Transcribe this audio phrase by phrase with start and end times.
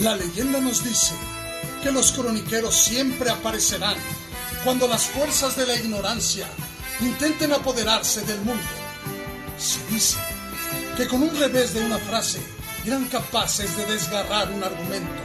[0.00, 1.12] La leyenda nos dice
[1.82, 3.96] que los croniqueros siempre aparecerán
[4.64, 6.46] cuando las fuerzas de la ignorancia
[7.00, 8.62] intenten apoderarse del mundo.
[9.58, 10.16] Se dice
[10.96, 12.40] que con un revés de una frase
[12.86, 15.22] eran capaces de desgarrar un argumento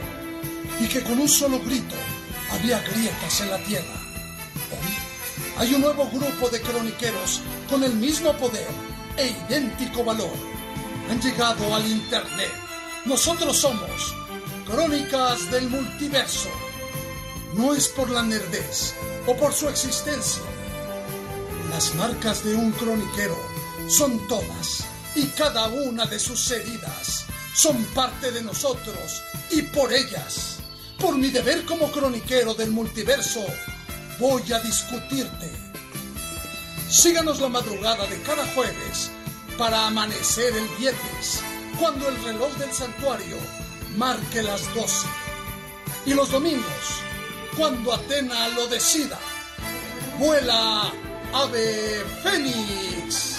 [0.78, 1.94] y que con un solo grito
[2.52, 3.94] había grietas en la tierra.
[4.72, 4.94] Hoy
[5.56, 7.40] hay un nuevo grupo de croniqueros
[7.70, 8.68] con el mismo poder
[9.16, 10.36] e idéntico valor.
[11.10, 12.52] Han llegado al Internet.
[13.06, 14.14] Nosotros somos
[14.66, 16.50] Crónicas del Multiverso.
[17.54, 18.94] No es por la nerdez
[19.24, 20.42] o por su existencia.
[21.70, 23.38] Las marcas de un croniquero
[23.88, 24.84] son todas
[25.14, 30.56] y cada una de sus heridas son parte de nosotros y por ellas,
[30.98, 33.46] por mi deber como croniquero del multiverso,
[34.18, 35.52] voy a discutirte.
[36.90, 39.12] Síganos la madrugada de cada jueves
[39.56, 41.40] para amanecer el viernes,
[41.78, 43.36] cuando el reloj del santuario
[43.96, 45.06] marque las 12.
[46.06, 47.02] Y los domingos,
[47.56, 49.18] cuando Atena lo decida.
[50.18, 50.92] Vuela,
[51.32, 53.35] ave fénix.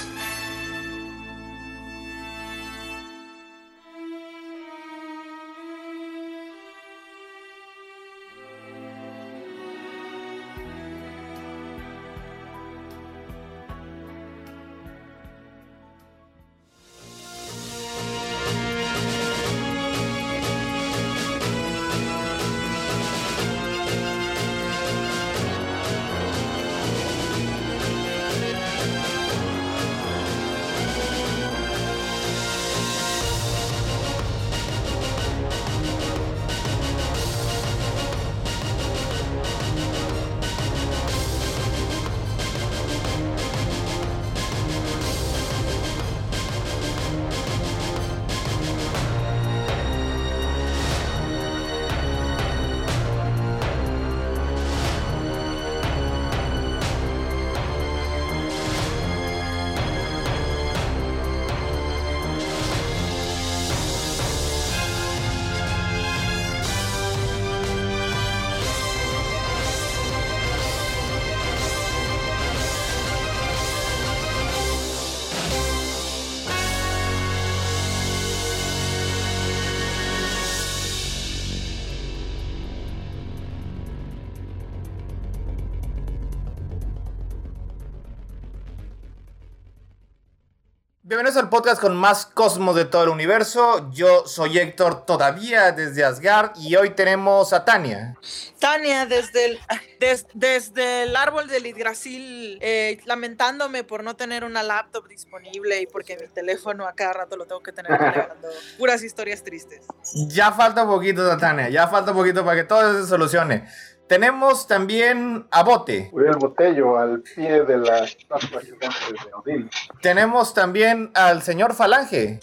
[91.10, 93.90] Bienvenidos al podcast con más cosmos de todo el universo.
[93.94, 98.18] Yo soy Héctor todavía desde Asgard y hoy tenemos a Tania.
[98.60, 99.60] Tania desde el,
[100.02, 105.88] des- desde el árbol del Yggdrasil eh, lamentándome por no tener una laptop disponible y
[105.88, 107.98] porque mi teléfono a cada rato lo tengo que tener
[108.78, 109.86] puras historias tristes.
[110.14, 113.66] Ya falta poquito, Tania, ya falta poquito para que todo se solucione.
[114.08, 116.10] Tenemos también a Bote.
[116.14, 119.70] Uriel Botello al pie de la estatua gigante de Odín.
[120.02, 122.40] Tenemos también al señor Falange.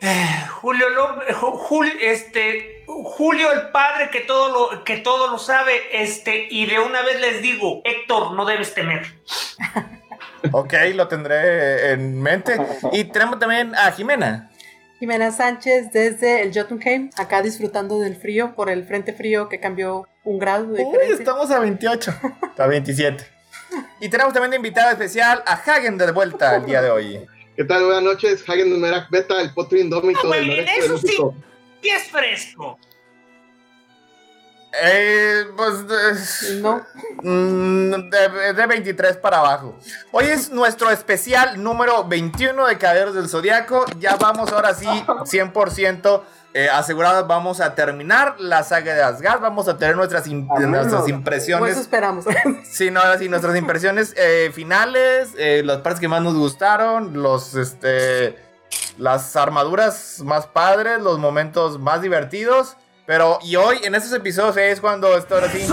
[0.00, 0.26] Eh,
[0.60, 5.72] Julio, Ló- Ju- Jul- este, Julio el padre que todo lo que todo lo sabe,
[5.92, 9.02] este, y de una vez les digo, Héctor, no debes temer.
[10.52, 12.54] Ok, lo tendré en mente.
[12.92, 14.50] Y tenemos también a Jimena.
[14.98, 20.06] Jimena Sánchez desde el Jotunheim, acá disfrutando del frío por el frente frío que cambió
[20.24, 22.14] un grado de Uy, estamos a 28.
[22.58, 23.26] A 27.
[24.00, 27.26] Y tenemos también de invitada especial a Hagen de vuelta el día de hoy.
[27.56, 27.84] ¿Qué tal?
[27.84, 31.06] Buenas noches, Hagen Numerak Beta, el potro indómito Ah, del noreste de eso sí.
[31.06, 31.34] México.
[31.82, 32.78] Y es fresco.
[34.82, 36.84] Eh, pues de, No,
[37.22, 39.78] mm, de, de 23 para abajo.
[40.10, 43.84] Hoy es nuestro especial número 21 de Caballeros del Zodiaco.
[44.00, 46.22] Ya vamos ahora sí, 100%
[46.54, 47.26] eh, asegurados.
[47.26, 49.40] Vamos a terminar la saga de Asgard.
[49.40, 50.46] Vamos a tener nuestras, menos.
[50.48, 51.76] nuestras pues eso impresiones.
[51.76, 52.24] esperamos.
[52.64, 57.22] Sí, no, ahora sí, nuestras impresiones eh, finales, eh, las partes que más nos gustaron,
[57.22, 58.36] los, este,
[58.98, 62.76] las armaduras más padres, los momentos más divertidos.
[63.06, 65.66] Pero, y hoy, en estos episodios, es cuando esto ahora sí.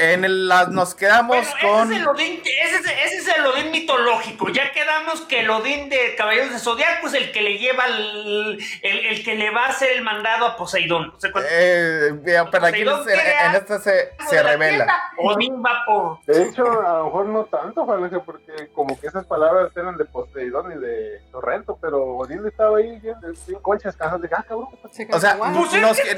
[0.00, 1.92] En el, la- nos quedamos Bueno, con.
[1.92, 4.48] ese, es el Odín, ese, es, ese es el Odín mitológico.
[4.48, 8.58] Ya quedamos que el Odín de Caballeros de Zodiaco es el que le lleva el,
[8.82, 11.12] el, el que le va a hacer el mandado a Poseidón.
[11.16, 14.76] O sea, cuando Eh, pero aquí en, en esta se, se revela.
[14.86, 16.24] tienda, Odín va por.
[16.24, 20.04] De hecho, a lo mejor no tanto, Falange, porque como que esas palabras eran de
[20.06, 24.68] Poseidón y de Torrento, pero Odín estaba ahí bien, sin conchas, cajas de gas, cabrón.
[25.12, 25.36] O sea.
[25.36, 26.16] Pues es Nos- que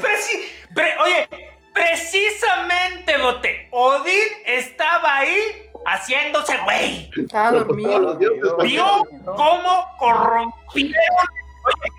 [0.74, 1.28] pre- oye,
[1.72, 7.10] precisamente, Bote, Odín estaba ahí haciéndose güey.
[7.16, 8.16] estaba dormido.
[8.62, 10.94] Vio cómo corrompieron,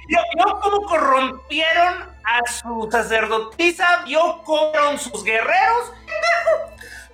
[0.07, 5.91] vio, vio cómo corrompieron a su sacerdotisa, vio cómo eran sus guerreros.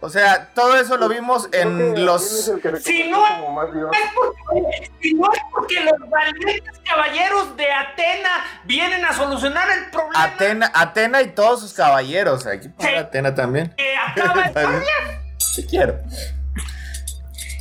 [0.01, 2.23] O sea, todo eso lo vimos en los.
[2.45, 3.89] Si conoce no- como más Dios.
[3.91, 4.91] No es porque,
[6.19, 12.45] valientes caballeros de Atena vienen a solucionar el problema Atena, Atena y todos sus caballeros.
[12.45, 12.88] Aquí Sí.
[12.95, 13.74] Atena también.
[13.75, 15.21] que acaba bien.
[15.38, 16.00] Sí quiero.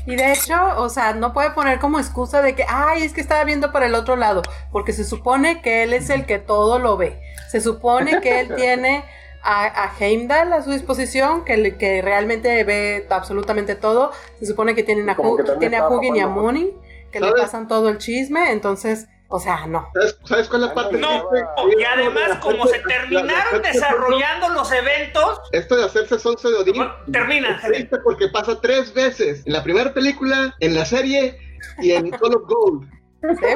[0.06, 3.20] Y de hecho, o sea, no puede poner como excusa de que, ay, es que
[3.20, 4.40] estaba viendo para el otro lado,
[4.72, 7.20] porque se supone que él es el que todo lo ve.
[7.50, 9.04] Se supone que él tiene
[9.42, 14.12] a, a Heimdall a su disposición, que, que realmente ve absolutamente todo.
[14.40, 16.87] Se supone que tienen a, Hugin y a jugando.
[17.12, 19.88] Que le pasan todo el chisme, entonces, o sea, no.
[19.94, 21.48] ¿Sabes, ¿Sabes cuál es la parte No, triste?
[21.80, 27.60] y además, como se terminaron desarrollando los eventos, Esto de hacerse sonso de Odín termina,
[27.72, 29.42] es porque pasa tres veces.
[29.46, 31.38] En la primera película, en la serie
[31.78, 32.90] y en Call of Gold.
[33.20, 33.46] ¿sí?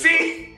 [0.00, 0.56] Sí.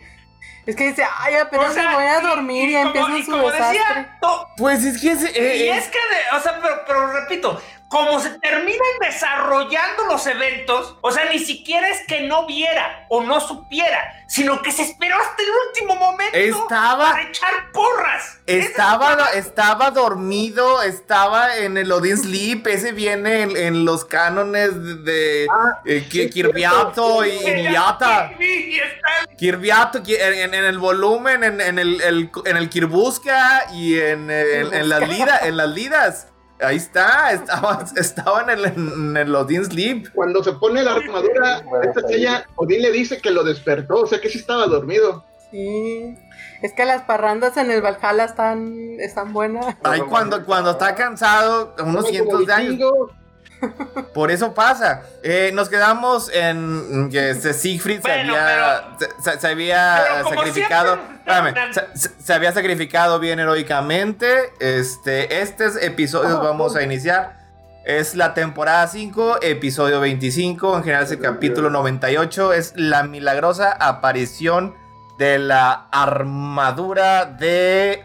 [0.66, 3.30] Es que dice, ay, apenas O sea, me voy a y- dormir y, y su
[3.32, 3.78] como desastre.
[3.78, 7.12] decía, to- Pues es que eh, y eh, es que, de- o sea, pero, pero
[7.12, 13.06] repito, como se terminan desarrollando los eventos, o sea, ni siquiera es que no viera
[13.08, 18.38] o no supiera, sino que se esperó hasta el último momento Estaba- para echar porras.
[18.46, 24.70] Estaba, estaba dormido, estaba en el Odin Sleep, ese viene en, en los cánones
[25.04, 27.30] de, Ah, eh, Ki- sí, Kirbiato y.
[27.30, 33.66] Y está- Kirbiato ki- en, en el volumen, en, en el, el- en el Kirbuska
[33.72, 34.26] y en,
[34.88, 36.26] las lidas, en las lidas.
[36.60, 40.12] Ahí está, estaba, estaba en el, en el Odin Sleep.
[40.14, 44.20] Cuando se pone la armadura, esta estrella, Odín le dice que lo despertó, o sea
[44.20, 45.24] que sí estaba dormido.
[45.50, 46.16] Sí.
[46.62, 49.76] Es que las parrandas en el Valhalla están, están buenas.
[49.82, 52.92] Ahí cuando, cuando está cansado, unos cientos de años.
[54.14, 55.02] Por eso pasa.
[55.22, 60.98] Eh, nos quedamos en que este Siegfried se había, se, se- se había pero sacrificado.
[61.26, 61.54] espérame,
[61.94, 64.52] se, había sacrificado bien heroicamente.
[64.60, 67.42] Este, estos episodios vamos a iniciar.
[67.84, 70.76] Es la temporada 5, episodio 25.
[70.78, 72.52] En general es el capítulo 98.
[72.54, 74.74] Es la milagrosa aparición
[75.18, 78.04] de la armadura de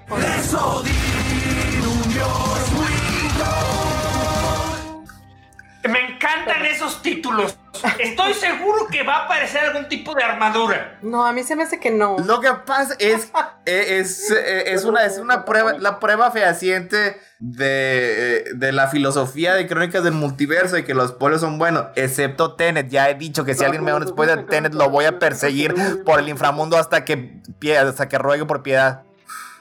[5.87, 7.57] Me encantan esos títulos.
[7.99, 10.99] Estoy seguro que va a aparecer algún tipo de armadura.
[11.01, 12.17] No, a mí se me hace que no.
[12.19, 13.31] Lo que pasa es,
[13.65, 18.89] eh, es, eh, es una, es una prueba, la prueba fehaciente de, eh, de la
[18.89, 22.89] filosofía de crónicas del multiverso y que los pueblos son buenos, excepto Tenet.
[22.89, 25.17] Ya he dicho que si alguien me da un spoiler de Tenet, lo voy a
[25.17, 27.41] perseguir por el inframundo hasta que,
[27.79, 29.03] hasta que ruegue por piedad.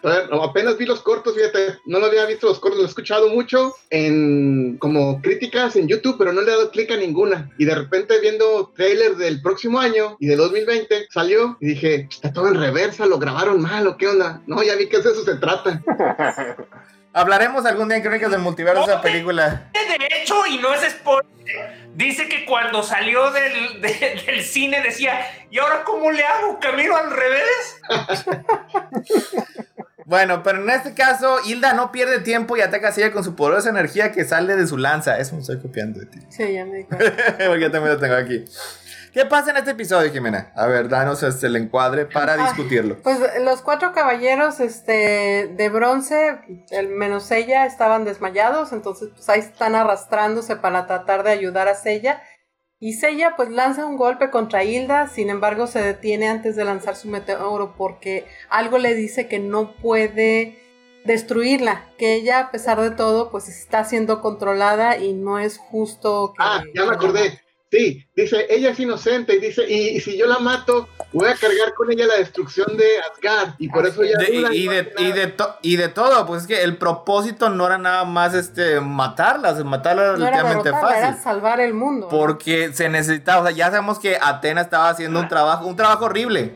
[0.08, 2.84] A ver, no, apenas vi los cortos, fíjate, no lo había visto los cortos, lo
[2.84, 6.96] he escuchado mucho en como críticas en YouTube, pero no le he dado clic a
[6.96, 7.50] ninguna.
[7.58, 12.32] Y de repente viendo trailer del próximo año y de 2020 salió y dije, está
[12.32, 14.40] todo en reversa, lo grabaron mal o qué onda.
[14.46, 15.82] No, ya vi que de eso se trata.
[17.12, 19.70] Hablaremos algún día en crónicas del multiverso de esa película.
[19.72, 25.18] De hecho, y no es spoiler, dice que cuando salió del, de- del cine decía,
[25.50, 26.60] ¿y ahora cómo le hago?
[26.60, 27.80] ¿Camino al revés?
[30.08, 33.36] Bueno, pero en este caso, Hilda no pierde tiempo y ataca a ella con su
[33.36, 35.18] poderosa energía que sale de su lanza.
[35.18, 36.18] Eso me estoy copiando de ti.
[36.30, 36.84] Sí, ya me.
[36.88, 38.42] Porque yo también lo tengo aquí.
[39.12, 40.50] ¿Qué pasa en este episodio, Jimena?
[40.54, 42.96] A ver, danos este, el encuadre para Ah, discutirlo.
[43.02, 46.38] Pues los cuatro caballeros este, de bronce,
[46.70, 51.74] el menos ella, estaban desmayados, entonces pues ahí están arrastrándose para tratar de ayudar a
[51.74, 52.22] Sella.
[52.80, 56.94] Y Sella pues lanza un golpe contra Hilda, sin embargo se detiene antes de lanzar
[56.94, 60.62] su meteoro porque algo le dice que no puede
[61.04, 66.34] destruirla, que ella a pesar de todo pues está siendo controlada y no es justo
[66.36, 66.44] que...
[66.44, 67.40] Ah, ya me acordé.
[67.70, 71.34] Sí, dice, ella es inocente y dice, y, y si yo la mato, voy a
[71.34, 74.92] cargar con ella la destrucción de Asgard y por eso ella De- y, no de,
[74.96, 78.32] y, de to- y de todo, pues es que el propósito no era nada más
[78.32, 81.08] este matarlas, matarlas era no era relativamente derrotarla, fácil.
[81.14, 82.08] era salvar el mundo.
[82.08, 86.06] Porque se necesitaba, o sea, ya sabemos que Atena estaba haciendo un trabajo, un trabajo
[86.06, 86.54] horrible.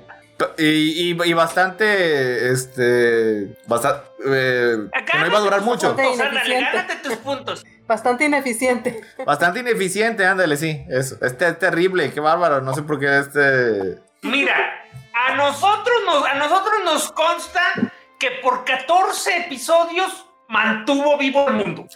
[0.58, 4.76] Y, y- y bastante, este, basta- eh,
[5.12, 5.94] que no iba a durar mucho.
[5.94, 7.64] Bastante gánate tus puntos.
[7.86, 9.00] Bastante ineficiente.
[9.26, 10.84] Bastante ineficiente, ándale, sí.
[10.88, 12.60] Es, es te- terrible, qué bárbaro.
[12.60, 14.00] No sé por qué este.
[14.22, 14.54] Mira,
[15.28, 17.60] a nosotros nos, a nosotros nos consta
[18.18, 21.86] que por 14 episodios mantuvo vivo el mundo.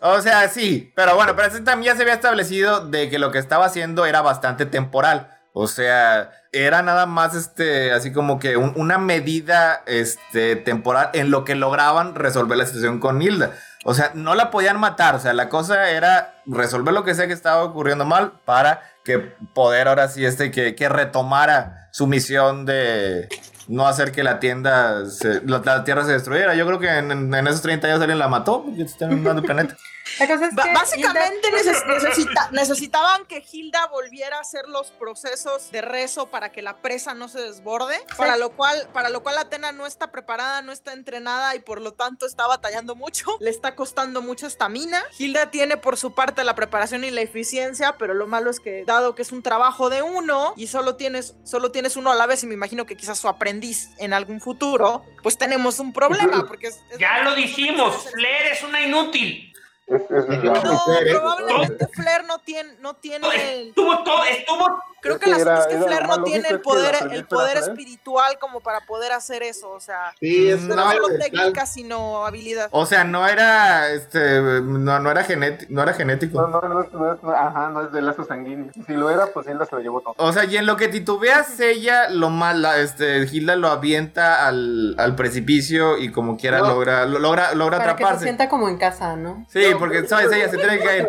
[0.00, 3.30] O sea, sí, pero bueno, pero ese también ya se había establecido de que lo
[3.30, 5.38] que estaba haciendo era bastante temporal.
[5.54, 11.30] O sea, era nada más este, así como que un- una medida este, temporal en
[11.30, 13.52] lo que lograban resolver la situación con Hilda.
[13.84, 15.14] O sea, no la podían matar.
[15.14, 19.18] O sea, la cosa era resolver lo que sea que estaba ocurriendo mal para que
[19.54, 23.28] poder ahora sí este, que, que retomara su misión de
[23.68, 26.54] no hacer que la tienda, se- la, tierra se destruyera.
[26.54, 29.40] Yo creo que en, en- en esos 30 años alguien la mató porque están inundando
[29.40, 29.76] el planeta.
[30.18, 34.90] La cosa es que Básicamente Hilda- neces- necesita- necesitaban que Hilda volviera a hacer los
[34.92, 39.22] procesos de rezo para que la presa no se desborde, para lo cual para lo
[39.22, 43.26] cual Atena no está preparada, no está entrenada y por lo tanto está batallando mucho,
[43.40, 45.02] le está costando mucha estamina.
[45.18, 48.84] Hilda tiene por su parte la preparación y la eficiencia, pero lo malo es que
[48.86, 52.26] dado que es un trabajo de uno y solo tienes solo tienes uno a la
[52.26, 56.44] vez y me imagino que quizás su aprendiz en algún futuro, pues tenemos un problema
[56.46, 59.51] porque es- es- Ya lo dijimos, Flair es una inútil.
[59.86, 60.62] Es, es verdad.
[60.64, 61.06] No, ¿eh?
[61.10, 65.58] probablemente Flair no tiene, no tiene el- Estuvo todo, estuvo Creo que, que las- era-
[65.62, 69.42] es que era Flair no tiene el poder, el poder espiritual como para poder hacer
[69.42, 69.70] eso.
[69.72, 72.68] O sea, Sí, es no solo técnica, sino habilidad.
[72.70, 76.40] O sea, no era, este, no, no era genético, no era genético.
[76.40, 78.70] No, no, no, ajá, no es de lazo sanguíneo.
[78.86, 80.14] Si lo era, pues Hilda se lo llevó todo.
[80.18, 84.94] O sea, y en lo que titubeas ella, lo mala, este, Hilda lo avienta al,
[84.98, 86.68] al precipicio y como quiera No.
[86.68, 88.24] logra, lo- logra, logra para que se atraparse.
[88.24, 89.44] sienta como en casa, ¿no?
[89.48, 90.30] Sí, porque, ¿sabes?
[90.32, 91.08] Ella se tiene que caer.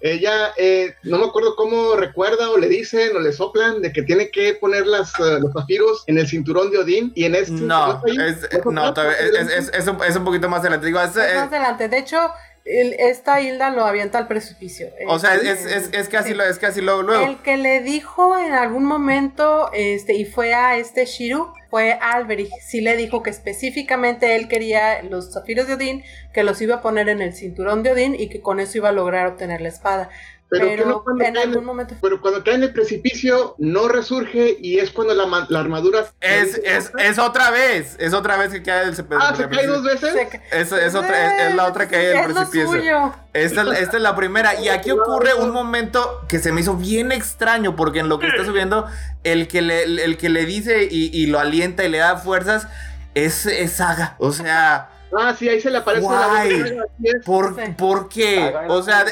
[0.00, 4.02] Ella, eh, no me acuerdo cómo recuerda o le dicen o le soplan de que
[4.02, 7.52] tiene que poner las, eh, los zafiros en el cinturón de Odín y en este
[7.52, 8.22] No, es, ¿no?
[8.24, 10.86] es, es- es- es un, es un poquito más adelante.
[10.86, 11.88] Digo, es, Es eh, más adelante.
[11.88, 12.30] De hecho,
[12.66, 14.88] esta Hilda lo avienta al precipicio.
[15.06, 16.34] o sea, es, es, es casi, sí.
[16.34, 17.24] lo, es casi luego, luego.
[17.24, 22.50] El que le dijo en algún momento, este, y fue a este Shiru, fue Alberich.
[22.60, 26.82] Sí le dijo que específicamente él quería los zafiros de Odín, que los iba a
[26.82, 29.68] poner en el cinturón de Odín y que con eso iba a lograr obtener la
[29.68, 30.10] espada.
[30.48, 31.94] Pero, Pero, que no cuando en cae en algún el- momento.
[32.00, 36.06] pero cuando cae en el precipicio no resurge y es cuando la, ma- la armadura
[36.20, 39.82] Es, es, es otra vez, es otra vez que cae el ah se cae dos
[39.82, 43.12] veces Se ca- Es, es, otra, es, es la otra caída del precipicio.
[43.32, 44.54] Esta, es- esta es la primera.
[44.60, 47.74] Y aquí ocurre un momento que se me hizo bien extraño.
[47.74, 48.86] Porque en lo que está subiendo,
[49.24, 52.68] el que le, el que le dice y, y lo alienta y le da fuerzas
[53.14, 54.14] es, es Saga.
[54.18, 56.62] O sea, ah sí ahí se le aparece la Guay.
[56.62, 57.24] boca, así es.
[57.24, 57.76] ¿por.
[57.76, 58.54] ¿por qué?
[58.68, 59.04] O sea,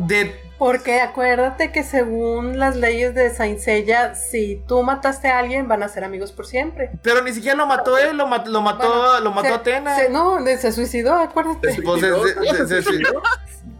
[0.00, 5.68] de- Porque acuérdate que según las leyes de Saint Seiya, si tú mataste a alguien,
[5.68, 6.90] van a ser amigos por siempre.
[7.02, 9.96] Pero ni siquiera lo mató él, lo, mat- lo mató, Bueno, lo mató se- Atena.
[9.96, 11.80] se- no, de- se suicidó, acuérdate.
[11.84, 13.02] Pues, se- se- se- se-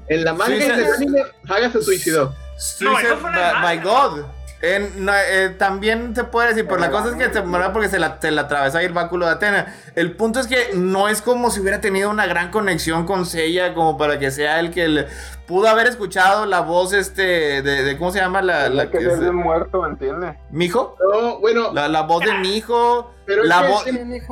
[0.09, 0.55] en la manga
[0.97, 4.25] anime Haga se suicidó No, eso Suicide fue una by, by God.
[4.61, 7.89] En- no, eh, también se puede decir, pero la cosa es que se muera porque
[7.89, 9.75] se la, se la atravesó ahí el báculo de Atena.
[9.95, 13.75] El punto es que no es como si hubiera tenido una gran conexión con Seiya,
[13.75, 15.07] como para que sea el que le-
[15.49, 18.99] pudo haber escuchado la voz este de, de- ¿cómo se llama la, la La que
[18.99, 20.37] que es es- de muerto, ¿entiendes?
[20.51, 20.95] ¿Mijo?
[21.13, 23.85] no bueno La, la voz de mi hijo, Pero la voz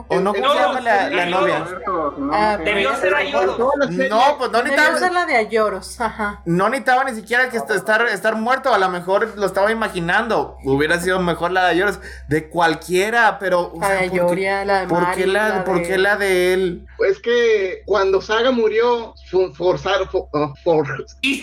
[0.08, 1.64] o no ¿cómo se llama la, la novia?
[2.32, 3.54] Ah, debió ser Ayoro.
[3.56, 6.42] toda la serie- No, pues no Debió ser necesitaba, la de Ayoros, ajá.
[6.44, 10.56] no necesitaba ni siquiera que est- estar, estar muerto, a lo mejor lo estaba imaginando.
[10.64, 14.20] Hubiera sido mejor la de Ayoros, de cualquiera, pero o La sea, de ¿por qué-
[14.24, 16.86] Ayoria, la de ¿Por qué la, la ¿por de- qué la de él?
[17.08, 19.14] es que cuando Saga murió
[19.54, 21.42] forzaron for- ah, for- Y,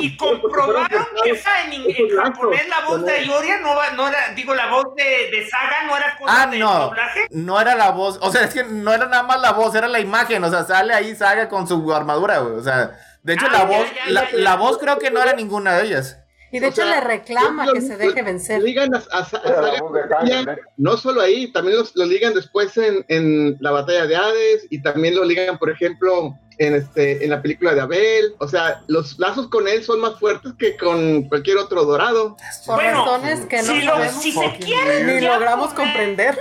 [0.00, 1.84] y comprobaron que esa en,
[2.16, 3.12] japonés la voz de.
[3.12, 6.46] Ayoria no, va- no era, digo, la voz de, de Saga no era cosa Ah,
[6.46, 6.78] de no.
[6.86, 7.26] doblaje.
[7.30, 8.18] No era la voz.
[8.22, 10.42] O sea, es que no era nada más la voz, era la imagen.
[10.44, 12.54] O sea, sale ahí Saga con su armadura, güey.
[12.56, 14.38] O sea, de hecho, Ah, la ya, voz, ya, la, ya, ya.
[14.38, 16.18] la voz creo que no era ninguna de ellas.
[16.50, 18.62] Y de O hecho sea, le reclama lo- que se deje lo- vencer.
[18.62, 23.56] ligan a, a- a Saga no solo ahí, también los- lo ligan después en, en
[23.60, 27.74] la batalla de Hades y también lo ligan, por ejemplo, en este en la película
[27.74, 28.34] de Abel.
[28.38, 32.36] O sea, los lazos con él son más fuertes que con cualquier otro dorado.
[32.66, 34.22] Por Bueno, razones que no si, lo- sabemos.
[34.22, 36.36] si se quieren Ni logramos comprender.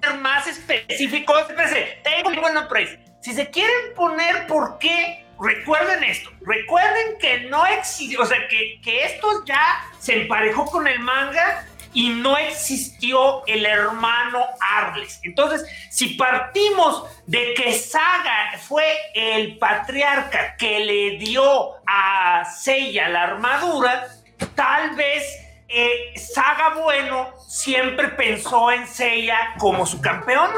[0.00, 1.42] ser más específicos,
[2.04, 2.62] tengo bueno.
[3.20, 6.30] Si se quieren poner por qué, recuerden esto.
[6.40, 11.66] Recuerden que no existió, o sea, que, que esto ya se emparejó con el manga
[11.92, 15.20] y no existió el hermano Arles.
[15.22, 18.84] Entonces, si partimos de que Saga fue
[19.14, 24.08] el patriarca que le dio a Seiya la armadura,
[24.54, 25.24] tal vez
[25.68, 30.50] eh, Saga Bueno siempre pensó en Seiya como su campeón.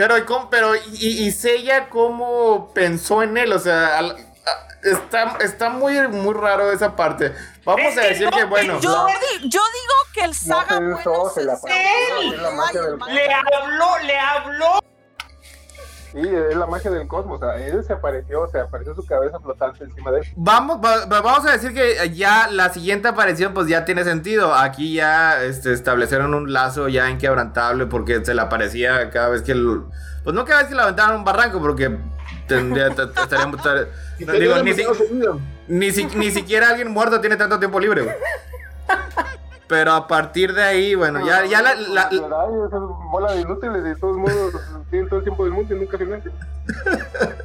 [0.00, 3.52] Pero, ¿y cómo- pero y, y Seiya cómo pensó en él?
[3.52, 7.34] O sea, al- a- está, está muy, muy raro esa parte.
[7.66, 9.06] Vamos Es a que decir no, que, bueno, Yo,
[9.42, 11.68] yo digo que el saga No pensó, bueno se la se-
[12.38, 12.50] la
[13.12, 14.78] Le habló, le habló.
[16.12, 17.40] Sí, es la magia del cosmos.
[17.40, 20.26] O sea, él se apareció, se apareció su cabeza flotante encima de él.
[20.36, 24.52] Vamos, va- va- vamos a decir que ya la siguiente aparición pues ya tiene sentido.
[24.54, 29.52] Aquí ya este, establecieron un lazo ya inquebrantable porque se le aparecía cada vez que...
[29.52, 29.82] el-
[30.24, 31.96] pues no cada vez que le aventaban un barranco porque
[32.48, 32.88] tendría...
[32.88, 33.62] estaríamos-
[34.38, 34.84] digo, ni, si-
[35.68, 38.02] ni, si- ni siquiera alguien muerto tiene tanto tiempo libre.
[38.02, 38.14] güey.
[39.70, 41.74] Pero a partir de ahí, bueno, ya, ya la...
[41.76, 42.18] la- Ay,
[42.66, 44.52] esas bola de inútiles de todos modos
[44.90, 46.32] tienen todo el tiempo del mundo y nunca finalizan.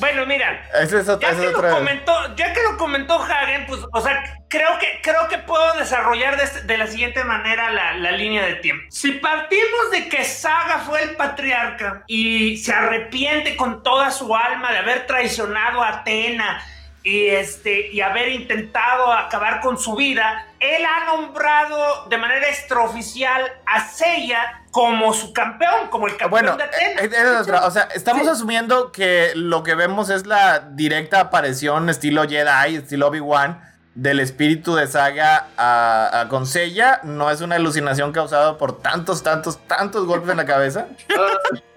[0.00, 1.30] Bueno, mira, es otra...
[1.30, 5.00] ya que es lo comentó, ya que lo comentó Hagen, pues, o sea, creo que,
[5.04, 8.84] creo que puedo desarrollar de, este- de la siguiente manera la, la línea de tiempo.
[8.90, 14.72] Si partimos de que Saga fue el patriarca y se arrepiente con toda su alma
[14.72, 16.60] de haber traicionado a Atena
[17.04, 23.42] y este y haber intentado acabar con su vida, él ha nombrado de manera extraoficial
[23.66, 27.00] a Seiya como su campeón, como el campeón Bueno, de Atena.
[27.02, 27.66] eh, esa es otra.
[27.66, 33.08] O sea, estamos asumiendo que lo que vemos es la directa aparición estilo Jedi, estilo
[33.08, 33.60] Obi-Wan,
[33.94, 37.00] del espíritu de Saga a, a con Seiya.
[37.04, 40.86] No es una alucinación causada por tantos, tantos, tantos golpes en la cabeza.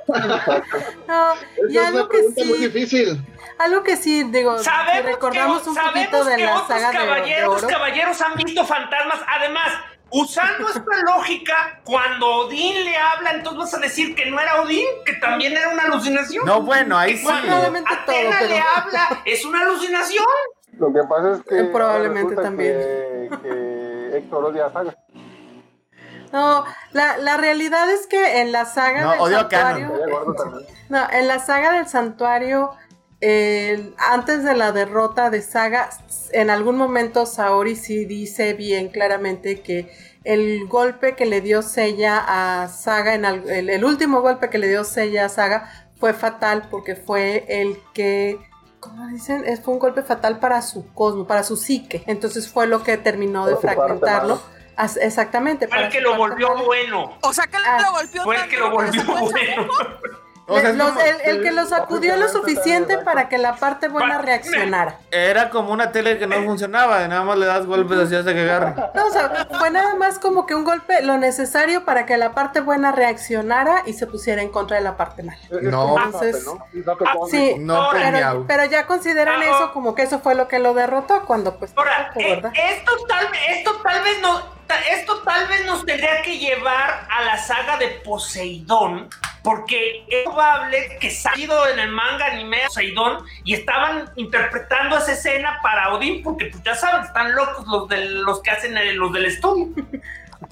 [1.07, 1.33] No,
[1.69, 3.25] y es algo una que pregunta muy sí, difícil.
[3.59, 6.97] algo que sí, digo, Sabemos, recordamos que, un poquito de que la otros saga de,
[6.99, 7.67] de caballeros, oro.
[7.67, 9.19] caballeros han visto fantasmas.
[9.27, 9.67] Además,
[10.09, 10.81] usando esta
[11.15, 15.53] lógica, cuando Odín le habla, entonces vas a decir que no era Odín, que también
[15.53, 16.45] era una alucinación.
[16.45, 17.23] No, bueno, ahí Que sí.
[17.23, 20.25] cuando Probablemente todo, Atena pero- le habla, es una alucinación.
[20.79, 21.63] Lo que pasa es que.
[21.71, 22.77] Probablemente también.
[22.77, 24.95] Que, que Héctor odia a Saga.
[26.31, 29.87] No, la, la realidad es que en la saga No, del odio santuario,
[30.35, 30.63] Canon.
[30.89, 32.71] No, en la saga del santuario,
[33.21, 35.89] eh, antes de la derrota de Saga,
[36.31, 39.91] en algún momento Saori sí dice bien claramente que
[40.23, 44.67] el golpe que le dio Seiya a Saga, en el, el último golpe que le
[44.67, 48.37] dio Seiya a Saga fue fatal porque fue el que
[48.79, 49.43] ¿Cómo dicen?
[49.45, 52.03] Es- Fue un golpe fatal para su cosmo, para su psique.
[52.05, 54.39] Entonces fue lo que terminó de parte fragmentarlo.
[55.01, 55.67] Exactamente.
[55.67, 57.17] Fue el que lo volvió bueno.
[57.21, 59.67] O sea que Ah, lo golpeó Fue el que lo volvió bueno.
[60.49, 63.57] O sea, es Los- como- el, el que lo sacudió lo suficiente para que la
[63.57, 64.95] parte buena reaccionara.
[65.11, 68.33] Era como una tele que no funcionaba, y nada más le das golpes así hasta
[68.33, 68.73] que agarre.
[68.95, 72.31] No, o sea, fue nada más como que un golpe lo necesario para que la
[72.33, 75.37] parte buena reaccionara y se pusiera en contra de la parte mala.
[75.61, 75.97] No.
[76.01, 76.63] Entonces- ¿no?
[77.05, 77.27] Ah, cósmico.
[77.29, 80.73] Sí, No, pero, pero ya consideran Ah, eso como que eso fue lo que lo
[80.73, 82.53] derrotó cuando pues Ahora, eh, ¿verdad?
[82.55, 84.41] esto tal, esto tal vez no,
[84.75, 89.09] esto tal vez nos tendría que llevar a la saga de Poseidón,
[89.43, 95.59] porque es probable que salido en el manga anime Poseidón y estaban interpretando esa escena
[95.61, 99.11] para Odín, porque pues ya saben, están locos los del, los que hacen el- los
[99.13, 99.67] del estudio.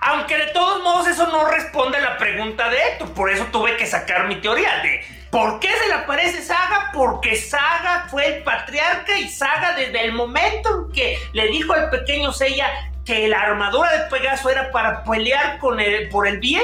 [0.00, 3.76] Aunque de todos modos eso no responde a la pregunta de Héctor, por eso tuve
[3.76, 6.90] que sacar mi teoría de ¿por qué se le aparece Saga?
[6.92, 11.90] Porque Saga fue el patriarca y Saga desde el momento en que le dijo al
[11.90, 12.68] pequeño Seiya
[13.04, 16.62] que la armadura de Pegaso era para pelear con el, por el bien,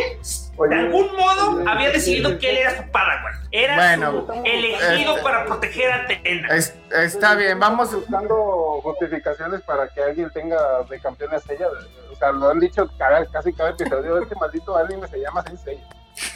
[0.59, 4.27] Oye, de algún modo oye, había decidido oye, que él era su Padawan, era Bueno,
[4.27, 6.49] su elegido este- para proteger a Atena.
[6.55, 7.95] Es- está bien, vamos.
[7.95, 11.67] buscando justificaciones para que alguien tenga de campeón a Seiya.
[12.13, 14.19] O sea, lo han dicho cada- casi cada episodio.
[14.19, 15.83] Este maldito anime se llama Sensei.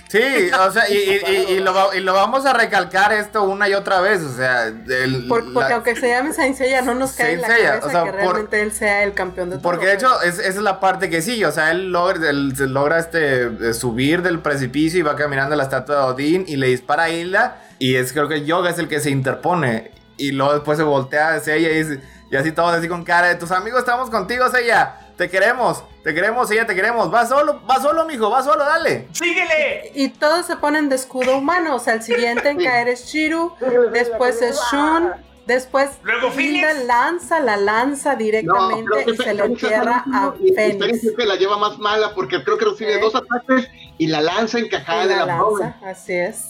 [0.08, 3.68] Sí, o sea, y, y- y- y lo, y lo vamos a recalcar esto una
[3.68, 6.94] y otra vez, o sea, el- Por- porque la- aunque se llame Saint Seiya, no
[6.94, 9.56] nos cae en la cabeza o sea, que por- realmente él sea el campeón de
[9.56, 9.62] todo.
[9.62, 12.54] Porque de hecho, es- esa es la parte que sí, o sea, él logra, él
[12.72, 16.56] logra este, eh, subir del precipicio y va caminando a la estatua de Odín y
[16.56, 17.62] le dispara a Hilda.
[17.78, 19.92] Y es creo que Yoga es el que se interpone.
[20.16, 22.00] Y luego después se voltea hacia ella y, dice-
[22.32, 24.96] y así todos así con cara de tus amigos estamos contigo, Seiya.
[25.18, 27.12] Te queremos, te queremos, Seiya, te queremos.
[27.12, 29.08] Va solo, va solo, mijo, va solo, dale.
[29.12, 29.90] ¡Síguele!
[29.94, 31.74] Y todos se ponen de escudo humano.
[31.74, 33.52] O sea, el siguiente en caer es Shiru,
[33.92, 35.10] después es Shun,
[35.44, 36.84] después Luego Phoenix.
[36.84, 41.00] lanza la lanza directamente y se le entierra a Fénix.
[41.16, 43.00] Que la lleva más mala porque creo que recibe ¿Eh?
[43.00, 45.60] dos ataques y la lanza encajada Y de la la abdomen.
[45.70, 46.44] lanza, así es.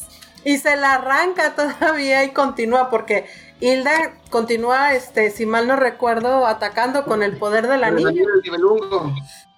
[0.44, 3.26] Y se la arranca todavía y continúa porque
[3.60, 8.08] Hilda continúa, este, si mal no recuerdo, atacando con el poder del El anillo.
[8.08, 9.12] anillo del.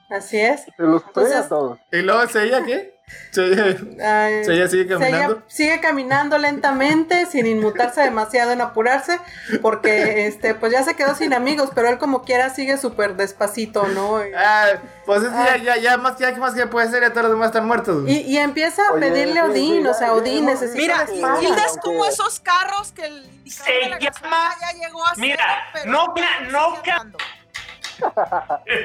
[0.09, 0.63] Así es.
[0.63, 1.79] Se los Entonces- a todos.
[1.93, 3.00] ¿Y luego Seiya qué?
[3.31, 5.43] Sella, sigue Sella caminando.
[5.47, 9.21] sigue caminando lentamente, sin inmutarse demasiado en apurarse,
[9.63, 13.87] porque este, pues ya se quedó sin amigos, pero él como quiera sigue súper despacito,
[13.89, 14.21] ¿no?
[14.37, 14.67] Ah,
[15.07, 17.03] pues es que ya, ya, ya más, ya, ¿qué más que puede ser?
[17.03, 18.05] Ya todos los demás están muertos.
[18.09, 21.39] y- y empieza a Oye, pedirle a Odín, o sea, Odín necesita Mira.
[21.41, 23.63] Hilda es como esos carros que el Se
[24.01, 27.19] llama- ya llegó a Mira, cero, no, mira, no andando.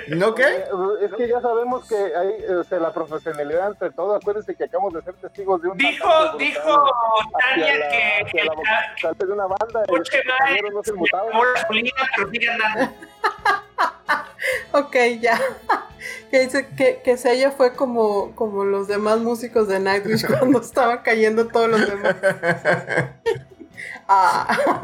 [0.09, 0.43] ¿No qué?
[0.43, 0.65] Eh,
[1.03, 4.15] Es que ya sabemos que hay o sea, la profesionalidad entre todo.
[4.15, 5.77] Acuérdense que acabamos de ser testigos de un.
[5.77, 6.89] Dijo, dijo
[7.39, 7.89] Tania la-
[8.31, 9.83] que la vocal de una banda.
[9.83, 10.19] y coche
[10.73, 11.67] no se la
[12.17, 12.93] pero sigue andando.
[14.73, 15.39] Ok, ya.
[16.29, 20.99] que dice que, que Seiya fue como, como los demás músicos de Nightwish cuando estaban
[20.99, 22.15] cayendo todos los demás.
[24.07, 24.83] Ah, ok.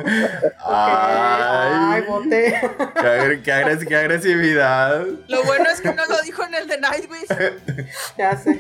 [0.65, 2.61] Ay, Ay, boté.
[2.99, 5.05] qué, agre- qué agres- qué agresividad.
[5.27, 7.27] Lo bueno es que no lo dijo en el de Nightwish.
[8.17, 8.59] Ya sé.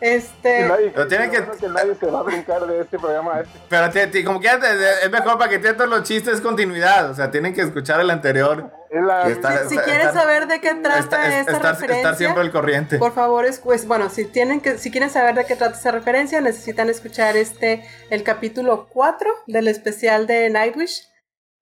[0.00, 0.66] Este.
[0.66, 3.58] nadie, Pero tiene que- que nadie se va a brincar de este programa este.
[3.68, 7.10] Pero te- te- como que es mejor para que tengan todos los chistes continuidad.
[7.10, 8.70] O sea, tienen que escuchar el anterior.
[8.92, 12.16] La, está- Si está- quieren está- saber de qué trata Estar, esta estar, referencia, estar
[12.16, 12.98] siempre al corriente.
[12.98, 15.92] por favor, es, pues, bueno, si tienen que, si quieren saber de qué trata esa
[15.92, 21.02] referencia, necesitan escuchar este, el capítulo 4 del especial de Nightwish.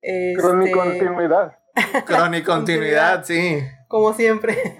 [0.02, 1.59] Este, Con continuidad.
[2.07, 3.62] Crónica continuidad, sí.
[3.88, 4.57] como siempre.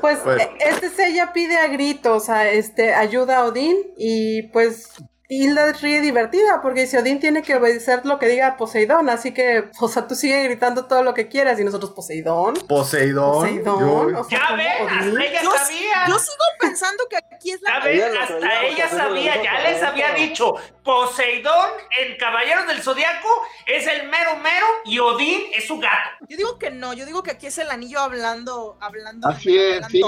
[0.00, 4.92] pues Pues- este Sella pide a gritos a este ayuda a Odín y pues
[5.40, 9.70] Hilda ríe divertida porque dice Odín tiene que obedecer lo que diga Poseidón, así que
[9.80, 12.54] o sea, tú sigue gritando todo lo que quieras y nosotros Poseidón.
[12.68, 13.32] Poseidón.
[13.32, 15.08] Poseidón, yo- o sea, Ya ¿cómo ven, Odín?
[15.08, 16.04] hasta ella Yo, sabía.
[16.08, 19.60] yo sigo pensando que aquí es Ya la Ella lo hasta sabía, ella sabía, ya
[19.60, 20.54] les había dicho.
[20.84, 23.28] Poseidón en Caballeros del Zodiaco
[23.66, 25.94] es el mero mero y Odín es su gato.
[26.28, 29.28] Yo digo que no, yo digo que aquí es el anillo hablando, hablando.
[29.28, 30.02] Así es, sí.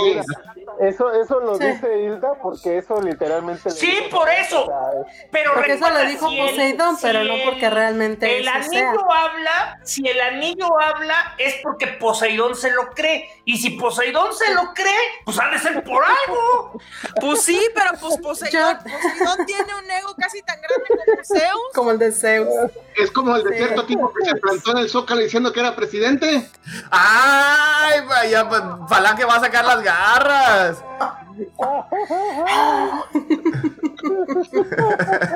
[0.80, 1.64] Eso, eso lo Sí.
[1.66, 3.70] dice Hilda porque eso literalmente.
[3.70, 4.68] Sí, por eso.
[5.31, 8.38] Pero Porque eso recuerda, lo dijo si el- Poseidón, si pero no el- porque realmente
[8.38, 8.55] El sea.
[8.55, 13.29] anillo habla, si el anillo habla es porque Poseidón se lo cree.
[13.44, 16.79] Y si Poseidón se lo cree, pues ha de ser por algo.
[17.20, 21.62] Pues sí, pero pues Poseidón, Poseidón tiene un ego casi tan grande como Zeus.
[21.74, 22.48] Como el de Zeus.
[22.96, 23.57] Es como el de Sí.
[23.64, 26.48] cierto tipo que se plantó en el zócalo diciendo que era presidente.
[26.90, 28.00] ¡Ay!
[28.09, 30.85] Vaya, pues, Falange va a sacar las garras.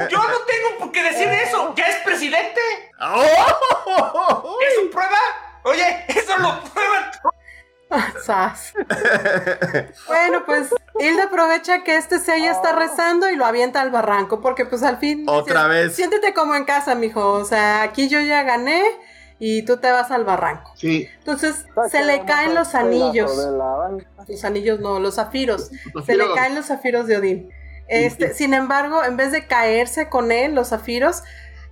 [0.09, 1.75] Yo no tengo por qué decir eso.
[1.77, 2.61] Ya es presidente.
[4.61, 5.19] ¿Es su prueba?
[5.65, 7.11] Oye, eso lo prueba.
[8.23, 8.75] Sas.
[10.07, 14.67] bueno, pues Hilda aprovecha que este Seiya está rezando y lo avienta al barranco, porque
[14.67, 15.25] pues al fin...
[15.27, 15.97] Otra si- vez.
[15.97, 17.33] Siéntete como en casa, mijo.
[17.33, 18.85] O sea, aquí yo ya gané
[19.39, 20.73] y tú te vas al barranco.
[20.77, 21.09] Sí.
[21.19, 23.31] Entonces se le caen los anillos.
[24.27, 25.71] Los anillos no, los zafiros.
[25.95, 27.51] Los Se le caen los zafiros de Odín.
[27.89, 31.23] Este, sin embargo, en vez de caerse con él, los zafiros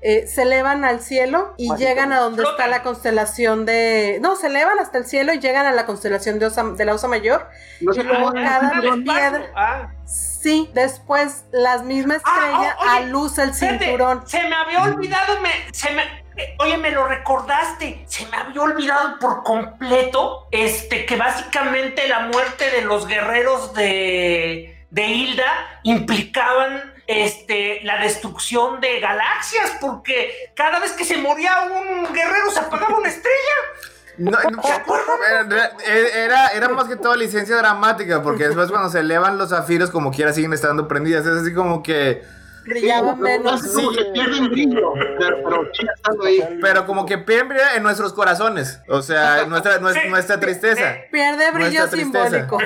[0.03, 1.89] eh, se elevan al cielo y Mágico.
[1.89, 4.19] llegan a donde está la constelación de.
[4.23, 6.95] No, se elevan hasta el cielo y llegan a la constelación de, Osa- de la
[6.95, 7.49] Osa Mayor.
[7.81, 9.47] No Y luego cada Ah, piedra.
[9.57, 9.89] Ah.
[10.07, 14.27] Sí, después la misma estrella Ah, oh, el Espérate, cinturón.
[14.29, 16.03] Se me había olvidado, me, se me,
[16.59, 18.05] oye, me lo recordaste.
[18.07, 24.87] Se me había olvidado por completo, este, que básicamente la muerte de los guerreros de,
[24.91, 32.13] de Hilda implicaban, este, la destrucción de galaxias, porque cada vez que se moría un
[32.13, 33.55] guerrero se apagaba una estrella.
[34.19, 34.63] No, no,
[35.45, 39.91] era, era, era más que todo licencia dramática, porque después cuando se elevan los zafiros,
[39.91, 41.27] como quiera, siguen estando prendidas.
[41.27, 42.23] Es así como que.
[42.67, 43.63] Brillaba Sí, menos.
[43.63, 46.59] no, como que pierden brillo, pero, pero sigue estando ahí.
[46.61, 48.81] Pero como que pierden en nuestros corazones.
[48.89, 50.95] O sea, nuestra, nuestra, Sí, nuestra sí, tristeza.
[50.95, 51.01] sí.
[51.13, 52.29] Pierde brillo Nuestra tristeza.
[52.41, 52.59] simbólico.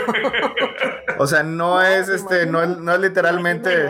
[1.18, 3.88] O sea, no es este, no, es- no es literalmente.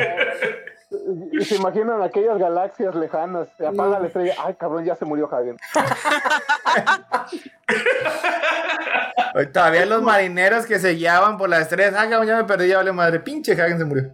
[1.32, 3.46] Y se imaginan aquellas galaxias lejanas.
[3.56, 4.34] Se apaga la estrella.
[4.44, 5.54] Ay, cabrón, ya se murió Javier.
[9.52, 11.94] Todavía los marineros que se guiaban por las estrellas.
[11.96, 13.20] Ah, cabrón, ya me perdí, ya vale madre.
[13.20, 14.10] Pinche Hagen se murió.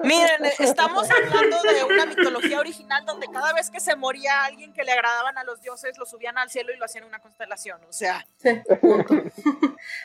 [0.00, 4.72] Miren, eh, estamos hablando de una mitología original donde cada vez que se moría alguien
[4.72, 7.18] que le agradaban a los dioses, lo subían al cielo y lo hacían en una
[7.20, 7.80] constelación.
[7.88, 8.60] O sea, Sí.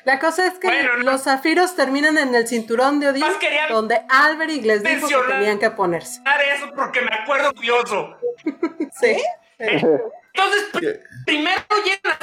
[0.05, 3.25] La cosa es que Bueno, los zafiros terminan en el cinturón de Odín,
[3.69, 6.21] donde Alberic les dijo que tenían que ponerse.
[6.55, 8.17] eso porque me acuerdo curioso.
[8.99, 9.17] Sí.
[9.59, 12.17] Entonces, pr- primero llegan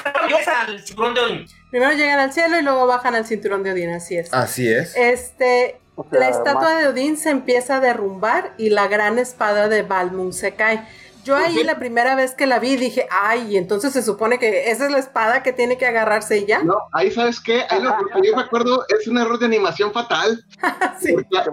[0.68, 1.46] al cinturón de Odín.
[1.70, 4.32] Primero llegan al cielo y luego bajan al cinturón de Odín, así es.
[4.32, 4.96] Así es.
[4.96, 9.18] Este, O sea, la estatua más- de Odín se empieza a derrumbar y la gran
[9.18, 10.86] espada de Balmung se cae.
[11.24, 14.84] Yo ahí la primera vez que la vi dije, ay, entonces se supone que esa
[14.84, 16.60] es la espada que tiene que agarrarse ella.
[16.62, 19.90] No, ahí sabes qué, ahí lo, que yo me acuerdo es un error de animación
[19.94, 20.44] fatal.
[21.00, 21.14] sí.
[21.30, 21.44] La-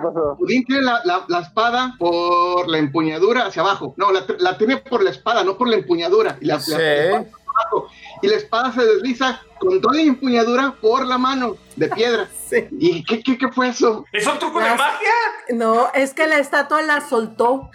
[0.46, 3.94] tiene la, la- la espada por la empuñadura hacia abajo.
[3.96, 6.38] No, la, la tiene por la espada, no por la empuñadura.
[6.42, 6.72] Y la, la- Sí.
[6.74, 7.88] la espada por abajo.
[8.22, 12.28] Y la espada se desliza con toda la empuñadura por la mano de piedra.
[12.52, 12.68] Sí.
[12.80, 14.04] ¿Y qué, qué, qué fue eso?
[14.12, 15.10] ¿Es un truco de Las- magia?
[15.52, 17.70] No, es que la estatua la soltó.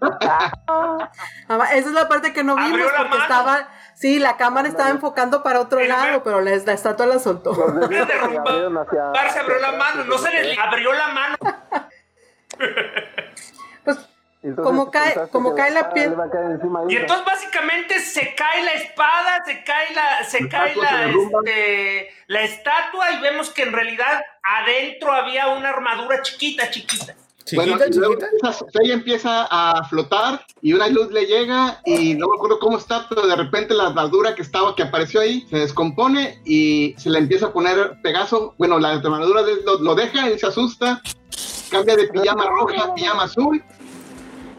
[0.00, 3.22] Esa es la parte que no Abrió vimos la porque mano.
[3.22, 7.20] estaba, sí, la cámara estaba enfocando para otro El lado, pero la, la estatua la
[7.20, 7.52] soltó.
[7.54, 11.36] Los dedos de se hacia- se abrió la mano, no se le abrió la mano.
[14.44, 17.24] Entonces, Como cae- como cae la piel- le va a caer encima a Y entonces
[17.24, 23.20] básicamente se cae la espada, se cae la, se cae la, este, la estatua y
[23.22, 27.14] vemos que en realidad adentro había una armadura chiquita, chiquita.
[27.44, 28.26] Chiquita, Bueno, chiquita.
[28.32, 32.78] empieza- ella empieza a flotar y una luz le llega y no me acuerdo cómo
[32.78, 37.10] está, pero de repente la armadura que estaba, que apareció ahí, se descompone y se
[37.10, 38.54] le empieza a poner Pegaso.
[38.58, 41.00] Bueno, la armadura lo, lo deja, él se asusta,
[41.70, 43.62] cambia de pijama roja a pijama azul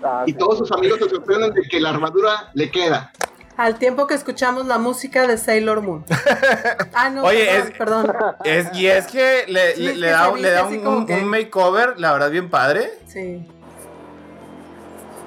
[0.03, 0.37] Ah, y sí.
[0.37, 3.11] todos sus amigos se sorprenden de que la armadura le queda.
[3.55, 6.03] al tiempo que escuchamos la música de Sailor Moon.
[6.93, 7.45] Ah, no, Oye,
[7.77, 8.35] perdón, es- perdón.
[8.43, 11.05] Es, y es que le, Sí, le- es le que da, le un, como un-
[11.05, 12.91] que- un makeover, la verdad, bien padre.
[13.07, 13.47] Sí.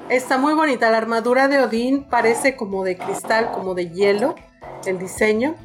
[0.09, 0.89] Está muy bonita.
[0.89, 4.35] La armadura de Odín parece como de cristal, como de hielo,
[4.85, 5.55] el diseño.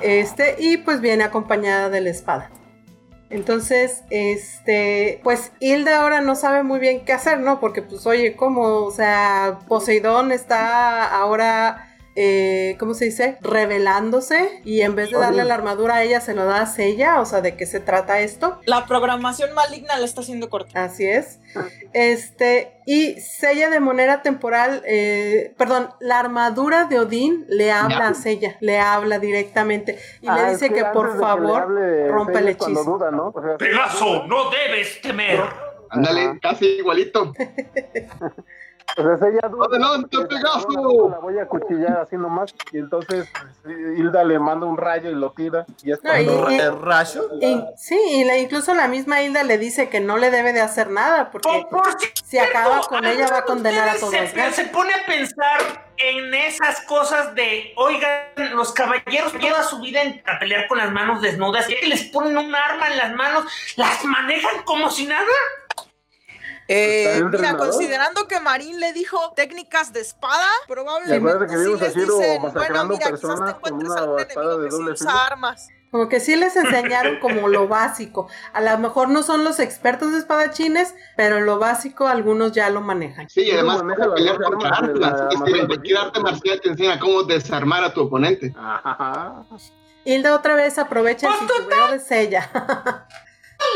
[0.00, 2.50] Este, y pues viene acompañada de la espada.
[3.30, 7.60] Entonces, este, pues Hilda ahora no sabe muy bien qué hacer, ¿no?
[7.60, 8.84] Porque pues oye, ¿cómo?
[8.84, 13.38] O sea, Poseidón está ahora, eh, ¿cómo se dice?
[13.40, 17.20] Revelándose y en vez de darle la armadura a ella, se lo da a Sella.
[17.20, 18.58] O sea, ¿de qué se trata esto?
[18.66, 20.84] La programación maligna la está haciendo corta.
[20.84, 21.40] Así es.
[21.92, 28.14] Este, y Sella de manera temporal, eh, perdón, la armadura de Odín le habla a
[28.14, 32.48] Sella, le habla directamente y Ah, le es dice que, por favor hable, rompa el
[32.48, 32.84] ella hechizo.
[32.84, 33.32] duda, ¿no?
[33.34, 35.40] O sea, Pegaso, no debes temer.
[35.90, 37.32] Ándale, casi igualito.
[38.96, 39.66] O sea, ella duda.
[39.70, 41.08] ¡Adelante, Pegaso!
[41.10, 42.52] La voy a cuchillar así nomás.
[42.72, 43.28] Y entonces
[43.64, 45.64] Hilda le manda un rayo y lo tira.
[45.82, 47.28] Y es No, y- cuando- y- ¿El rayo?
[47.40, 50.60] Y- sí, y la- incluso la misma Hilda le dice que no le debe de
[50.60, 54.10] hacer nada porque Por, por si acaba con ella va a condenar a todos.
[54.10, 54.50] Se, ¿no?
[54.52, 58.22] se pone a pensar en esas cosas de, oigan,
[58.54, 62.04] los caballeros toda su vida en- a pelear con las manos desnudas, y que les
[62.04, 63.44] ponen un arma en las manos,
[63.76, 65.26] las manejan como si nada.
[66.72, 67.68] Eh, ¿Está mira, entrenador?
[67.68, 72.84] considerando que Marín le dijo técnicas de espada, probablemente que sí a les dicen, bueno,
[72.84, 75.10] mira, quizás te encuentres algún espada enemigo de que sí usa filo.
[75.10, 75.68] armas.
[75.90, 78.28] Como que sí les enseñaron como lo básico.
[78.52, 82.80] A lo mejor no son los expertos de espadachines, pero lo básico algunos ya lo
[82.80, 83.28] manejan.
[83.28, 87.92] Sí, y además maneja pelear armas la cualquier arte marcial te enseña cómo desarmar a
[87.92, 88.54] tu oponente.
[88.56, 89.42] Ajá.
[90.04, 92.48] Hilda otra vez aprovecha el titubeo de Sella.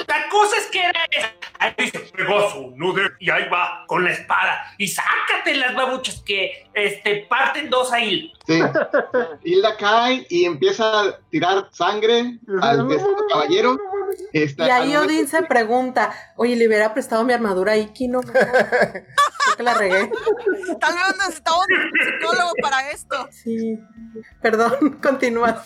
[0.06, 1.32] La cosa es que era esa.
[1.58, 3.10] Ahí dice, Pegaso, no de...
[3.20, 4.74] Y ahí va, con la espada.
[4.78, 8.32] Y sácate las babuchas que este, parten dos ahí.
[8.46, 8.60] Sí.
[9.44, 13.76] Hilda cae y empieza a tirar sangre al este caballero.
[14.32, 18.08] Está- Y ahí momento- Odín se pregunta, oye, le hubiera prestado mi armadura a Iki,
[18.08, 18.20] ¿no?
[18.22, 18.42] Creo
[19.56, 20.10] que la regué.
[20.80, 23.28] Tal vez necesitamos un psicólogo para esto.
[23.30, 23.78] Sí.
[24.40, 25.62] Perdón, continúa.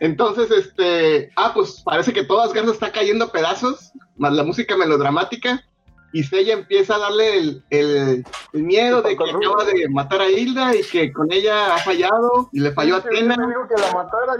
[0.00, 1.30] Entonces, este.
[1.36, 5.64] Ah, pues parece que todas Garza está cayendo a pedazos, más la música melodramática.
[6.12, 10.28] Y Sella empieza a darle el, el- el miedo de que acaba de matar a
[10.28, 14.36] Hilda y que con ella ha fallado y le falló a digo que la matara.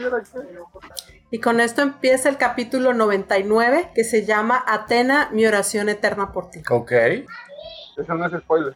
[1.31, 6.51] Y con esto empieza el capítulo 99, que se llama Atena, mi oración eterna por
[6.51, 6.61] ti.
[6.69, 6.91] Ok.
[6.93, 8.75] Eso no es spoiler.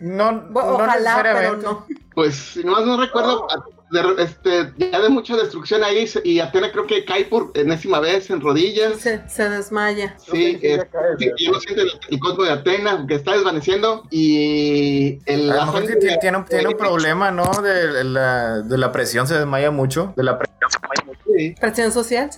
[0.00, 1.86] No, Bo- no Ojalá, pero no.
[2.14, 3.46] Pues, si nomás no recuerdo,
[3.90, 8.00] de- este, ya de mucha destrucción ahí se- y Atena creo que cae por enésima
[8.00, 8.98] vez en rodillas.
[9.00, 10.16] Se, se desmaya.
[10.18, 10.78] Sí, eh,
[11.18, 15.72] ya no siente el, el cosmo de Atena que está desvaneciendo y el A lo
[15.72, 17.50] la tiene, tiene un, tiene un problema, ¿no?
[17.62, 20.12] De la, de la presión, se desmaya mucho.
[20.16, 21.20] De la presión se desmaya mucho.
[21.36, 21.54] Sí.
[21.60, 22.30] Presión social.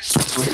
[0.00, 0.50] sí.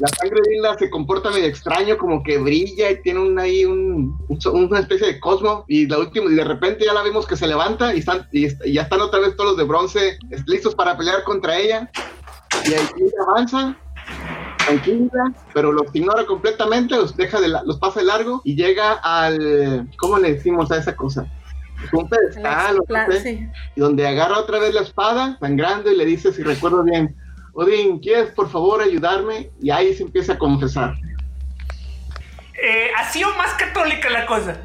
[0.00, 3.64] La sangre de Hilda se comporta medio extraño, como que brilla y tiene un, ahí
[3.64, 4.18] un,
[4.52, 5.64] una especie de cosmo.
[5.68, 8.48] Y la última, y de repente ya la vemos que se levanta y, están, y,
[8.72, 11.90] ya están otra vez todos los de bronce listos para pelear contra ella.
[12.66, 13.76] Y ahí Hilda avanza,
[14.66, 18.94] tranquila, pero los ignora completamente, los deja de la- los pasa de largo y llega
[18.94, 19.88] al.
[19.98, 21.26] ¿Cómo le decimos a esa cosa?
[21.92, 22.78] Un pedestal,
[23.22, 23.46] sí.
[23.76, 27.14] donde agarra otra vez la espada, sangrando, y le dice, si recuerdo bien,
[27.54, 29.50] Odín, ¿quieres por favor ayudarme?
[29.62, 30.94] Y ahí se empieza a confesar.
[32.62, 34.56] Eh, así o más católica la cosa.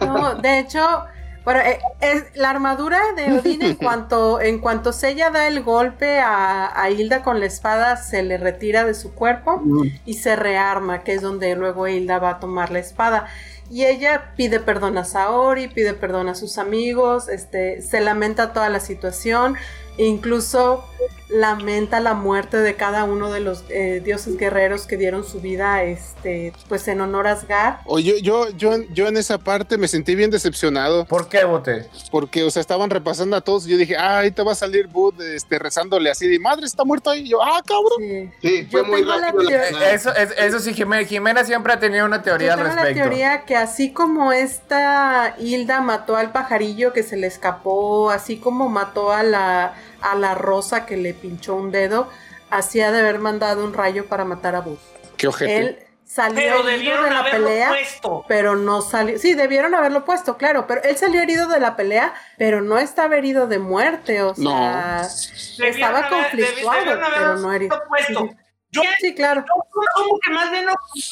[0.00, 1.04] No, de hecho,
[1.44, 6.18] bueno, eh, es la armadura de Odín en cuanto en cuanto Sella da el golpe
[6.20, 9.82] a, a Hilda con la espada, se le retira de su cuerpo Mm.
[10.04, 13.26] y se rearma, que es donde luego Hilda va a tomar la espada.
[13.70, 18.68] Y ella pide perdón a Saori, pide perdón a sus amigos, este, se lamenta toda
[18.68, 19.56] la situación,
[19.96, 20.84] incluso
[21.28, 25.82] lamenta la muerte de cada uno de los eh, dioses guerreros que dieron su vida,
[25.82, 27.76] este, pues en honor a Asgard.
[27.86, 31.88] Oye, yo, yo, yo en esa parte me sentí bien decepcionado ¿Por qué, Bote?
[32.10, 34.56] porque, o sea, estaban repasando a todos y yo dije, ah, ahí te va a
[34.56, 37.22] salir Bud este, rezándole así de madre, está muerto ahí.
[37.22, 37.98] Y yo, ah, cabrón.
[37.98, 38.30] Sí.
[38.42, 39.50] Sí, fue Yo muy tengo la rápido.
[39.50, 42.58] la- la- Eso, es- eso sí, Jimena, Jimena siempre ha tenido una teoría Yo al
[42.60, 43.02] tengo la respecto.
[43.08, 48.68] teoría que así como esta Hilda mató al pajarillo que se le escapó, así como
[48.68, 52.08] mató a la, a la rosa que le pinchó un dedo,
[52.50, 54.78] hacía de haber mandado un rayo para matar a Bud.
[55.16, 55.56] Qué ojete.
[55.56, 58.24] Él salió Pero herido debieron de la pelea, puesto.
[58.28, 59.18] pero no salió.
[59.18, 63.16] Sí, debieron haberlo puesto, claro, pero él salió herido de la pelea, pero no estaba
[63.16, 64.50] herido de muerte, o No.
[64.50, 65.08] sea,
[65.56, 67.82] Debieron estaba haber- conflictuado, debieron pero no herido.
[67.88, 68.28] puesto.
[68.70, 69.44] Yo, Sí, claro.
[69.46, 71.02] yo asumo que más bien ocurrió,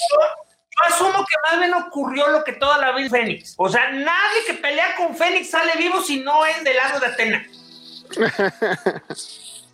[0.70, 3.54] yo asumo que más bien ocurrió lo que toda la vida Fénix.
[3.58, 7.06] O sea, nadie que pelea con Fénix sale vivo si no es del lado de
[7.06, 7.46] Atena.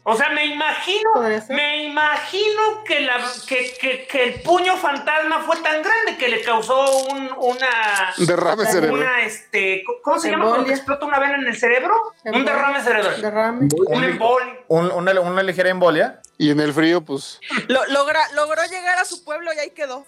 [0.09, 1.11] O sea, me imagino,
[1.49, 3.17] me imagino que, la,
[3.49, 8.67] que, que, que el puño fantasma fue tan grande que le causó un, una, Derrame
[8.67, 9.01] cerebral.
[9.01, 10.77] una, este, ¿cómo se llama cuando Embolia.
[10.77, 11.97] explota una vena en el cerebro?
[12.25, 12.53] Un Embolia.
[12.55, 13.21] derrame cerebral.
[13.21, 13.69] Derrame.
[13.89, 14.55] Un embolio.
[14.69, 16.21] Un- una, una ligera embolia.
[16.39, 17.41] Y en el frío, pues.
[17.67, 20.07] Lo- logra- logró llegar a su pueblo y ahí quedó.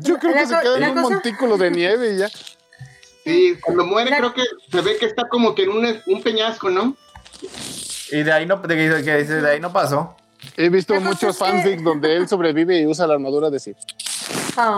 [0.00, 2.28] Yo creo La que se queda en un cosa- montículo de nieve y ya.
[3.24, 6.22] Sí, cuando muere La- creo que se ve que está como que en un, un
[6.22, 6.96] peñasco, ¿no?
[8.10, 10.16] Y de ahí no, de, ahí no pasó.
[10.56, 13.76] He visto muchos es que- fanfics donde él sobrevive y usa la armadura de Sif.
[14.56, 14.76] Ah,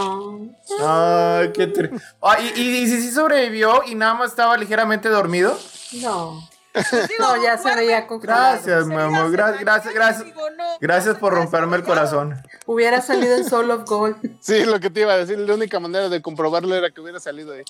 [0.80, 5.08] Ay, qué tri- Ah, y, y, y si sí sobrevivió y nada más estaba ligeramente
[5.08, 5.58] dormido.
[6.02, 6.48] no.
[6.74, 8.52] Digo, No, ya se veía congelado.
[8.54, 9.30] Gracias, mi amor.
[9.30, 10.24] Gra- gracias, gracias.
[10.24, 12.34] Digo, no, Gracias por romperme el corazón.
[12.66, 15.78] Hubiera salido en Soul of Gold, Sí, lo que te iba a decir, la única
[15.78, 17.62] manera de comprobarlo era que hubiera salido ahí.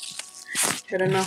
[0.88, 1.22] pero no.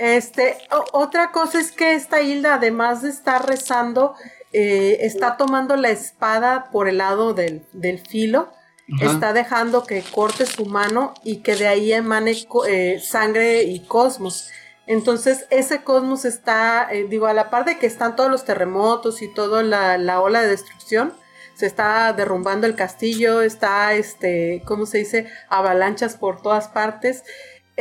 [0.00, 0.56] Este,
[0.92, 4.14] otra cosa es que esta Hilda, además de estar rezando,
[4.50, 8.48] eh, está tomando la espada por el lado del, del filo,
[8.96, 9.12] Ajá.
[9.12, 12.34] está dejando que corte su mano y que de ahí emane
[12.66, 14.48] eh, sangre y cosmos.
[14.86, 19.20] Entonces, ese cosmos está, eh, digo, a la par de que están todos los terremotos
[19.20, 21.12] y toda la, la ola de destrucción,
[21.60, 25.26] se está derrumbando el castillo, está, este, ¿cómo se dice?
[25.50, 27.22] Avalanchas por todas partes.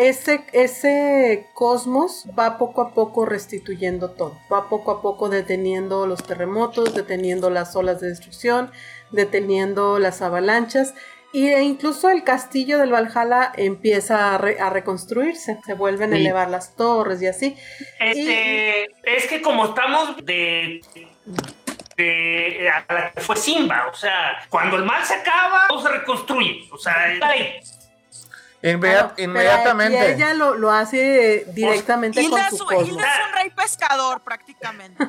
[0.02, 6.24] Ese, ese cosmos va poco a poco restituyendo todo, va poco a poco deteniendo los
[6.24, 8.72] terremotos, deteniendo las olas de destrucción,
[9.12, 10.94] deteniendo las avalanchas
[11.34, 16.50] e incluso el castillo del Valhalla empieza a, re- a reconstruirse, se vuelven a elevar
[16.50, 17.58] las torres y así.
[18.00, 20.82] Este, es que como estamos de,
[21.98, 25.90] de a la que fue Simba, o sea, cuando el mal se acaba, todo se
[25.90, 26.68] reconstruye.
[26.72, 26.96] O sea.
[28.62, 30.00] Inmediat- Claro, pero inmediatamente.
[30.00, 32.90] aquí ella lo, lo hace directamente Hilda con es, su un, cosmos.
[32.90, 35.04] Hilda es un rey pescador prácticamente.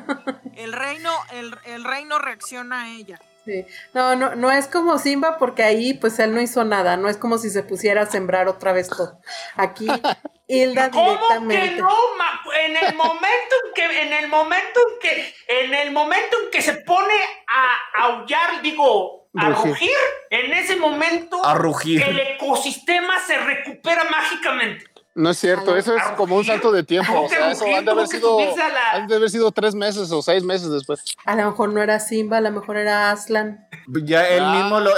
[0.57, 3.19] El reino, el, el reino reacciona a ella.
[3.45, 3.67] Sí.
[3.95, 7.17] No, no, no es como Simba porque ahí pues él no hizo nada, no es
[7.17, 9.19] como si se pusiera a sembrar otra vez todo.
[9.57, 9.87] Aquí
[10.47, 11.77] Hilda ¿Cómo que directamente.
[11.83, 11.89] no?
[12.19, 16.51] ma- En el momento en que, en el momento en que, en el momento en
[16.51, 17.15] que se pone
[17.49, 19.71] a aullar, digo, a Rugir.
[19.73, 19.91] rugir,
[20.31, 22.03] en ese momento A rugir.
[22.03, 24.85] el ecosistema se recupera mágicamente.
[25.13, 27.13] No es cierto, eso es ¿A como un salto de tiempo.
[27.13, 29.29] ¿Cómo O que sea, eso han de haber ¿Cómo que sido, la- han de haber
[29.29, 31.03] sido tres meses o seis meses después.
[31.27, 33.67] A lo mejor no era Simba, a lo mejor era Aslan.
[34.05, 34.93] Ya él Ah, mismo lo,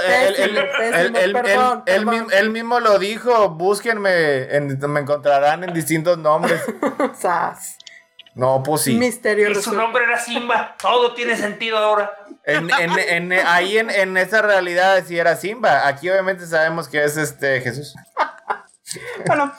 [2.31, 6.61] él, mismo lo dijo, búsquenme, en- me encontrarán en distintos nombres.
[7.19, 7.77] Sas.
[8.35, 8.93] No, pues sí.
[8.95, 10.75] Misterio Y su nombre era Simba.
[10.81, 12.11] Todo tiene sentido ahora.
[12.45, 15.87] En, en- en- ahí en, en esa realidad sí era Simba.
[15.87, 17.93] Aquí obviamente sabemos que es este Jesús.
[19.25, 19.51] Bueno,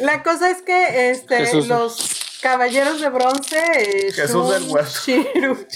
[0.00, 1.68] la cosa es que este, Jesús.
[1.68, 4.90] los caballeros de bronce, eh, Jesús del huerto.
[5.06, 5.66] Shiru,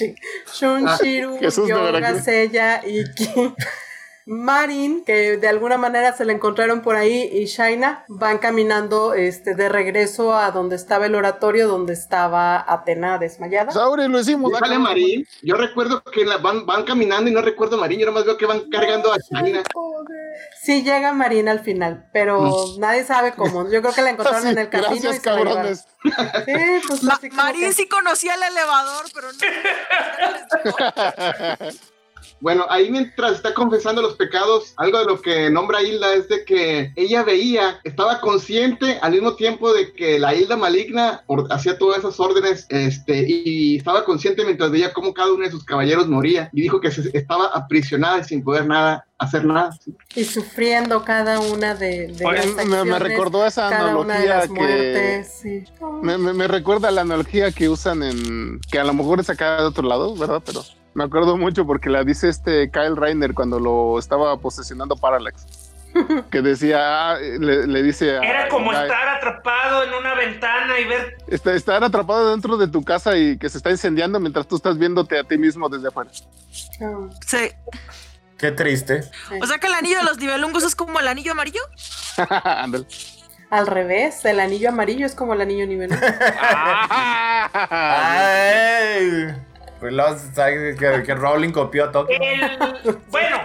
[0.52, 2.20] Shun, Ah, Shiru, Jesús Yoga.
[2.20, 2.80] Sella
[4.30, 9.54] Marin, que de alguna manera se la encontraron por ahí, y Shaina van caminando este,
[9.54, 13.72] de regreso a donde estaba el oratorio, donde estaba Atena desmayada.
[13.72, 14.52] Sauri, lo hicimos.
[14.52, 15.26] ¿Y sale Marín?
[15.42, 18.36] Yo recuerdo que la van, van caminando y no recuerdo a Marín, yo nomás veo
[18.36, 19.62] que van cargando a China.
[20.60, 23.70] Sí llega Marin al final, pero nadie sabe cómo.
[23.70, 24.90] Yo creo que la encontraron en el camino.
[24.90, 25.86] gracias, y se la cabrones.
[26.02, 26.10] Sí,
[26.86, 29.38] pues Ma- Marín que- sí conocía el elevador, pero no.
[32.40, 36.44] Bueno, ahí mientras está confesando los pecados, algo de lo que nombra Hilda es de
[36.44, 41.78] que ella veía, estaba consciente al mismo tiempo de que la Hilda maligna or- hacía
[41.78, 46.06] todas esas órdenes, este, y estaba consciente mientras veía cómo cada uno de sus caballeros
[46.08, 49.72] moría, y dijo que se, estaba aprisionada y sin poder nada, hacer nada.
[49.72, 49.92] ¿sí?
[50.14, 54.18] Y sufriendo cada una de, de Oye, las me- me acciones, recordó esa cada una
[54.20, 55.38] de analogía las que- muertes.
[55.42, 55.64] sí.
[56.02, 58.60] Me, me- me recuerda la analogía que usan en.
[58.70, 60.40] que a lo mejor es acá de otro lado, ¿verdad?
[60.46, 60.62] Pero
[60.94, 65.46] me acuerdo mucho porque la dice este Kyle Reiner cuando lo estaba posesionando Parallax.
[66.30, 68.18] Que decía, ah, le, le dice.
[68.18, 71.16] a- Era como a- estar atrapado en una ventana y ver.
[71.28, 75.18] estar atrapado dentro de tu casa y que se está incendiando mientras tú estás viéndote
[75.18, 76.10] a ti mismo desde afuera.
[76.12, 77.50] Sí.
[78.36, 79.00] Qué triste.
[79.42, 81.62] O sea que el anillo de los nivelungos es como el anillo amarillo.
[82.44, 82.86] Ándale.
[83.50, 85.90] Al revés, el anillo amarillo es como el anillo nivel.
[87.54, 89.34] Ay.
[89.80, 92.06] Pues luego sabe que, que Rowling copió todo.
[92.08, 92.58] El.
[93.10, 93.38] Bueno.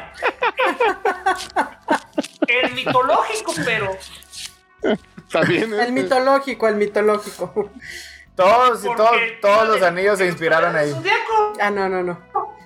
[2.47, 3.97] El mitológico, pero.
[5.31, 5.73] También.
[5.73, 7.71] El este, mitológico, el mitológico.
[8.35, 8.87] Todos y
[9.41, 10.91] todos, los anillos se inspiraron ahí.
[10.91, 12.19] Zodiaco, Ah, no, no, no.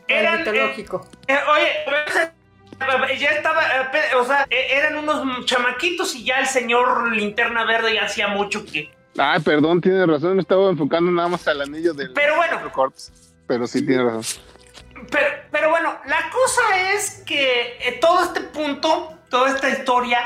[0.07, 1.05] El Eran, mitológico.
[1.27, 7.11] eh, oye, ya estaba, eh, o sea, eh, eran unos chamaquitos y ya el señor
[7.11, 8.89] Linterna Verde ya hacía mucho que.
[9.17, 10.35] Ay, perdón, tiene razón.
[10.35, 12.13] Me estaba enfocando nada más al anillo del.
[12.13, 12.71] Pero bueno.
[13.47, 14.25] Pero sí tiene razón.
[15.11, 20.19] Pero, pero bueno, la cosa es que eh, todo este punto, toda esta historia,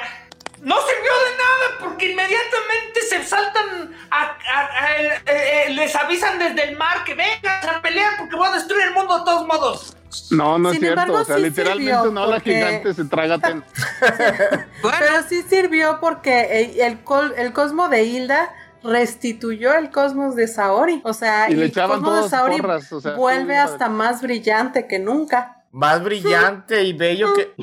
[0.61, 6.39] no sirvió de nada porque inmediatamente se saltan, a, a- a- eh, eh, les avisan
[6.39, 9.47] desde el mar que vengan a pelear porque voy a destruir el mundo de todos
[9.47, 9.97] modos.
[10.29, 11.01] No, no es cierto.
[11.01, 13.37] embargo, o sea, sí literalmente una ola porque- gigante se traga.
[13.39, 13.63] ten-
[14.81, 18.53] Pero sí sirvió porque el, el, col- el cosmo de Hilda
[18.83, 21.01] restituyó el cosmos de Saori.
[21.03, 24.21] O sea, Y le el echaban cosmos de Saori porras, o sea, vuelve hasta más
[24.21, 25.57] brillante que nunca.
[25.71, 27.53] Más brillante y bello que.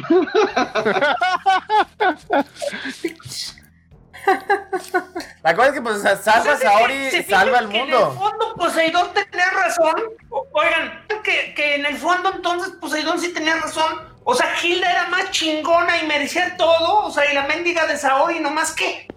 [5.42, 7.88] La cosa es que, pues, o sea, salva a Saori, se salva al que En
[7.88, 8.12] el mundo.
[8.12, 9.94] fondo, Poseidón tenía razón.
[10.30, 14.08] O- Oigan, que, que en el fondo entonces Poseidón sí tenía razón.
[14.24, 17.06] O sea, Hilda era más chingona y merecía todo.
[17.06, 19.07] O sea, y la mendiga de Saori, nomás que.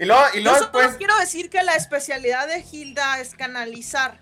[0.00, 0.96] Y luego, y Yo luego solo después.
[0.96, 4.18] quiero decir que la especialidad de Hilda es canalizar.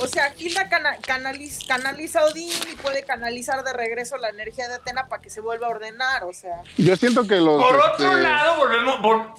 [0.00, 4.68] O sea, Hilda cana- canaliz- canaliza a Odín y puede canalizar de regreso la energía
[4.68, 6.24] de Atena para que se vuelva a ordenar.
[6.24, 7.62] O sea, Yo siento que los.
[7.62, 8.96] Por este, otro lado, volvemos.
[9.00, 9.32] vol-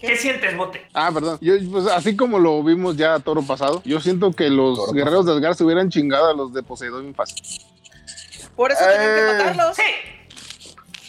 [0.00, 0.86] ¿Qué sientes, Bote?
[0.94, 1.36] Ah, perdón.
[1.40, 5.26] Yo, pues, así como lo vimos ya a toro pasado, yo siento que los guerreros
[5.26, 7.42] de Asgard se hubieran chingado a los de Poseidón fácil.
[8.54, 9.32] por eso tenían que Eh.
[9.38, 9.76] matarlos.
[9.76, 9.82] Sí.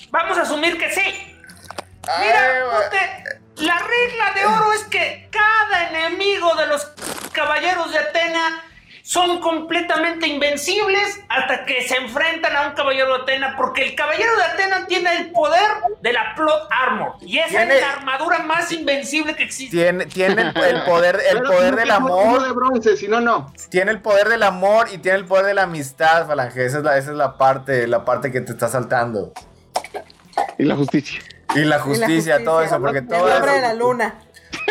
[0.10, 1.02] Vamos a asumir que sí.
[2.22, 2.66] Mira.
[2.66, 6.86] Bote, la regla de oro es que cada enemigo de los
[7.32, 8.64] caballeros de Atena
[9.02, 14.36] son completamente invencibles hasta que se enfrentan a un caballero de Atena, porque el caballero
[14.36, 15.62] de Atena tiene el poder
[16.02, 19.78] de la plot armor y esa Tiene- es la armadura más invencible que existe.
[19.78, 23.08] Tiene, tiene el, el poder, el Pero poder tiene del uno de amor, bronce, si
[23.08, 23.54] no, no.
[23.70, 26.66] tiene el poder del amor y tiene el poder de la amistad, Falange.
[26.66, 29.34] Esa es la, esa es la parte, la parte que te está saltando.
[30.58, 31.22] Y la justicia.
[31.56, 34.16] Y la Y la justicia, todo eso, porque El todo hombre de la eso, luna.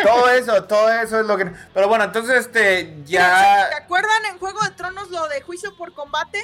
[0.03, 1.51] todo eso, todo eso es lo que.
[1.73, 5.93] Pero bueno, entonces este ¿Te ya acuerdan en Juego de Tronos lo de juicio por
[5.93, 6.39] combate?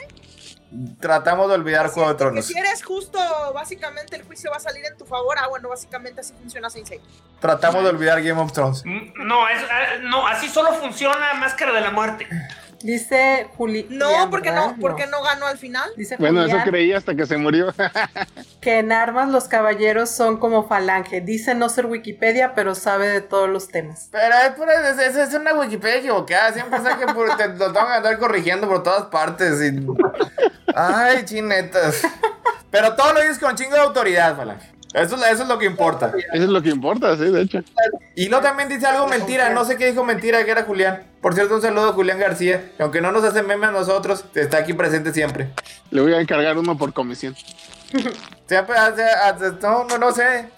[1.02, 2.46] tratamos de olvidar Juego de Que Tronos.
[2.46, 3.20] si eres justo,
[3.54, 5.36] básicamente el juicio va a salir en tu favor.
[5.38, 7.02] Ah, bueno, básicamente así funciona Sensei.
[7.42, 8.84] Tratamos de olvidar Game of Thrones.
[8.86, 12.26] Mm, No, es- ah, no, así solo funciona Máscara de la Muerte.
[12.84, 13.88] Dice Juli.
[13.90, 15.90] No, porque no, porque no ganó al final.
[15.98, 17.74] Dice Bueno, eso creí hasta que se murió.
[18.62, 21.22] que en armas los caballeros son como falange.
[21.22, 24.10] Dice no ser Wikipedia, pero sabe de todos los temas.
[24.12, 26.52] Pero es, pura- es, es- es una Wikipedia equivocada.
[26.54, 29.62] Siempre sé que por- te lo tengo que andar corrigiendo por todas partes.
[29.62, 29.86] y-
[30.76, 32.02] Ay, chinetas.
[32.70, 34.72] Pero todo lo dices con chingo de autoridad, Falange.
[34.94, 36.12] Eso, es- eso es lo que importa.
[36.34, 37.60] Eso es lo que importa, sí, de hecho.
[38.16, 39.50] Y no también dice algo mentira.
[39.52, 41.04] No sé qué dijo mentira, que era Julián.
[41.22, 42.72] Por cierto, un saludo a Julián García.
[42.76, 45.50] que Aunque no nos hace meme a nosotros, está aquí presente siempre.
[45.92, 47.36] Le voy a encargar uno por comisión.
[49.62, 50.50] No, no, no sé.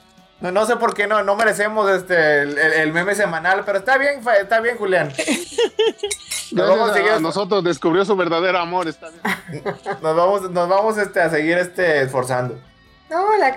[0.41, 3.77] No, no sé por qué no, no merecemos este el, el- el meme semanal, pero
[3.77, 5.11] está bien, está bien, Julián.
[6.51, 9.09] Nos vamos a seguir nosotros descubrió su verdadero amor, está
[9.49, 9.63] bien.
[10.01, 12.59] Nos vamos, nos vamos este, a seguir este, esforzando.
[13.09, 13.55] No, la,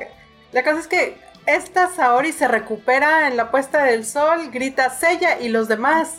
[0.56, 5.38] la cosa es que esta Saori se recupera en la puesta del sol, grita Sella
[5.38, 6.14] y los demás.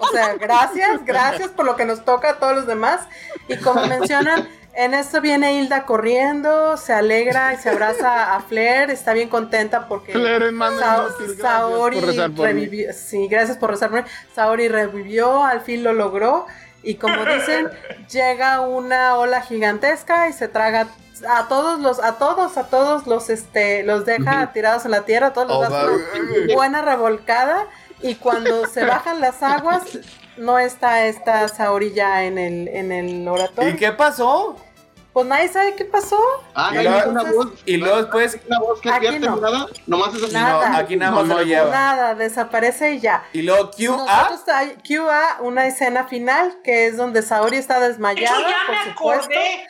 [0.00, 3.00] O sea, gracias, gracias por lo que nos toca a todos los demás.
[3.46, 8.90] Y como mencionan, en esto viene Hilda corriendo, se alegra y se abraza a Flair,
[8.90, 12.42] está bien contenta porque Flair, hermano Sa- inútil, Saori por mí.
[12.42, 12.92] revivió.
[12.94, 14.08] Sí, gracias por rezar por mí.
[14.34, 16.46] Saori revivió, al fin lo logró.
[16.82, 17.68] Y como dicen,
[18.10, 20.86] llega una ola gigantesca y se traga
[21.28, 25.32] a todos los, a todos, a todos los, este, los deja tirados en la tierra,
[25.32, 27.66] todos los Oh, da una buena revolcada.
[28.02, 29.82] Y cuando se bajan las aguas,
[30.36, 33.70] no está esta Saori ya en el, en el oratorio.
[33.70, 34.56] ¿Y qué pasó?
[35.12, 36.16] Pues nadie sabe qué pasó.
[36.54, 37.48] Ah, Y hay una voz.
[37.66, 39.36] Y luego después, Una voz que Aquí no.
[39.36, 39.66] nada.
[39.88, 40.32] Nomás es así.
[40.32, 40.68] Nada.
[40.68, 41.68] no, aquí nada más No, lo no, lleva.
[41.70, 43.24] Nada, desaparece y ya.
[43.32, 44.30] Y luego QA.
[44.86, 49.24] QA, una escena final que es donde Saori está Eso desmayada, ya por me supuesto,
[49.24, 49.68] acordé.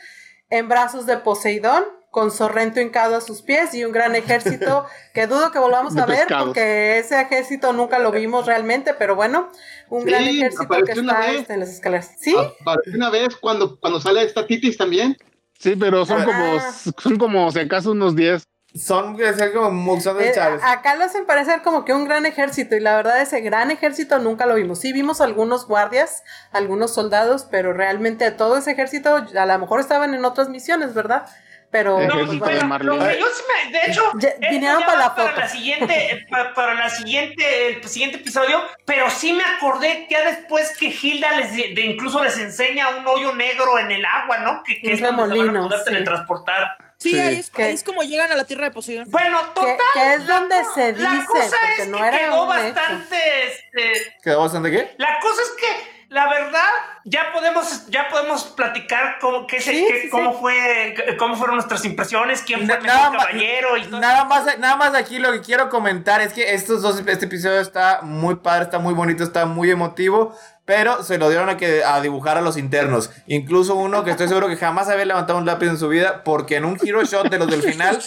[0.51, 5.27] En brazos de Poseidón, con Sorrento hincado a sus pies y un gran ejército que
[5.27, 9.49] dudo que volvamos a ver porque ese ejército nunca lo vimos realmente, pero bueno,
[9.89, 11.41] un Sí, gran ejército que apareció una está vez.
[11.41, 12.11] este, en las escaleras.
[12.19, 12.35] ¿Sí?
[12.61, 15.15] Apareció una vez cuando, cuando sale esta Titis también.
[15.57, 16.25] Sí, pero son Ah.
[16.25, 18.43] como, son como si acaso unos 10.
[18.73, 20.61] Son, son como son de Eh, Chávez.
[20.63, 24.17] acá lo hacen parecer como que un gran ejército y la verdad ese gran ejército
[24.19, 24.79] nunca lo vimos.
[24.79, 30.13] Sí vimos algunos guardias, algunos soldados, pero realmente todo ese ejército a lo mejor estaban
[30.13, 31.25] en otras misiones, ¿verdad?
[31.69, 34.83] Pero No, No, pues, bueno, de lo que yo sí me, de hecho, Ya- vinieron
[34.83, 35.23] para la foto.
[35.25, 40.25] para la siguiente, para, para la siguiente, el siguiente episodio, pero sí me acordé ya
[40.29, 44.37] después que Hilda les de, de- incluso les enseña un hoyo negro en el agua,
[44.39, 44.63] ¿no?
[44.63, 45.85] Que, que es donde se van a remolino, poder sí.
[45.85, 46.67] teletransportar.
[47.01, 47.19] Sí, Sí.
[47.19, 47.63] Ahí, es, ¿Qué?
[47.63, 49.09] ahí es como llegan a la tierra de Poseidón.
[49.09, 49.75] Bueno, total.
[49.93, 52.17] que, que es la donde co- se la dice, cosa porque es no que era
[52.19, 54.93] quedó bastante, este, ¿Quedó bastante qué?
[54.99, 56.67] La cosa es que, la verdad,
[57.05, 60.37] ya podemos, ya podemos platicar cómo, qué se- Sí, qué- sí, cómo sí.
[60.41, 63.99] fue, cómo fueron nuestras impresiones, quién fue el mejor caballero y todo.
[63.99, 67.61] Nada más, nada más aquí lo que quiero comentar es que estos dos, este episodio
[67.61, 70.37] está muy padre, está muy bonito, está muy emotivo,
[70.73, 73.09] pero se lo dieron a, que, a dibujar a los internos.
[73.27, 76.55] Incluso uno que estoy seguro que jamás había levantado un lápiz en su vida, porque
[76.55, 77.99] en un hero shot de los del final,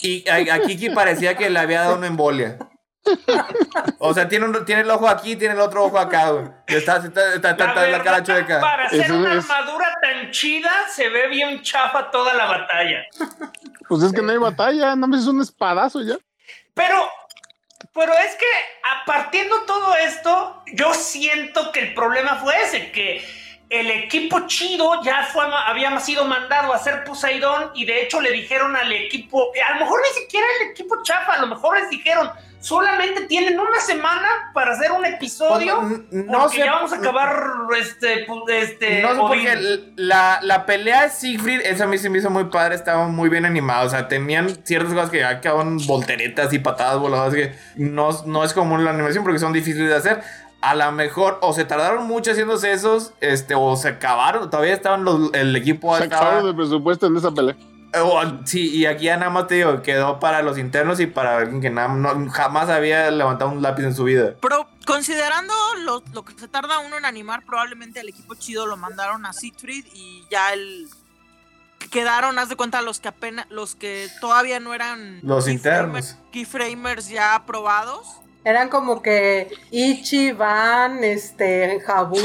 [0.00, 2.56] y a, a Kiki parecía que le había dado una embolia.
[3.98, 6.44] O sea, tiene, un- tiene el ojo aquí, tiene el otro ojo acá, güey.
[6.68, 8.60] Y Está, está, está, está- está la verdad, cara chueca.
[8.60, 12.98] para hacer Eso una es- armadura tan chida, se ve bien chafa toda la batalla.
[13.88, 16.14] Pues es que no hay batalla, no me es un espadazo ya.
[16.74, 16.94] Pero,
[17.94, 18.46] pero es que
[18.82, 23.24] a partiendo todo esto, yo siento que el problema fue ese, que
[23.70, 28.32] el equipo chido ya fue, había sido mandado a hacer Poseidón y de hecho le
[28.32, 31.88] dijeron al equipo, a lo mejor ni siquiera el equipo chafa, a lo mejor les
[31.88, 32.30] dijeron,
[32.64, 35.80] solamente tienen una semana para hacer un episodio.
[35.80, 37.36] Pues, no porque sé- ya vamos a acabar
[37.78, 42.08] este, pu- este No sé porque la, la pelea de Siegfried, esa a mí se
[42.08, 43.86] me hizo muy padre, estaba muy bien animado.
[43.86, 48.54] O sea, tenían ciertas cosas que acaban volteretas y patadas voladas que no, no es
[48.54, 50.22] común la animación porque son difíciles de hacer.
[50.62, 55.04] A lo mejor o se tardaron mucho haciéndose esos, este, o se acabaron, todavía estaban
[55.04, 57.54] los, el equipo Se estaba- acabaron de presupuesto en esa pelea.
[58.02, 61.38] O- sí, y aquí ya nada más te digo, quedó para los internos y para
[61.38, 64.34] alguien que nada, no- jamás había levantado un lápiz en su vida.
[64.40, 68.76] Pero considerando lo, lo que se tarda uno en animar, probablemmente el equipo chido lo
[68.76, 70.88] mandaron a Siegfried y ya el
[71.90, 76.16] quedaron, haz de cuenta, los que apenas, los que todavía no eran Los internos.
[76.32, 78.06] keyframers ya aprobados.
[78.44, 82.16] Eran como que Ichi, Van, este, Jabu.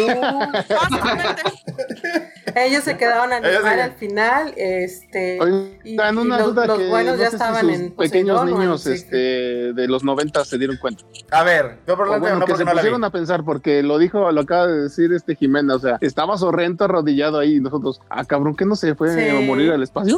[2.56, 4.54] Ellos se quedaban a animar al final.
[4.58, 7.62] Este, Oigan, y, una y los, duda los que buenos no ya sé si estaban
[7.62, 11.04] sus en pequeños Poseidón o en niños este, de los 90 se dieron cuenta.
[11.32, 13.98] A ver, yo por lo bueno, no que se no pusieron a pensar porque lo
[13.98, 18.02] dijo, lo acaba de decir este Jimena, o sea, estaba Sorrento arrodillado ahí y nosotros,
[18.10, 19.30] ah, cabrón, ¿qué no se fue Sí.
[19.30, 20.18] a morir al espacio?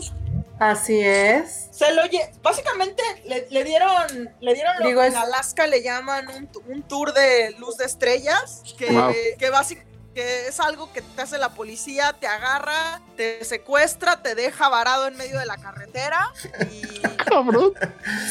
[0.61, 1.69] Así es.
[1.71, 5.65] se lo lle- básicamente le, le dieron, le dieron lo Digo, que es- en Alaska
[5.65, 6.27] le llaman
[6.67, 9.11] un, tour de luz de estrellas, que, Wow.
[9.39, 14.35] que básicamente que es algo que te hace la policía, te agarra, te secuestra, te
[14.35, 16.29] deja varado en medio de la carretera
[16.71, 17.71] y Cabrón.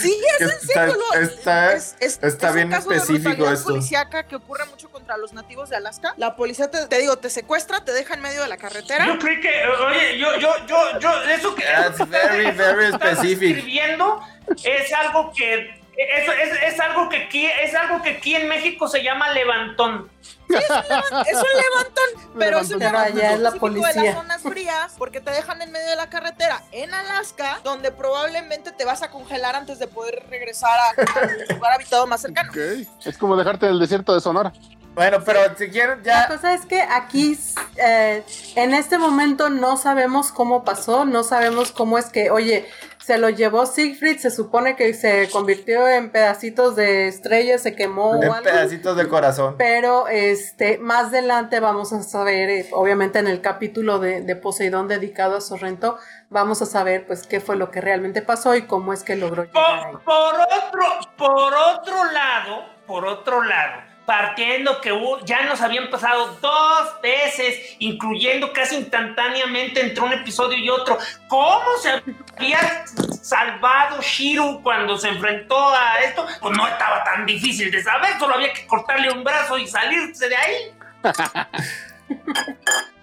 [0.01, 3.29] sí, es en Está- serio, está- es, es- está es un bien caso de específico
[3.31, 3.69] brutalidad esto.
[3.71, 6.13] policíaca que ocurre mucho contra los nativos de Alaska.
[6.19, 9.07] La policía te, te digo, te secuestra, te deja en medio de la carretera.
[9.07, 13.57] Yo creí que, oye, yo, yo, yo, yo, eso que, That's very, very specific.
[13.57, 14.21] escribiendo
[14.65, 18.89] es algo que, eso es, es algo que aquí, es algo que aquí en México
[18.89, 20.11] se llama levantón.
[20.51, 24.03] Es un levantón, pero es un Pero levantón allá es la específico de policía.
[24.03, 28.73] las zonas frías, porque te dejan en medio de la carretera en Alaska, donde probablemente
[28.73, 32.51] te vas a congelar antes de poder regresar a- al lugar habitado más cercano.
[32.51, 32.59] Ok.
[33.07, 34.53] Es como dejarte en el desierto de Sonora.
[34.95, 36.27] Bueno, pero si quieren La ya...
[36.27, 37.39] cosa es que aquí,
[37.77, 38.25] eh,
[38.57, 42.69] en este momento, no sabemos cómo pasó, no sabemos cómo es que, oye,
[43.03, 48.11] se lo llevó Siegfried, se supone que se convirtió en pedacitos de estrellas, se quemó
[48.11, 48.43] o En algo.
[48.45, 49.57] pedacitos de corazón.
[49.59, 54.87] Pero este, más adelante vamos a saber, eh, obviamente en el capítulo de, de Poseidón
[54.87, 55.99] dedicado a Sorrento,
[56.29, 59.45] vamos a saber pues qué fue lo que realmente pasó y cómo es que logró
[59.45, 59.93] llegar ahí.
[59.93, 60.83] Por, por otro,
[61.17, 64.93] por otro lado, por otro lado, partiendo que
[65.25, 70.99] ya nos habían pasado dos veces, incluyendo casi instantáneamente entre un episodio y otro.
[71.29, 72.03] ¿Cómo se
[72.37, 72.85] había
[73.23, 76.27] salvado Shiru cuando se enfrentó a esto?
[76.41, 80.29] Pues no estaba tan difícil de saber, solo había que cortarle un brazo y salirse
[80.29, 80.75] de ahí.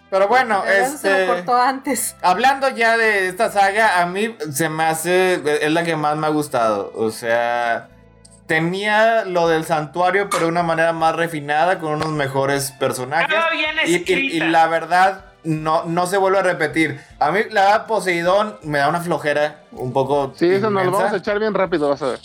[0.09, 1.27] Pero bueno, eso se lo este.
[1.27, 2.17] cortó antes.
[2.21, 5.41] Hablando ya de esta saga, a mí se me hace.
[5.65, 6.91] Es la que más me ha gustado.
[6.95, 7.87] O sea.
[8.47, 13.27] Tenía lo del santuario, pero de una manera más refinada, con unos mejores personajes.
[13.29, 16.99] Estaba bien Y, y- la verdad, no, no se vuelve a repetir.
[17.19, 20.33] A mí, la verdad, Poseidón me da una flojera un poco.
[20.37, 22.19] Sí, eso nos lo vamos a echar bien rápido, vas a ver.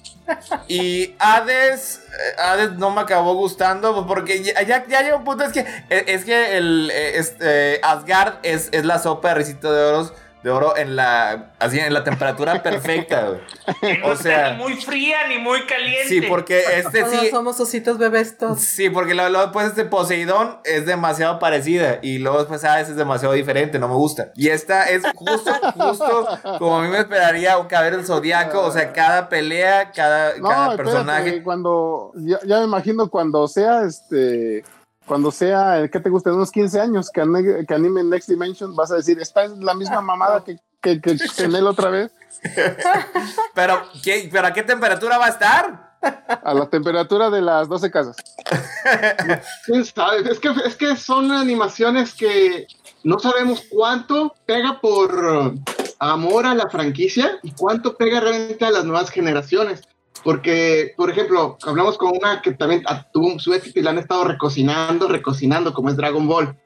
[0.68, 5.24] Y Hades, eh, Hades no me acabó gustando pues, porque ya, ya, ya llega un
[5.24, 5.60] punto, es que,
[5.90, 10.50] eh, es que el, este, Asgard es, es la sopa de risito de oro, de
[10.50, 13.40] oro en la, así, en la temperatura perfecta, güey.
[13.80, 16.08] Que no o está sea- ni muy fría ni muy caliente.
[16.08, 17.30] Sí, porque este Todos sí...
[17.30, 18.60] somos ositos bebés todos.
[18.60, 22.96] Sí, porque luego luego después este Poseidón es demasiado parecida y luego después Hades es
[22.96, 24.32] demasiado diferente, no me gusta.
[24.34, 26.28] Y esta es justo, justo
[26.58, 30.48] como a mí me esperaría un cabello del zodiaco, o sea, cada pelea, cada, No,
[30.48, 31.42] cada espérate, personaje.
[31.42, 34.64] cuando, ya, ya me imagino cuando sea este,
[35.12, 36.30] cuando sea, ¿qué te gusta?
[36.30, 39.50] En unos 15 años que, ane- que anime Next Dimension, vas a decir, esta es
[39.58, 42.10] la misma mamada que, que, que, que en él otra vez,
[43.54, 45.92] Pero, ¿qué, ¿pero a qué temperatura va a estar?
[46.00, 48.16] a la temperatura de las 12 casas.
[49.66, 50.30] ¿Quién sabe?
[50.30, 52.66] Es que, es que son animaciones que
[53.04, 55.54] no sabemos cuánto pega por
[55.98, 59.82] amor a la franquicia y cuánto pega realmente a las nuevas generaciones.
[60.24, 63.98] Porque, por ejemplo, hablamos con una que también ah, tuvo su éxito y la han
[63.98, 66.56] estado recocinando, recocinando, como es Dragon Ball.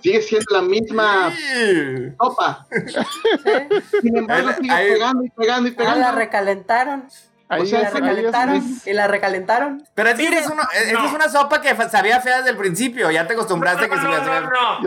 [0.00, 1.30] Sigue siendo la misma
[2.18, 2.66] sopa.
[4.00, 6.00] Sin embargo, Ahí- sigue ahí- pegando y pegando y Ah, pegando.
[6.00, 7.04] la recalentaron.
[7.48, 8.54] Ahí O sea, Y la recalentaron.
[8.56, 9.84] es- Y la recalentaron.
[9.94, 11.06] Pero es que es, una, esta no.
[11.06, 13.10] es una sopa que sabía fea desde el principio.
[13.10, 14.08] Ya te acostumbraste a que, no, se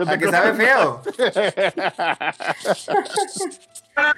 [0.04, 1.00] no, a que sabe feo.
[3.96, 4.12] Ah,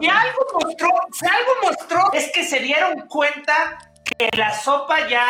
[0.00, 5.26] Si algo mostró, si algo mostró es que se dieron cuenta que la sopa ya,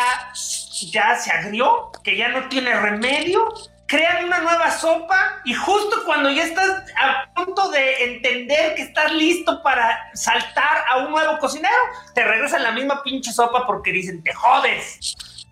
[0.91, 3.47] ya se agrió, que ya no tiene remedio.
[3.87, 9.11] Crean una nueva sopa y justo cuando ya estás a punto de entender que estás
[9.11, 11.75] listo para saltar a un nuevo cocinero,
[12.13, 14.97] te regresan la misma pinche sopa porque dicen, te jodes.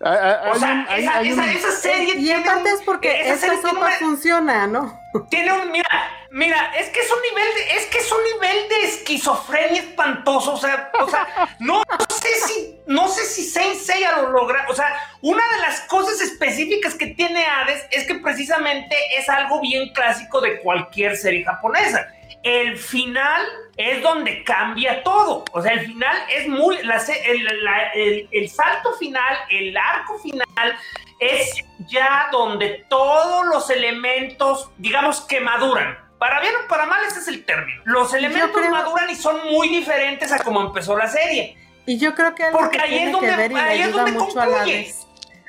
[0.02, 2.78] Hay- hay- O sea, hay- esa, hay un- esa- esa serie Y tiene aparte un-
[2.78, 5.00] es porque esa esta serie tiene sopa una- funciona, ¿no?
[5.28, 5.88] tiene un, mira,
[6.30, 10.54] mira, es que es un nivel de, es que es un nivel de esquizofrenia espantoso,
[10.54, 11.26] o sea, o sea,
[11.58, 14.86] no sé si, no sé si Saint Seiya lo logra, o sea,
[15.22, 20.40] una de las cosas específicas que tiene Hades es que precisamente es algo bien clásico
[20.40, 22.06] de cualquier serie japonesa.
[22.42, 23.42] El final
[23.76, 25.44] es donde cambia todo.
[25.52, 26.78] O sea, el final es muy.
[26.82, 30.76] la el, la- el- el salto final, el arco final,
[31.18, 31.54] es
[31.86, 35.98] ya donde todos los elementos, digamos que maduran.
[36.18, 37.82] Para bien o para mal, ese es el término.
[37.84, 41.56] Los elementos creo- maduran y son muy diferentes a como empezó la serie.
[41.86, 43.92] Y yo creo que Porque que ahí es donde- que ver y le ahí es
[43.92, 44.78] donde mucho a la concluye.
[44.78, 45.06] vez.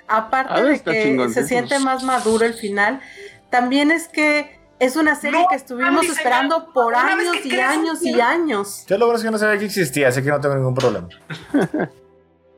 [0.08, 3.02] Aparte Hades de que se siente más maduro el final,
[3.50, 8.20] también es que es una serie No que estuvimos esperando por años y años y
[8.20, 8.86] años.
[8.88, 11.08] Yo logro que no sabía que existía, así que no tengo ningún problema.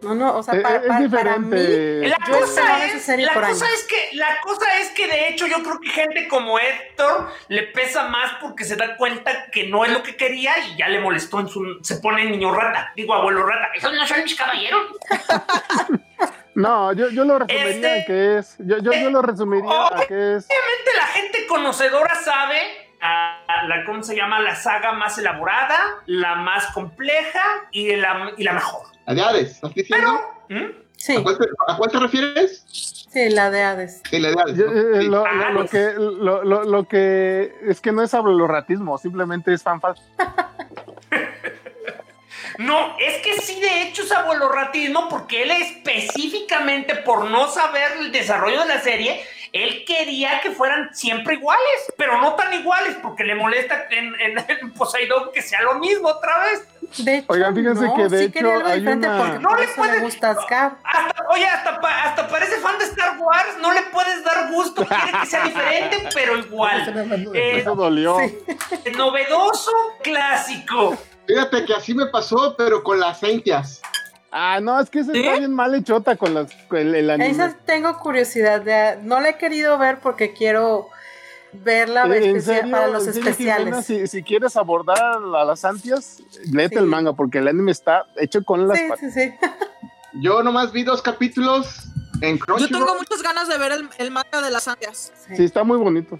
[0.03, 1.57] No, no, o sea, Es- para, es para- para mí.
[2.09, 5.79] La cosa, es, la cosa es que la cosa es que de hecho yo creo
[5.79, 10.03] que gente como Héctor le pesa más porque se da cuenta que no es lo
[10.03, 13.67] que quería y ya le molestó en su se pone niño rata, digo abuelo rata.
[13.75, 14.81] Esos no son mis caballeros.
[16.55, 18.55] No, yo, yo lo resumiría Este- a que es.
[18.59, 20.45] Yo, yo, yo lo resumiría a que es.
[20.45, 22.57] Obviamente la gente conocedora sabe
[23.01, 28.31] a, a la cómo se llama la saga más elaborada, la más compleja y la,
[28.37, 28.87] y la mejor.
[29.05, 30.19] La de Hades, ¿estás diciendo?
[30.49, 30.65] ¿Mm?
[30.95, 32.63] Sí, ¿A, cuál te, a cuál te refieres?
[33.11, 34.01] sí, la de Hades.
[34.09, 34.59] Sí, la de Hades.
[34.59, 35.07] eh, Sí.
[35.07, 38.13] lo, lo- Ah, lo que, lo, lo- lo que es que no es
[38.47, 40.01] ratismo, simplemente es fanfast.
[42.57, 48.11] No, es que sí, de hecho es abuelorratismo porque él específicamente por no saber el
[48.11, 51.63] desarrollo de la serie, él quería que fueran siempre iguales,
[51.97, 56.07] pero no tan iguales porque le molesta en, en, en Poseidón que sea lo mismo
[56.09, 56.67] otra vez.
[56.97, 59.49] De hecho, Oigan, fíjense no, que de sí hecho algo hay diferente una- porque No
[59.49, 60.31] por le eso puede- le gusta.
[60.31, 60.77] Hasta,
[61.29, 65.19] oye, hasta, pa- hasta parece fan de Star Wars, no le puedes dar gusto, quiere
[65.21, 67.31] que sea diferente, pero igual.
[67.33, 68.17] Eh, Eso dolió.
[68.95, 69.71] novedoso,
[70.03, 70.97] clásico.
[71.27, 73.81] Fíjate que así me pasó, pero con las Centias.
[74.31, 75.19] Ah, no, es que ese ¿Sí?
[75.19, 77.29] está bien mal hechota con las, con el, el anime.
[77.29, 80.89] Esa tengo curiosidad de, no la he querido ver porque quiero
[81.53, 83.65] verla especial para los en serio, especiales.
[83.65, 86.17] Jimena, si, si quieres abordar a las antias,
[86.51, 86.81] léete Sí.
[86.81, 89.33] el manga, porque el anime está hecho con las Sí, sí, sí.
[90.21, 91.83] Yo nomás vi dos capítulos
[92.21, 95.11] En Yo tengo muchas ganas de ver el, el manga de las ansias.
[95.35, 96.17] Sí, está muy bonito.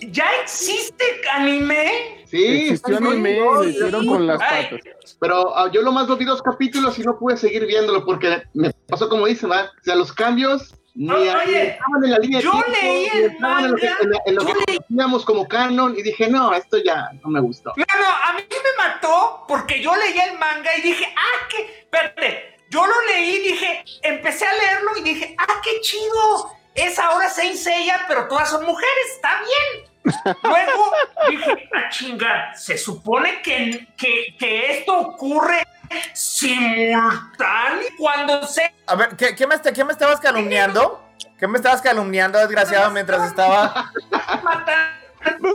[0.00, 2.24] ¿Ya existe anime?
[2.26, 4.64] Sí, Existió anime lo hicieron con las Ay.
[4.70, 5.16] patas.
[5.20, 8.70] Pero ah, yo lo más vi dos capítulos y no pude seguir viéndolo porque me
[8.88, 9.70] pasó como dicen, ¿verdad?
[9.80, 13.06] O sea, los cambios ni, Oye, ni estaban en la línea de yo tiempo, leí
[13.06, 15.94] el estaban en lo que, manga, en la- en lo que leí- conocíamos como canon
[15.96, 17.72] y dije, no, esto ya no me gustó.
[17.76, 21.80] No, no, a mí me mató porque yo leí el manga y dije, ah, qué,
[21.82, 27.28] espérate, yo lo leí, dije, empecé a leerlo y dije, ah, qué chido, es ahora
[27.28, 29.88] Saint Seiya, pero todas son mujeres, está bien.
[30.42, 30.92] Luego
[31.30, 35.66] dije, ah, chinga, se supone que, que, que esto ocurre
[36.12, 41.04] simultáneo cuando se A ver, ¿qué, qué me, qué me estabas calumniando?
[41.38, 43.92] ¿Qué me estabas calumniando, desgraciado, mientras estaba...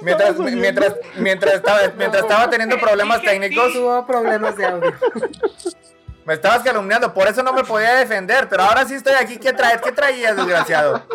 [0.02, 4.94] Mientras, mientras, mientras, estaba, mientras estaba teniendo problemas técnicos, Tuvo problemas de audio.
[6.26, 9.38] me estabas calumniando, por eso no me podía defender, pero ahora sí estoy aquí.
[9.38, 9.82] ¿Qué traes?
[9.82, 11.06] ¿Qué traías, desgraciado?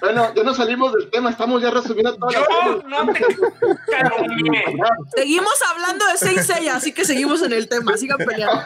[0.00, 2.30] Bueno, ya nos salimos del tema, estamos ya resumiendo todo.
[2.30, 3.24] Yo no te
[3.90, 4.64] calumnié.
[5.14, 7.96] Seguimos hablando de Saint Seiya, así que seguimos en el tema.
[7.96, 8.64] Sigan peleando.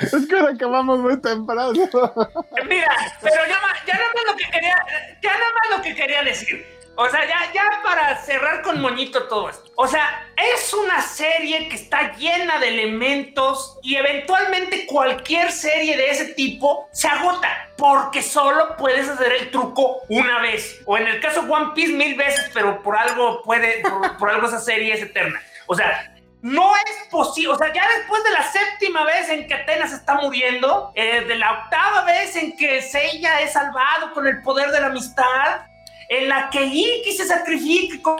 [0.00, 1.72] Es que ahora acabamos muy temprano.
[1.72, 4.76] Mira, pero ya, ya nada más lo que quería,
[5.22, 6.77] ya nada más lo que quería decir.
[7.00, 9.70] O sea, ya, ya para cerrar con moñito todo esto.
[9.76, 16.10] O sea, es una serie que está llena de elementos y eventualmente cualquier serie de
[16.10, 20.82] ese tipo se agota porque solo puedes hacer el truco una vez.
[20.86, 23.80] O en el caso de One Piece mil veces, pero por algo puede,
[24.18, 25.40] por, algo esa serie es eterna.
[25.68, 29.54] O sea, no es posible, o sea, ya después de la séptima vez en que
[29.54, 34.42] Atenas está muriendo, eh, de la octava vez en que Seiya es salvado con el
[34.42, 35.67] poder de la amistad,
[36.08, 38.16] en la que Iki se sacrifica, con-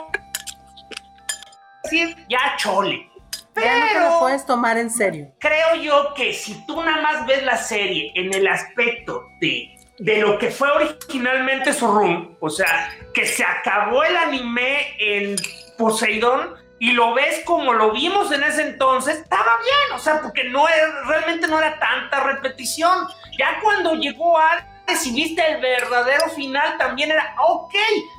[2.27, 3.09] ya chole.
[3.55, 5.33] Ya no te lo Pero puedes tomar en serio.
[5.39, 10.17] creo yo que si tú nada más ves la serie en el aspecto de, de
[10.19, 15.35] lo que fue originalmente su room, o sea, que se acabó el anime en
[15.77, 20.45] Poseidón y lo ves como lo vimos en ese entonces, estaba bien, o sea, porque
[20.45, 23.07] no era, realmente no era tanta repetición.
[23.37, 24.63] Ya cuando llegó Hades
[25.05, 27.73] y viste el verdadero final, también era ok.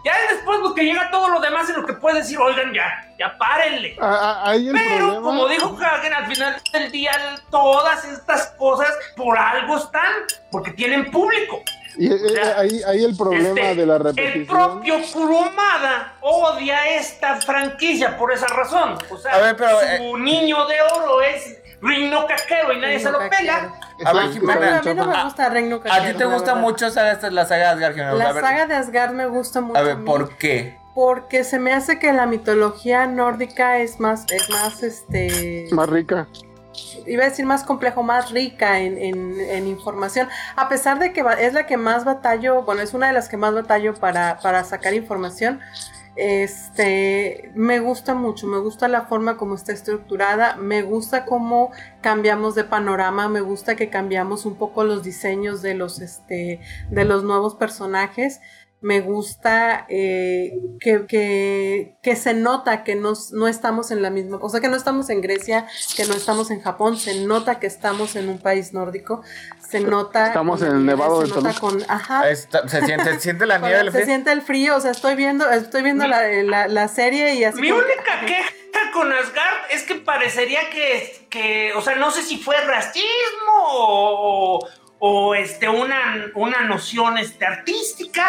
[0.05, 2.73] Ya es después lo que llega todo lo demás en lo que puedes decir, oigan,
[2.73, 2.87] ya,
[3.19, 3.97] ya párenle.
[4.01, 5.23] Ah, ah, el Pero problema.
[5.23, 7.13] como dijo Hagen, al final del día
[7.51, 10.13] todas estas cosas por algo están,
[10.51, 11.63] porque tienen público.
[11.99, 14.47] y, eh, eh, ahí, ahí el problema Este, de la El repetición.
[14.47, 18.97] propio Kurumada odia esta franquicia por esa razón.
[19.11, 23.11] O sea, A ver, pero, su niño de oro es Rino Kakero y nadie se
[23.11, 23.73] lo pela.
[24.05, 27.31] A ver, Jimena, a mí no me gusta Reino ¿a ti te gusta mucho esta-
[27.31, 27.93] la saga de Asgard?
[27.95, 28.13] Jimena?
[28.15, 29.79] La saga de Asgard me gusta mucho.
[29.79, 30.79] a a ver, mí, ¿por qué?
[30.95, 36.27] Porque se me hace que la mitología nórdica es más, es más, este, Más rica.
[37.07, 40.29] iba a decir más complejo, más rica en, en- en información.
[40.57, 43.29] A pesar de que va- es la que más batallo, bueno, es una de las
[43.29, 45.61] que más batallo para, para sacar información.
[46.17, 52.55] Este, me gusta mucho, me gusta la forma como está estructurada, me gusta cómo cambiamos
[52.55, 57.23] de panorama, me gusta que cambiamos un poco los diseños de los, este, de los
[57.25, 58.41] nuevos personajes.
[58.83, 64.69] Me gusta eh, que, se nota que no estamos en la misma, o sea, que
[64.69, 68.39] no estamos en Grecia, que no estamos en Japón, se nota que estamos en un
[68.39, 69.23] país nórdico,
[69.71, 70.27] se nota...
[70.29, 71.61] Estamos en el Nevado se de nota Toluca.
[71.61, 73.79] con, ajá, Está- se, siente, se siente la nieve.
[73.81, 74.05] el se frío.
[74.07, 77.61] siente el frío, o sea, estoy viendo, estoy viendo la, la- la serie y así
[77.61, 78.51] Mi como única queja
[78.93, 84.69] con Asgard es que parecería que, que o sea, no sé si fue racismo o,
[84.99, 88.25] o, este, una, una noción este, artística,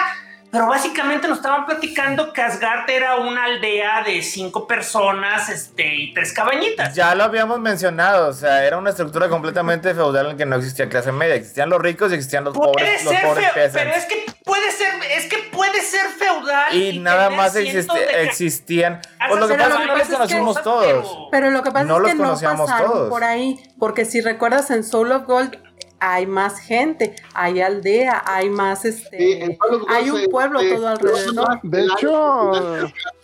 [0.52, 6.14] pero básicamente nos estaban platicando que Asgard era una aldea de cinco personas este, y
[6.14, 6.94] tres cabañitas.
[6.94, 10.90] Ya lo habíamos mencionado, o sea, era una estructura completamente feudal en que no existía
[10.90, 14.06] clase media, existían los ricos y existían los Puede pobres, los pobres feo, pero es
[14.06, 18.96] que puede ser, es que puede ser feudal Y nada tener más existi- existían.
[19.20, 21.18] Hasta Pues lo que pasa lo es que no los pasa es que- conocimos todos.
[21.32, 23.10] Pero lo que pasa No es los que no conocíamos pasaron todos.
[23.10, 25.58] por ahí, porque si recuerdas en Soul of Gold
[26.04, 31.60] hay más gente, hay aldea, hay más este, Sí, hay un pueblo se- todo alrededor.
[31.62, 32.52] De hecho,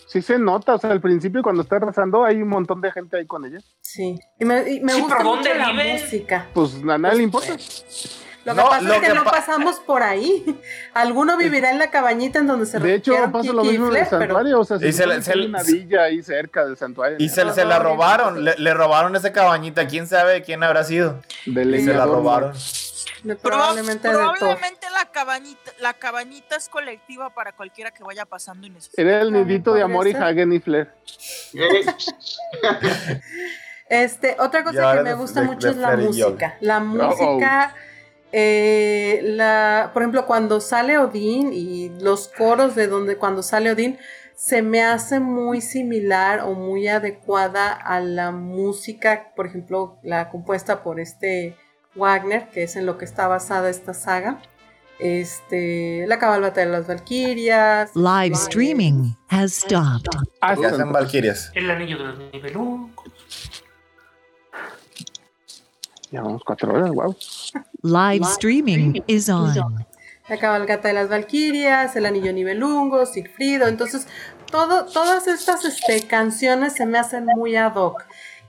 [0.06, 0.76] sí se nota.
[0.76, 3.58] O sea, al principio, cuando está rezando, hay un montón de gente ahí con ella.
[3.82, 5.94] Sí, y me, y me Sí, gusta pero mucho ¿dónde la viven?
[6.02, 6.46] música.
[6.54, 7.56] Pues a nadie le importa.
[8.48, 10.58] Lo que No, pasa lo es que, que no pa- pasamos por ahí.
[10.94, 14.08] Alguno vivirá en la cabañita en donde se De hecho, pasa lo mismo en el
[14.08, 14.60] santuario.
[14.62, 17.18] O sea, Y se le- se una villa ahí cerca del santuario.
[17.20, 19.86] Y se, se la robaron, le, le robaron esa cabañita.
[19.88, 21.22] ¿Quién sabe de quién habrá sido?
[21.46, 22.54] Del Y se la robaron.
[22.54, 24.14] de- Proba- probablemente de
[24.94, 29.02] la cabañita, la cabañita es colectiva para cualquiera que vaya pasando y necesite.
[29.02, 30.14] Era el nidito de amor y.
[30.14, 30.90] Hagen y Flair.
[31.54, 31.86] Eh,
[33.90, 36.58] Este, otra cosa que me de- gusta de- mucho de es la música.
[36.60, 37.74] La música
[38.32, 43.98] eh, la, por ejemplo, cuando sale Odín y los coros de donde cuando sale Odín,
[44.36, 50.84] se me hace muy similar o muy adecuada a la música, por ejemplo, la compuesta
[50.84, 51.56] por este
[51.96, 54.42] Wagner, que es en lo que está basada esta saga.
[55.00, 57.96] Este, la cabalgata de las Valquirias.
[57.96, 60.10] Live streaming has stopped.
[60.56, 61.52] Son Valkyrias.
[61.54, 63.12] El anillo de los niveluncos.
[66.12, 67.16] ya vamos cuatro horas, wow.
[67.82, 69.54] Live streaming is on.
[70.30, 73.68] La cabalgata de las Valquirias, El Anillo Nibelungo, Sigfrido.
[73.68, 74.08] Entonces,
[74.52, 78.04] todo, todas estas este, canciones se me hacen muy ad hoc.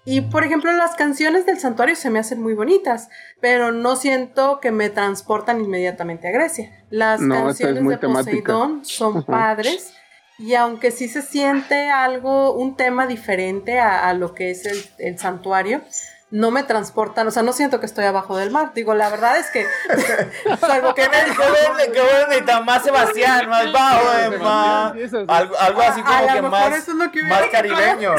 [0.04, 4.58] Y, por ejemplo, las canciones del santuario se me hacen muy bonitas, pero no siento
[4.58, 6.82] que me transportan inmediatamente a Grecia.
[6.88, 8.52] Las No, es canciones muy de temática.
[8.54, 9.26] Poseidón son Ujú.
[9.26, 9.92] padres.
[10.38, 14.82] Y aunque sí se siente algo, un tema diferente a, a lo que es el,
[14.98, 15.82] el santuario,
[16.30, 18.72] no me transportan, o sea, no siento que estoy abajo del mar.
[18.74, 19.66] Digo, la verdad es que,
[20.60, 21.90] salvo que ¿Qué me dijo verde?
[21.92, 23.48] ¿Qué bueno necesita más Sebastián?
[23.48, 24.92] Más bajo, eh, más.
[25.28, 28.14] Algo, algo así como a que más, eso es lo que más caribeño.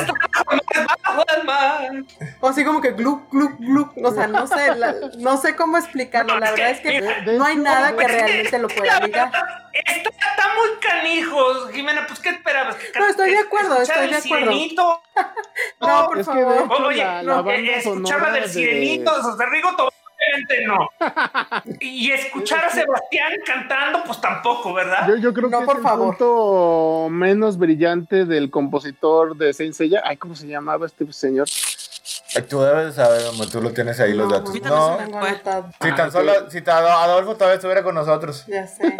[1.03, 1.91] Bajo el mar.
[2.39, 3.91] O así como que glu, glu, glu.
[4.03, 6.39] O sea, no sé, la- no sé cómo explicarlo.
[6.39, 7.01] La verdad es que
[7.37, 9.31] no hay nada que realmente lo pueda ligar.
[9.73, 12.75] Está, está muy canijos, Jimena, pues ¿qué esperabas?
[12.75, 14.51] ¿Que No, estoy de acuerdo, escuchar estoy el de acuerdo.
[14.51, 15.01] Sirenito?
[15.81, 16.53] No, por es que favor.
[16.65, 19.45] hecho, Oye, la, la no, banda eh, escuchar la sonora del de- Sirenito, o sea,
[19.47, 20.89] Rigo obviamente no.
[21.79, 25.07] Y escuchar a Sebastián cantando, pues tampoco, ¿verdad?
[25.07, 26.17] Yo, yo creo No, que por es el favor.
[26.17, 30.01] punto menos brillante del compositor de Saint Seiya.
[30.05, 31.47] Ay, ¿cómo se llamaba este señor?
[32.35, 34.53] Ay, Tú debes saber, hombre, tú lo tienes ahí los datos.
[34.61, 35.69] No, no se me- Tengo anotado.
[35.81, 38.45] si tan solo, si tan- Adolfo todavía estuviera con nosotros.
[38.47, 38.97] Ya sé.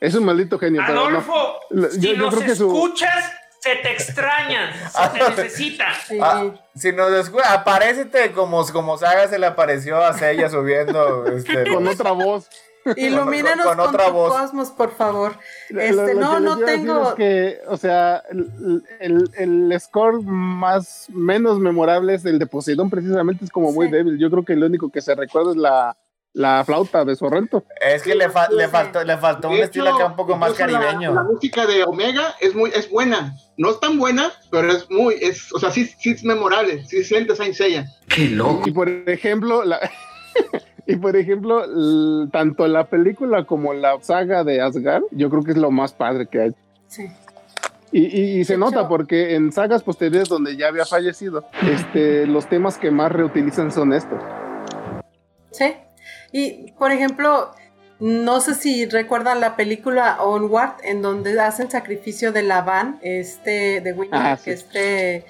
[0.00, 1.18] Es un maldito genio, pero no.
[1.18, 1.60] Adolfo,
[1.92, 5.86] si yo- yo nos creo que su- escuchas, se te extraña, se te necesita.
[6.22, 6.44] Ah,
[6.74, 11.26] si nos escucha, aparécete como, como Saga se le apareció a Sella subiendo.
[11.36, 12.48] Este, Con otra voz.
[12.96, 14.32] Ilumínanos con con, otra tu voz.
[14.40, 15.34] cosmos, por favor.
[15.68, 17.08] Este, lo- lo no, que no tengo.
[17.10, 22.88] Es que, o sea, el, el- el score más menos memorable es el de Poseidón,
[22.88, 23.92] precisamente es como muy Sí.
[23.92, 24.18] débil.
[24.18, 25.94] Yo creo que lo único que se recuerda es la,
[26.32, 27.64] la flauta de Sorrento.
[27.80, 30.56] Es que le, fa- le faltó, le faltó un estilo acá un poco más la-
[30.56, 31.14] caribeño.
[31.14, 33.34] La, música de Omega es muy es buena.
[33.56, 36.84] No es tan buena, pero es muy, es, o sea, sí, sí es memorable.
[36.86, 37.86] Sí sientes Saint Seiya.
[38.16, 39.80] Y por ejemplo, la,
[40.86, 41.64] y por ejemplo,
[42.30, 46.26] tanto la película como la saga de Asgard, yo creo que es lo más padre
[46.26, 46.50] que hay.
[46.86, 47.06] Sí.
[47.92, 52.46] Y, y- y se nota porque en sagas posteriores donde ya había fallecido, este, los
[52.48, 54.22] temas que más reutilizan son estos.
[55.50, 55.74] Sí.
[56.32, 57.52] Y, por ejemplo,
[57.98, 63.80] no sé si recuerdan la película Onward, en donde hace el sacrificio de Lavan, este,
[63.80, 64.50] de Winnie, Ah, sí.
[64.50, 65.24] este,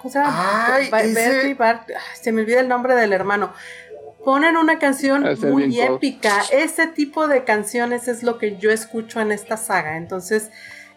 [0.00, 0.74] ¿cómo se llama?
[0.74, 1.56] Ay, ese-
[2.20, 3.52] se me olvida el nombre del hermano.
[4.24, 5.96] Ponen una canción Ese muy cool.
[5.96, 6.42] épica.
[6.52, 9.96] Ese tipo de canciones es lo que yo escucho en esta saga.
[9.96, 10.50] Entonces,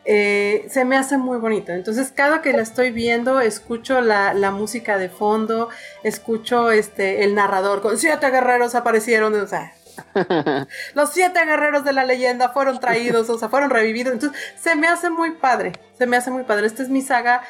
[0.05, 1.71] eh, se me hace muy bonito.
[1.71, 5.69] Entonces, cada que la estoy viendo, escucho la, la música de fondo,
[6.03, 9.73] escucho este el narrador con siete guerreros aparecieron, o sea,
[10.93, 14.13] los siete guerreros de la leyenda fueron traídos, o sea, fueron revividos.
[14.13, 16.67] Entonces, se me hace muy padre, se me hace muy padre.
[16.67, 17.43] Esta es mi saga.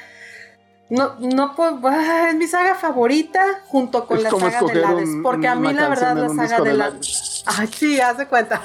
[0.89, 5.09] No, no puedo, ah, es mi saga favorita junto con Es la saga de Hades,
[5.09, 6.99] un- porque a mí la verdad la saga de año.
[7.45, 8.61] Ay, sí, haz de cuenta.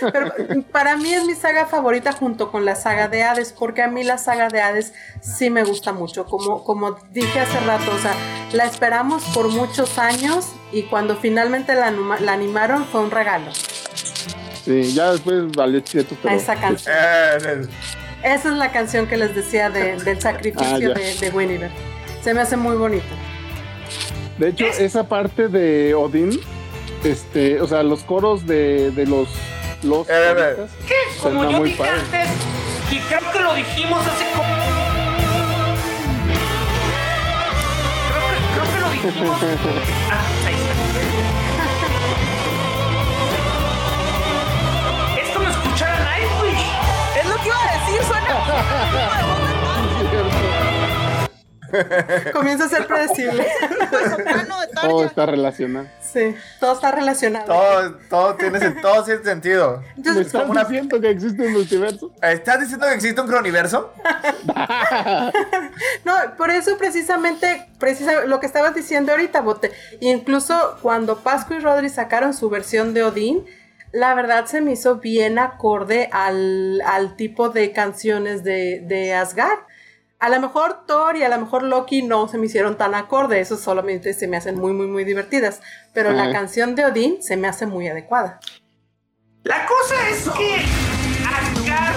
[0.12, 0.32] Pero
[0.70, 4.04] para mí es mi saga favorita junto con la saga de Hades, porque a mí
[4.04, 6.26] la saga de Hades sí me gusta mucho.
[6.26, 8.14] Como, como dije hace rato, o sea,
[8.52, 13.50] la esperamos por muchos años y cuando finalmente la, la animaron fue un regalo
[14.64, 16.94] Sí, ya después valió cheto, pero esa canción.
[16.96, 17.66] Eh,
[18.22, 21.70] Esa es la canción que les decía de- del sacrificio Ah, de, de Guinevere.
[22.22, 23.06] Se me hace muy bonito.
[24.38, 26.38] de hecho esa parte de Odín,
[27.04, 29.28] este, o sea, los coros de, de los
[29.82, 30.54] los Eh, eh, eh.
[30.56, 32.00] coristas, Como yo muy dije padre.
[32.00, 32.28] antes,
[32.92, 34.54] y creo que lo dijimos hace como.
[38.10, 39.40] Creo que, creo que lo dijimos.
[47.98, 48.40] suena
[52.32, 53.46] Comienza a ser predecible.
[54.82, 55.86] Todo está relacionado.
[56.00, 57.46] Sí, todo está relacionado.
[57.46, 59.80] todo, todo, tiene, todo tiene sentido.
[59.80, 62.12] ¿Me Entonces, estás una- diciendo que existe un multiverso?
[62.20, 63.92] ¿Estás diciendo que existe un croniverso?
[66.04, 69.70] No, por eso precisamente, precisa, lo que estabas diciendo ahorita, Bote,
[70.00, 73.46] incluso cuando Pascu y Rodri sacaron su versión de Odín,
[73.92, 79.58] la verdad se me hizo bien acorde al, al tipo de canciones de, de Asgard.
[80.18, 83.40] A lo mejor Thor y a lo mejor Loki no se me hicieron tan acorde,
[83.40, 85.62] eso solamente se me hacen muy, muy, muy divertidas.
[85.94, 88.38] Pero la canción de Odín se me hace muy adecuada.
[89.44, 90.56] La cosa es que
[91.26, 91.96] Asgard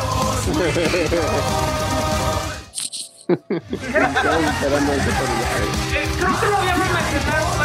[3.27, 3.39] creo
[6.39, 7.62] que lo habíamos mencionado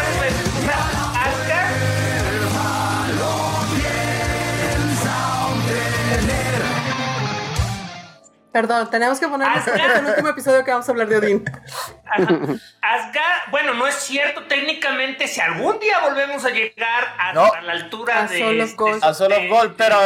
[8.59, 9.99] Perdón, tenemos que poner Asgard.
[9.99, 11.45] el último episodio que vamos a hablar de Odín.
[12.81, 17.63] Asgard, bueno, no es cierto técnicamente si algún día volvemos a llegar hasta No.
[17.63, 19.05] la altura A de Soul of este- Gold.
[19.05, 19.97] A Soul of de- Gold, pero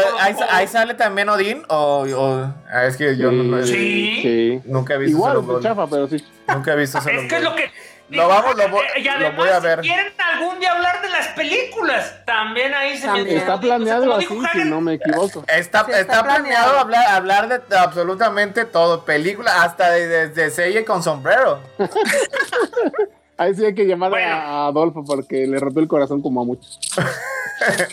[0.50, 4.20] ahí, sale también Odín o, o- ah, es que yo no- no- Sí.
[4.22, 4.60] sí.
[4.66, 5.62] nunca he visto Igual, de Gold.
[5.62, 6.22] chafa, pero sí.
[6.48, 7.70] Nunca he visto Soul of Es que es lo que
[8.16, 9.80] Lo vamos, lo voy- Eh, y lo además, voy a ver.
[9.82, 13.38] Si quieren algún día hablar de las películas, también ahí se También.
[13.38, 15.44] Está O sea, planeado así, si no me equivoco.
[15.48, 16.78] Está, está, está planeado planeado.
[16.78, 21.60] hablar, hablar de absolutamente todo, película, hasta de, de, de serie con sombrero.
[23.38, 24.34] Ahí sí hay que llamar Bueno.
[24.34, 26.78] a Adolfo porque le rompió el corazón como a muchos.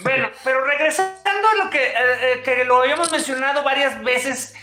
[0.01, 1.13] Bueno, pero regresando
[1.47, 4.55] a lo que, eh, eh, que lo habíamos mencionado varias veces,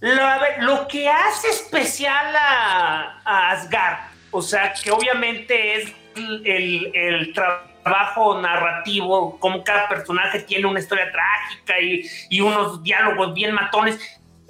[0.00, 3.98] lo, a ver, lo que hace especial a, a Asgard,
[4.30, 11.10] o sea, que obviamente es el, el trabajo narrativo, como cada personaje tiene una historia
[11.10, 13.98] trágica y, y unos diálogos bien matones,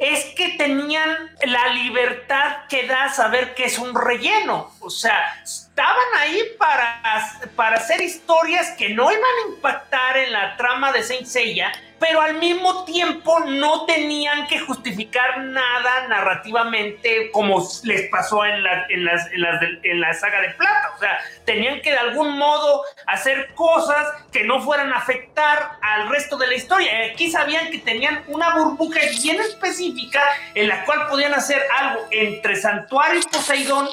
[0.00, 4.72] es que tenían la libertad que da saber que es un relleno.
[4.80, 7.02] O sea, estaban ahí para,
[7.54, 11.70] para hacer historias que no iban a impactar en la trama de Saint Seiya,
[12.00, 18.86] pero al mismo tiempo no tenían que justificar nada narrativamente como les pasó en la,
[18.88, 20.92] en las- en las en la saga de plata.
[20.96, 26.08] O sea, tenían que de algún modo hacer cosas que no fueran a afectar al
[26.08, 26.90] resto de la historia.
[27.12, 30.22] Aquí sabían que tenían una burbuja bien específica
[30.54, 33.88] en la cual podían hacer algo entre Santuario y Poseidón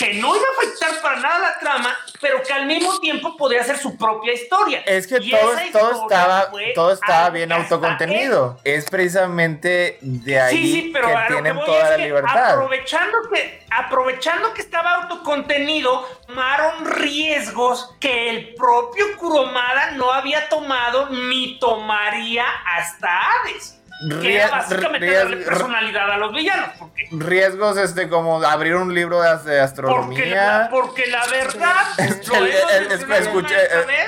[0.00, 3.60] que no iba a afectar para nada la trama, pero que al mismo tiempo podía
[3.60, 4.80] hacer su propia historia.
[4.86, 8.58] Es que todo, estaba, todo estaba bien que autocontenido.
[8.64, 12.50] Es precisamente de ahí Sí, sí, pero que que tienen voy toda la que libertad.
[12.52, 21.10] Aprovechando que, aprovechando que estaba autocontenido, tomaron riesgos que el propio Kuromada no había tomado
[21.10, 23.79] ni tomaría hasta Hades.
[24.22, 26.70] Que era básicamente darle personalidad a los villanos.
[26.78, 30.68] Porque, Riesgos este como abrir un libro de, de porque, astronomía.
[30.70, 31.74] porque la verdad.
[31.98, 33.56] Hemos el- mencionado escuché,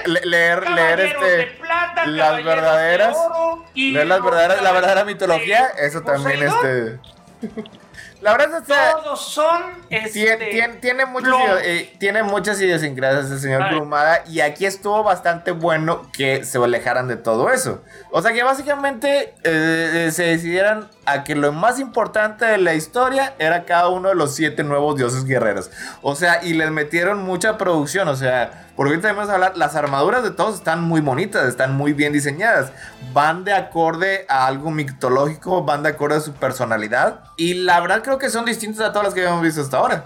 [0.07, 5.69] leer, leer de este plata, las verdaderas oro y leer las verdaderas, la verdadera mitología,
[5.79, 6.99] eso también este
[8.23, 9.63] la verdad es que Todos son.
[9.89, 13.75] Tiene, este, tiene, tiene ideo- eh, tiene muchas idiosincrasias el señor Ay.
[13.75, 17.83] Kurumada y aquí estuvo bastante bueno que se alejaran de todo eso.
[18.11, 22.75] O sea que básicamente eh, eh, se decidieran a que lo más importante de la
[22.75, 25.71] historia era cada uno de los siete nuevos dioses guerreros.
[26.01, 29.75] O sea, y les metieron mucha producción, o sea, porque ahorita vamos a hablar, las
[29.75, 32.73] armaduras de todos están muy bonitas, están muy bien diseñadas,
[33.13, 38.03] van de acorde a algo mitológico, van de acorde a su personalidad y la verdad
[38.03, 40.05] creo que son distintas a todas las que habíamos visto hasta ahora.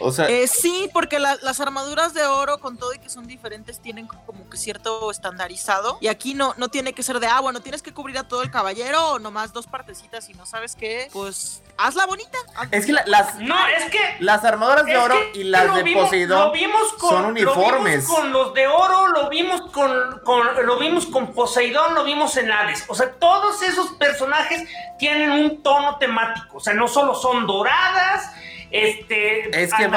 [0.00, 3.26] O sea, Eh, sí, porque la- las armaduras de oro, con todo y que son
[3.26, 5.98] diferentes, tienen como que cierto estandarizado.
[6.00, 8.42] Y aquí no, no tiene que ser de agua, no tienes que cubrir a todo
[8.42, 11.08] el caballero o nomás dos partecitas y no sabes qué.
[11.12, 12.38] Pues hazla bonita.
[12.70, 13.98] es que la- las, No, es que.
[14.20, 18.04] las armaduras de oro y las de vimos- Poseidón lo vimos con- son uniformes.
[18.08, 22.04] Lo vimos con los de oro, lo vimos con, con- lo vimos con Poseidón, lo
[22.04, 22.84] vimos en Hades.
[22.88, 24.68] O sea, todos esos personajes
[24.98, 26.56] tienen un tono temático.
[26.58, 28.32] O sea, no solo son doradas,
[28.70, 29.62] este.
[29.62, 29.88] Es que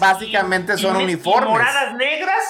[0.00, 1.50] básicamente son y uniformes.
[1.50, 2.42] moradas negras.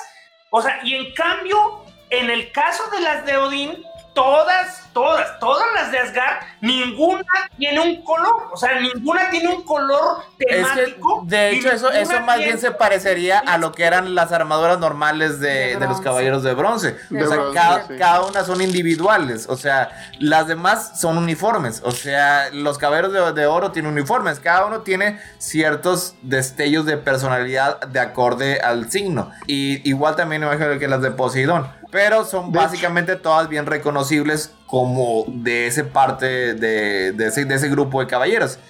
[0.51, 3.85] O sea, y en cambio, en el caso de las de Odín,
[4.15, 7.25] todas, todas, todas las de Asgard, ninguna
[7.57, 8.49] tiene un color.
[8.53, 11.23] O sea, ninguna tiene un color Es que, temático.
[11.27, 14.79] de hecho, eso, eso más tiene- bien se parecería a lo que eran las armaduras
[14.79, 16.97] normales de, De de los caballeros de bronce.
[17.11, 17.95] De o sea, bronce, cada, sí.
[17.99, 19.47] cada una son individuales.
[19.49, 21.81] O sea, las demás son uniformes.
[21.85, 24.41] O sea, los caballeros de, de oro tienen uniformes.
[24.41, 29.31] Cada uno tiene ciertos destellos de personalidad de acorde al signo.
[29.47, 31.71] Y igual también imagino que las de Poseidón.
[31.91, 37.55] Pero son De básicamente todas bien reconocibles como de ese parte de, de ese, de
[37.55, 38.61] ese grupo de caballeros.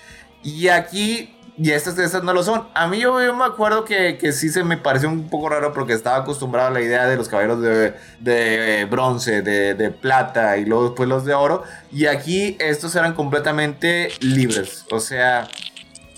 [0.42, 2.68] Y aquí, y estas, estas no lo son.
[2.72, 5.72] A mí yo, yo me acuerdo que, que sí se me pareció un poco raro
[5.72, 10.56] porque estaba acostumbrado a la idea de los caballeros de, de bronce, de, de plata
[10.56, 11.64] y luego después los de oro.
[11.90, 14.86] Y aquí estos eran completamente libres.
[14.92, 15.48] O sea...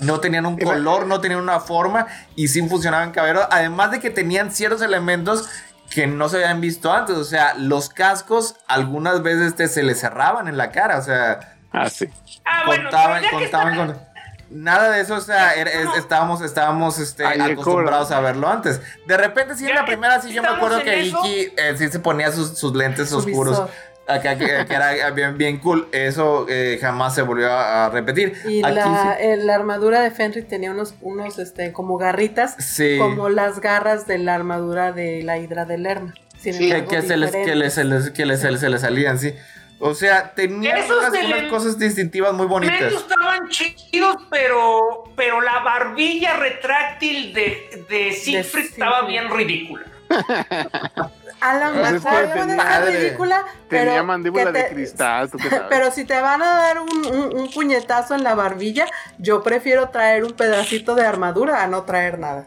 [0.03, 3.45] No tenían un color, no tenían una forma y sí funcionaban caballeros.
[3.51, 5.47] Además de que tenían ciertos elementos
[5.91, 7.16] que no se habían visto antes.
[7.16, 10.99] O sea, los cascos algunas veces te, se les cerraban en la cara.
[10.99, 14.11] O sea, Ah, bueno, contaban, pero ya que contaban está- con...
[14.51, 18.80] Nada de eso, o sea, era- es- estábamos, estábamos este, Ay, acostumbrados a verlo antes.
[19.07, 21.05] De repente, sí, en Ya la primera, sí, yo me acuerdo que.
[21.05, 23.53] Iki eh, sí se ponía sus, sus lentes oscuros.
[23.53, 23.70] visor.
[24.15, 25.89] Acá, que, que era bien, bien cool.
[25.93, 28.35] Eso eh, jamás se volvió a, a repetir.
[28.49, 29.25] Y Aquí la, sí.
[29.25, 32.97] eh, la armadura de Fenrir tenía unos, unos este, como garritas, Sí.
[32.99, 35.81] como las garras de la armadura de la hidra de.
[36.39, 38.61] Sin Sí, que, embargo, que se les, que les, se les, que les, se les-
[38.61, 39.35] se les salían, sí.
[39.83, 42.93] O sea, tenían Esos unas, unas cosas distintivas muy bonitas.
[42.93, 48.65] Estaban chidos, pero, pero la barbilla retráctil de, de Siegfried Siegfried.
[48.67, 49.85] estaba bien ridícula.
[51.41, 52.91] Alan, Pues la es que puede tenía- Madre.
[52.99, 55.66] ridícula, Tenía pero mandíbula que de cristal, tú qué sabes.
[55.68, 58.86] Pero si te van a dar un, un- un puñetazo en la barbilla,
[59.18, 62.47] yo prefiero traer un pedacito de armadura a no traer nada.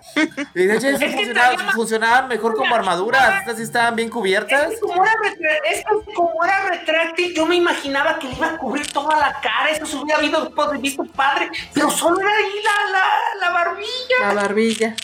[0.53, 3.39] Y de hecho, eso Es funcionaba- traía- funcionaban mejor como armaduras.
[3.39, 4.71] Estas sí estaban bien cubiertas.
[4.71, 8.35] Es que, como era, retra- es que como era retráctil, yo me imaginaba que le
[8.35, 9.69] iba a cubrir toda la cara.
[9.71, 11.49] Eso se hubiera habido, pues, visto padre.
[11.73, 14.19] Pero solo era ahí la, la, la barbilla.
[14.21, 14.95] La barbilla.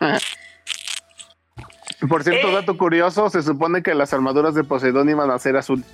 [2.08, 2.52] Por cierto, Eh.
[2.52, 5.84] dato curioso, se supone que las armaduras de Poseidón iban a ser azul.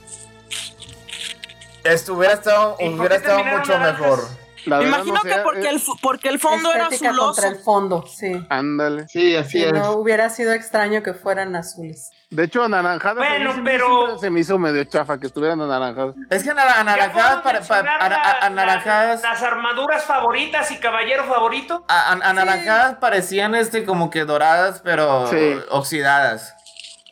[1.85, 4.01] Esto hubiera estado, ¿Y por hubiera estado mucho naranjas?
[4.01, 4.19] mejor.
[4.67, 7.25] La Me imagino no que porque eh, el, porque el fondo era azuloso.
[7.27, 8.47] contra el fondo, sí.
[8.51, 9.09] Ándale.
[9.09, 9.73] Sí, así Sí, es.
[9.73, 12.11] no hubiera sido extraño que fueran azules.
[12.31, 13.17] De hecho, anaranjadas.
[13.29, 16.15] Bueno, pero- Se me hizo medio chafa que estuvieran anaranjadas.
[16.31, 21.85] Es que anaranjadas, para, para- a- anaranjadas, la- las armaduras favoritas y caballero favorito.
[21.89, 25.57] a- an- anaranjadas parecían este como que doradas, pero Sí.
[25.71, 26.55] oxidadas.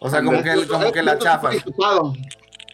[0.00, 1.56] O sea, como que, como que la chafas.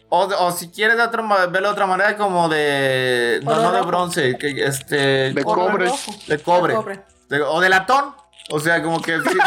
[0.09, 3.39] O, o si quieres de otro, verlo de otra manera, como de.
[3.43, 5.33] No, no de bronce, que este.
[5.33, 5.91] De cobre.
[6.27, 6.73] De cobre.
[6.73, 7.03] De cobre.
[7.29, 8.13] de- o de latón.
[8.51, 9.17] O sea, como que.
[9.19, 9.37] Sí,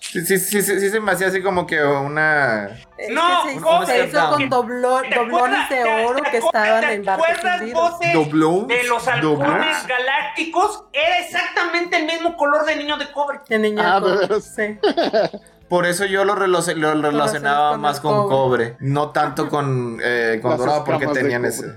[0.00, 2.68] sí, sí, sí, sí, sí se me hacía así como que una.
[3.10, 7.60] No, se, ¿cómo hizo- con doblo- ¿Te doblones de oro que estaban en barcos acuerdas
[7.60, 7.90] hundidos.
[7.90, 8.66] vos de- Doblón.
[8.66, 13.38] de los halcones galácticos era exactamente el mismo color de niño de cobre.
[13.48, 14.44] De niña Ah, con- ¿de veras?
[14.56, 14.78] sí.
[15.68, 18.72] Por eso yo lo, relac- lo relacionaba con más con cobre.
[18.72, 18.76] cobre.
[18.80, 21.74] No tanto con, eh, con dorado, porque tenían ese.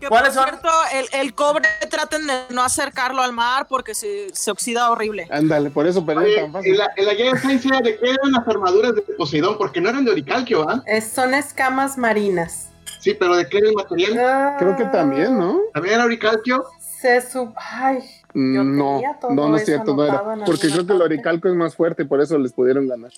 [0.00, 0.50] Que ¿Cuáles por son?
[0.50, 5.26] cierto, el, el cobre traten de no acercarlo al mar porque se, se oxida horrible.
[5.30, 6.76] Ándale, por eso perdí Oye, tan en fácil.
[6.76, 9.56] la, en la ciencia, ¿de qué eran las armaduras de Poseidón?
[9.56, 10.82] Porque no eran de oricalquio, ¿ah?
[10.86, 12.68] Es- son escamas marinas.
[13.00, 14.18] Sí, pero ¿de qué era el material?
[14.18, 15.60] Ah, Creo que también, ¿no?
[15.72, 16.64] ¿También era oricalquio?
[17.00, 17.54] Se sub...
[17.56, 18.00] Ay,
[18.36, 20.22] Yo Mm, No, no, no es cierto, no era.
[20.44, 23.10] Porque creo que el oricalco es más fuerte y por eso les pudieron ganar.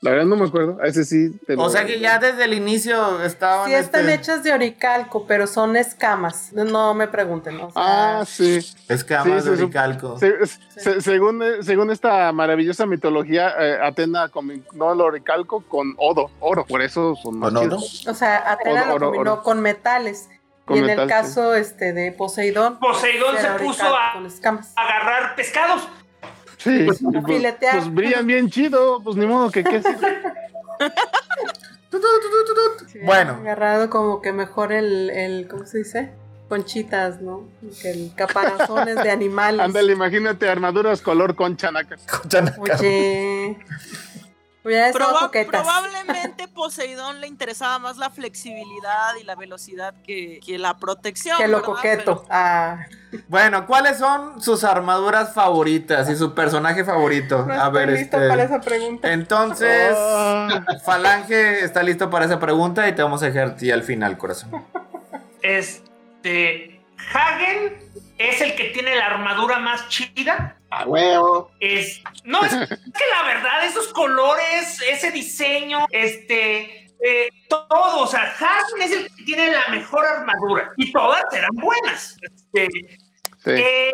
[0.00, 0.78] La verdad no me acuerdo.
[0.82, 1.30] A ese sí.
[1.46, 3.68] te lo- O sea que ya desde el inicio estaban.
[3.68, 6.52] sí están este, hechas de oricalco, pero son escamas.
[6.52, 7.56] No, me pregunten.
[7.60, 8.58] o sea, Ah, sí.
[8.88, 10.18] Escamas Sí, de oricalco.
[10.18, 10.44] Se-
[10.76, 16.64] se- según, eh, según esta maravillosa mitología, eh, Atena combinó el oricalco con oro, oro,
[16.66, 17.76] por eso son más ¿Con oro?
[17.76, 19.42] o sea, Atena Oro, lo oro, combinó oro.
[19.44, 20.28] con metales.
[20.70, 24.72] Y en el caso este de Poseidón, Poseidón era se puso a con escamas.
[24.76, 25.88] agarrar pescados.
[26.58, 27.74] Sí, Pues, pues, filetear.
[27.78, 29.82] pues brillan bien chido, pues ni modo que qué.
[32.90, 33.32] Sí, Bueno.
[33.40, 36.10] Agarrado como que mejor el, el ¿cómo se dice?
[36.48, 37.48] Conchitas, ¿no?
[37.80, 39.60] Que el caparazones de animales.
[39.60, 41.96] Ándale, imagínate armaduras color concha naca.
[42.58, 43.58] Oye.
[44.64, 51.36] Proba- probablemente Poseidón le interesaba más la flexibilidad y la velocidad que, que la protección.
[51.36, 51.72] Que lo ¿verdad?
[51.74, 52.24] coqueto.
[52.30, 52.86] Ah,
[53.28, 57.44] Bueno, ¿cuáles son sus armaduras favoritas y su personaje favorito?
[57.44, 58.28] no A estoy ver, listo este.
[58.28, 59.12] para esa pregunta.
[59.12, 60.64] Entonces, Ah.
[60.84, 64.16] Falange está listo para esa pregunta y te vamos a dejar a ti al final,
[64.16, 64.64] corazón.
[65.42, 66.80] Este.
[67.12, 67.81] Hagen
[68.30, 70.56] es el que tiene la armadura más chida.
[70.70, 71.50] A huevo.
[71.60, 72.02] Es.
[72.24, 76.86] No, es, es que la verdad, esos colores, ese diseño, este.
[77.04, 80.72] eh, todo, o sea, Hagen es el que tiene la mejor armadura.
[80.76, 82.16] Y todas eran buenas.
[82.22, 82.68] Este,
[83.44, 83.50] Sí.
[83.56, 83.92] Eh,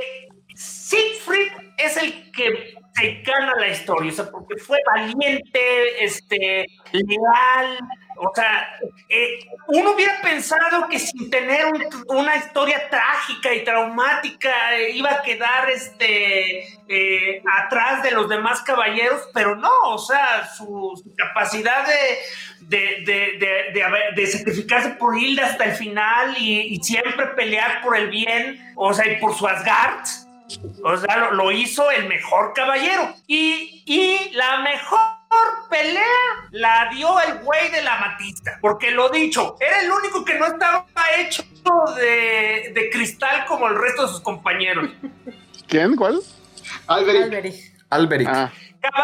[0.55, 7.79] Siegfried es el que se gana la historia, o sea, porque fue valiente, este, leal,
[8.21, 9.39] o sea, eh,
[9.69, 15.23] uno hubiera pensado que sin tener un- una historia trágica y traumática eh, iba a
[15.23, 23.05] quedar, este, eh, atrás de los demás caballeros, pero no, o sea, su, capacidad de,
[23.05, 28.09] de, de, de, sacrificarse por Hilda hasta el final y, y siempre pelear por el
[28.11, 30.05] bien, o sea, y por su Asgard.
[30.83, 33.14] O sea, lo, lo hizo el mejor caballero.
[33.26, 35.17] Y, y la mejor
[35.71, 36.05] pelea
[36.50, 38.59] la dio el güey de la matista.
[38.61, 40.87] Porque lo dicho, era el único que no estaba
[41.18, 41.42] hecho
[41.96, 44.91] de, de cristal como el resto de sus compañeros.
[45.67, 45.96] ¿Quién?
[45.96, 46.21] ¿Cuál?
[46.87, 47.22] Alberic.
[47.25, 47.55] Alberic.
[47.91, 48.29] Alberic.
[48.30, 48.50] Ah,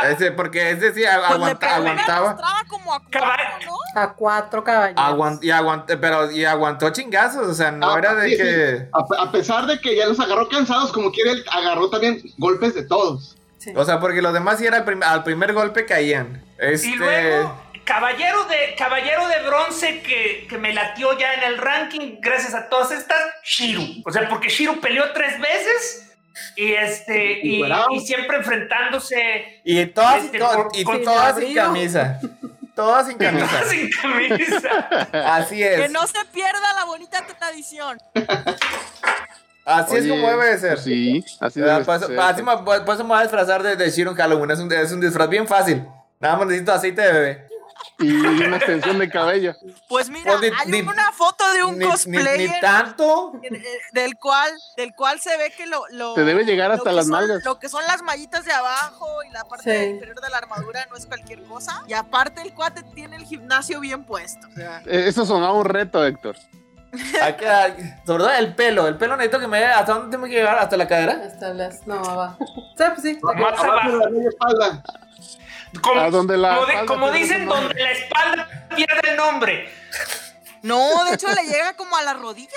[0.09, 2.37] Ese, porque ese sí Pues aguanta- aguantaba.
[2.69, 4.01] como a cuatro, ¿no?
[4.01, 5.03] A cuatro caballeros.
[5.05, 8.43] Aguant- y aguantó, pero y aguantó chingazos, o sea, no Ah, era de sí, sí.
[8.43, 8.89] que.
[8.93, 12.75] A, a pesar de que ya los agarró cansados, como quiere, él agarró también golpes
[12.75, 13.37] de todos.
[13.65, 13.73] Sí.
[13.75, 16.45] O sea, porque los demás sí era prim- al primer golpe caían.
[16.59, 16.89] Este.
[16.89, 22.17] Y luego, caballero de, caballero de bronce que, que me latió ya en el ranking,
[22.21, 24.03] gracias a todas estas, Shiru.
[24.05, 26.11] O sea, porque Shiru peleó tres veces
[26.57, 27.63] y este y,
[28.05, 30.39] siempre enfrentándose Y todas, Este,
[30.75, 32.21] y con todas sin camisa.
[32.75, 33.65] Todas sin camisa.
[33.71, 34.89] sin camisa.
[35.37, 35.91] Así Que es.
[35.93, 37.99] no se pierda la bonita tradición.
[39.65, 40.73] Así es Oye, como debe de ser.
[40.75, 42.21] pues sí, así debe Por eso, ser.
[42.21, 44.51] así me, por eso me voy a disfrazar de, de Shiro en Halloween.
[44.51, 45.87] Es un, es un disfraz bien fácil.
[46.21, 47.49] Nada más necesito aceite de bebé.
[47.99, 49.55] Y una extensión de cabello.
[49.89, 53.33] Pues mira, Pues ni- hay ni- una foto de un Ni, ni- cosplayer ni tanto.
[53.43, 53.63] eh,
[53.93, 56.97] del cual del cual se ve que lo, lo- Te debe llegar lo hasta que
[56.97, 57.45] las son- nalgas.
[57.45, 59.91] lo que son las mallitas de abajo y la parte Sí.
[59.91, 63.81] inferior de la armadura no es cualquier cosa y aparte el cuate tiene el gimnasio
[63.81, 66.37] bien puesto o sea, Eh, Eso sonaba un reto, Héctor.
[67.23, 68.87] Hay que, hay- sobre todo el pelo.
[68.89, 70.59] El pelo necesito que me ¿Hasta dónde tengo que llegar?
[70.59, 71.21] ¿Hasta la cadera?
[71.27, 71.87] Hasta las.
[71.87, 72.39] No, abajo.
[72.77, 73.19] Sí, pues sí.
[73.23, 74.83] Más Abajo la espalda.
[75.83, 79.69] Como, A donde la como, de- dicen, donde la espalda pierde el nombre.
[80.63, 82.53] no de hecho le llega como a las rodillas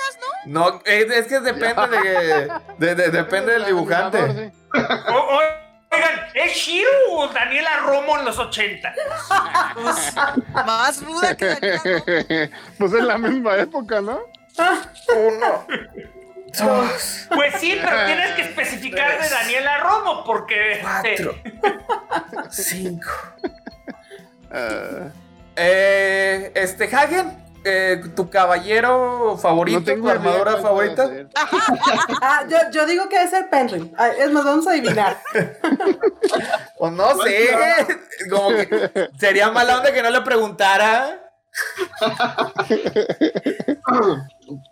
[0.45, 2.47] no No, es, es que depende de, que-
[2.77, 4.51] de- de- depende del dibujante.
[4.51, 4.79] Sí.
[5.09, 8.93] O- o- oigan, ¿es Shiru o Daniela Romo en los 80?
[9.73, 10.15] pues,
[10.65, 14.19] más ruda que Daniela, pues es la misma época, ¿no?
[15.15, 15.67] Uno.
[16.57, 17.27] Dos.
[17.29, 19.29] Pues sí, pero tienes que especificar de.
[19.29, 20.73] Daniela Romo porque...
[20.73, 21.35] este, Cuatro.
[22.49, 23.11] Cinco.
[25.55, 27.46] Eh, este, Hagen.
[27.63, 29.79] Eh, ¿Tu caballero favorito?
[29.79, 31.09] no tengo ¿Tu armadura favorita?
[32.21, 33.93] Ah, yo, yo digo que es el Penryn.
[33.97, 35.17] Ah, Es más, vamos a adivinar.
[36.77, 37.49] O no sé.
[38.29, 41.23] Como que sería mala onda que no le preguntara.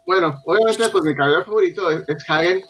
[0.05, 2.61] Bueno, obviamente, pues mi caballero favorito es, es Hagen.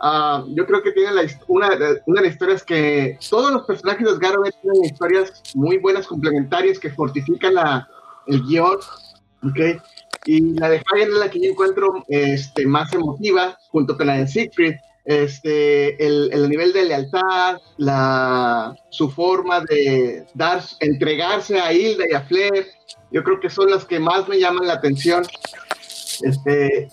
[0.00, 3.64] Ah, yo creo que tiene la una, de- una de las historias que todos los
[3.66, 7.88] personajes de Sgarrow tienen historias muy buenas, complementarias, que fortifican la,
[8.26, 8.78] el guion.
[9.42, 9.82] ¿Ok?
[10.24, 14.16] Y la de Hagen es la que yo encuentro este, más emotiva, junto con la
[14.16, 14.74] de Siegfried.
[15.04, 22.12] Este, el, el nivel de lealtad, la, su forma de dar, entregarse a Hilda y
[22.12, 22.66] a Flair,
[23.10, 25.24] yo creo que son las que más me llaman la atención.
[26.20, 26.90] Este,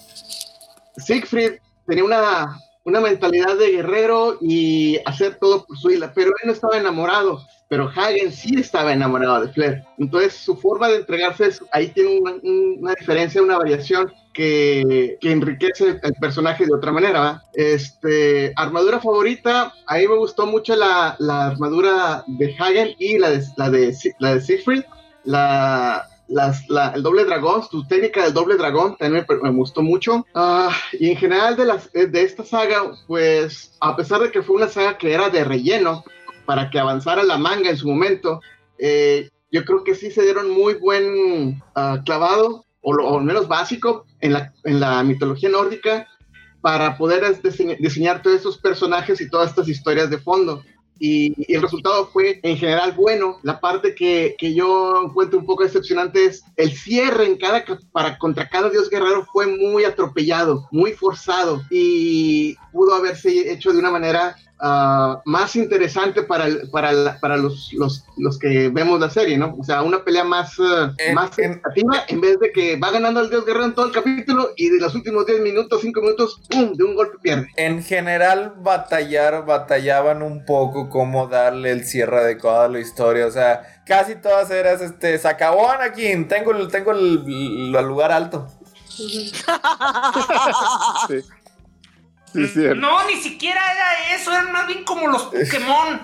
[0.96, 1.56] Siegfried
[1.86, 6.54] tenía una, una mentalidad de guerrero y hacer todo por su isla, pero él no
[6.54, 7.46] estaba enamorado.
[7.68, 9.84] Pero Hagen sí estaba enamorado de Flair.
[9.98, 15.18] Entonces su forma de entregarse, es- ahí tiene una, un- una diferencia, una variación que,
[15.20, 17.20] que enriquece el personaje de otra manera.
[17.20, 17.44] ¿va?
[17.54, 23.32] Este, armadura favorita, a mí me gustó mucho la, la armadura de Hagen y la
[23.32, 24.84] de, la de, la de Siegfried.
[25.24, 29.82] La, las- la- el doble dragón, su técnica del doble dragón también me, me gustó
[29.82, 30.26] mucho.
[30.36, 30.70] Ah,
[31.00, 34.68] y en general de, las, de esta saga, pues a pesar de que fue una
[34.68, 36.04] saga que era de relleno
[36.46, 38.40] para que avanzara la manga en su momento,
[38.78, 44.06] eh, yo creo que sí se dieron muy buen ah, clavado, o, al menos básico,
[44.20, 46.08] en la, en la mitología nórdica
[46.62, 50.64] para poder dise- diseñar todos estos personajes y todas estas historias de fondo
[51.00, 53.38] y, y el resultado fue en general bueno.
[53.44, 58.18] La parte que, que yo encuentro un poco decepcionante es el cierre en cada para
[58.18, 63.92] contra cada dios guerrero fue muy atropellado, muy forzado y pudo haberse hecho de una
[63.92, 69.10] manera ah, más interesante para, el- para, la- para los, los, los que vemos la
[69.10, 69.56] serie, ¿no?
[69.60, 70.54] O sea, una pelea más,
[70.98, 73.92] En- más significativa en vez de que va ganando el dios guerrero en todo el
[73.92, 76.74] capítulo y de los últimos 10 minutos, 5 minutos, ¡pum!
[76.74, 77.48] de un golpe pierde.
[77.58, 83.26] En general, batallar, batallaban un poco cómo darle el cierre adecuado a la historia.
[83.28, 88.12] O sea, casi todas eras, este, se acabó Anakin, tengo el, tengo el, el lugar
[88.12, 88.48] alto.
[91.08, 91.20] Sí.
[92.36, 92.76] Sí, es cierto.
[92.76, 96.02] No, ni siquiera era eso, eran más bien como los Pokémon.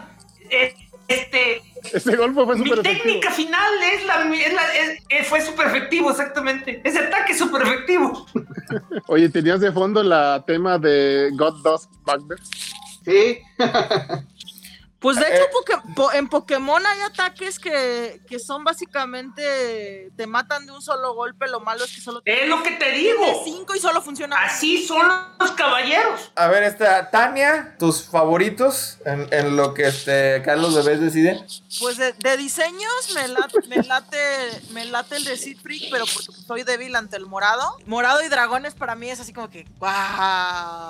[0.50, 0.74] Eh,
[1.08, 3.04] Este, Ese golpe fue mi súper efectivo.
[3.04, 4.76] técnica final es la, es la-
[5.10, 6.80] es- fue súper efectivo, exactamente.
[6.86, 8.26] Ese ataque es súper efectivo.
[9.08, 12.42] Oye, ¿tenías de fondo la tema de God Does There?
[13.04, 13.40] Sí,
[15.02, 20.28] Pues de Eh, hecho, Poké- po- en Pokémon hay ataques que, que son básicamente te
[20.28, 21.48] matan de un solo golpe.
[21.48, 23.42] Lo malo es que solo Es lo que te digo.
[23.44, 24.44] cinco y solo funciona.
[24.44, 25.08] Así son
[25.40, 26.32] los caballeros.
[26.36, 31.44] A ver, esta, Tania, tus favoritos en, en lo que este Carlos Bebés decide.
[31.80, 34.18] Pues de, de diseños me late, me late,
[34.72, 37.76] me late el de Siegfried, pero porque soy débil ante el morado.
[37.88, 39.90] Morado y dragones para mí es así como que wow.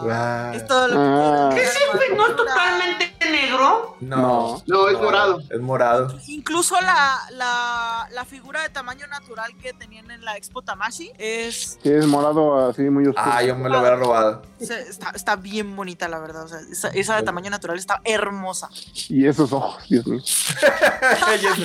[0.01, 0.53] Guau.
[0.53, 1.49] Es todo lo que Ah.
[1.53, 1.71] quiero.
[1.71, 3.97] ¿Qué siempre no es totalmente negro?
[4.01, 5.41] No, No, es morado.
[5.49, 6.17] Es morado.
[6.27, 11.77] Incluso la, la, la figura de tamaño natural que tenían en la Expo Tamashi es
[11.81, 13.23] Sí, es morado así muy oscuro.
[13.31, 14.41] Ah, yo me lo hubiera robado.
[14.59, 16.45] está, está bien bonita, la verdad.
[16.45, 18.69] O sea, esa, esa de tamaño natural está hermosa.
[19.07, 20.21] Y esos ojos, Dios mío.
[21.41, 21.61] y, ese,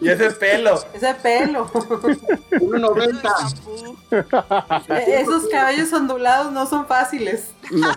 [0.00, 0.80] y ese pelo.
[0.94, 1.68] Ese pelo.
[2.50, 3.90] 1.90.
[4.88, 7.48] E- Esos cabellos ondulados no son fáciles.
[7.70, 7.92] No,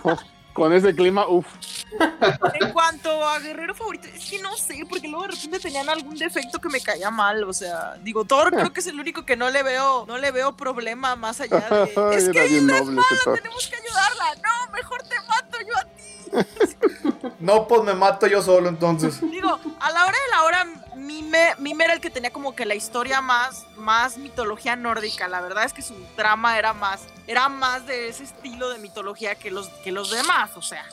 [0.54, 1.46] con ese clima, uff.
[2.60, 6.16] En cuanto a guerrero favorito, es que no sé, porque luego de repente tenían algún
[6.16, 7.44] defecto que me caía mal.
[7.44, 10.30] O sea, digo, Thor creo que es el único que no le veo, no le
[10.30, 11.84] veo problema más allá de.
[12.14, 13.04] Es que Hilda es mala,
[13.34, 14.34] tenemos que ayudarla.
[14.42, 17.24] No, mejor te mato yo a ti.
[17.38, 19.20] No, pues me mato yo solo entonces.
[19.20, 20.66] Digo, a la hora de la hora,
[21.04, 25.28] Mime, Mime era el que tenía como que la historia más, más mitología nórdica.
[25.28, 29.34] La verdad es que su trama era más, era más de ese estilo de mitología
[29.34, 30.50] que los, que los demás.
[30.56, 30.84] O sea,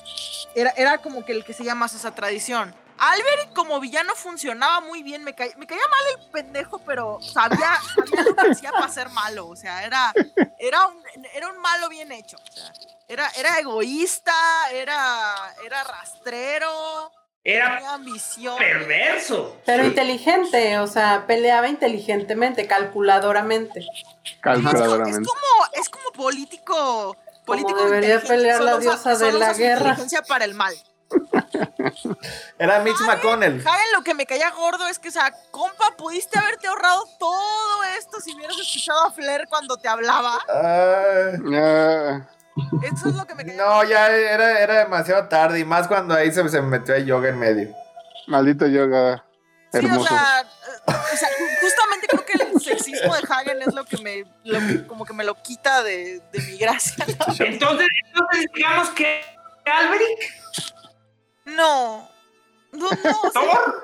[0.55, 2.75] era, era como que el que seguía más esa tradición.
[2.97, 7.79] Alberic como villano funcionaba muy bien, me, ca- me caía mal el pendejo, pero sabía,
[7.95, 10.13] sabía lo que hacía para ser malo, o sea, era,
[10.59, 11.01] era, un,
[11.33, 12.71] era un malo bien hecho, o sea,
[13.07, 14.35] era, era egoísta,
[14.71, 15.33] era,
[15.65, 17.11] era rastrero,
[17.43, 18.55] Era ambición.
[18.57, 19.57] perverso.
[19.65, 23.79] Pero inteligente, o sea, peleaba inteligentemente, calculadoramente.
[23.79, 25.27] Es como, es Calculadoramente.
[25.27, 27.17] como, es como político.
[27.45, 29.79] Político debería inteligente, pelear solo la usa- diosa de la guerra.
[29.79, 30.75] inteligencia para el mal.
[32.59, 33.59] Era Mitch McConnell.
[33.67, 37.83] Hagen lo que me caía gordo es que, o sea, compa, pudiste haberte ahorrado todo
[37.97, 40.37] esto si hubieras escuchado a Flair cuando te hablaba.
[40.47, 42.21] Ah, Ah,
[42.83, 45.59] Eso es lo que me caía no, ya era, era demasiado tarde.
[45.59, 47.73] Y más cuando ahí se, se metió a yoga en medio.
[48.27, 49.25] maldito yoga.
[49.71, 50.07] Sí, o Hermoso.
[50.09, 53.97] sea, eh, o sea, ju- justamente creo que el sexismo de Hagen es lo que
[53.99, 57.05] me, lo que- como que me lo quita de, de mi gracia.
[57.39, 59.21] Entonces, entonces digamos que
[59.65, 60.19] Alberic,
[61.45, 62.09] No,
[62.73, 63.83] no, no, Thor,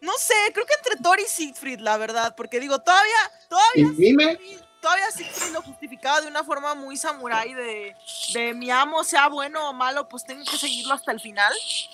[0.00, 3.12] no sé, creo que entre Thor y Siegfried, la verdad, porque digo, todavía,
[3.48, 3.96] todavía ¿Y?
[3.96, 7.96] Siegfried- todavía Siegfried lo justificaba de una forma muy samurái de,
[8.32, 11.52] de mi amo, sea bueno o malo, pues tengo que seguirlo hasta el final.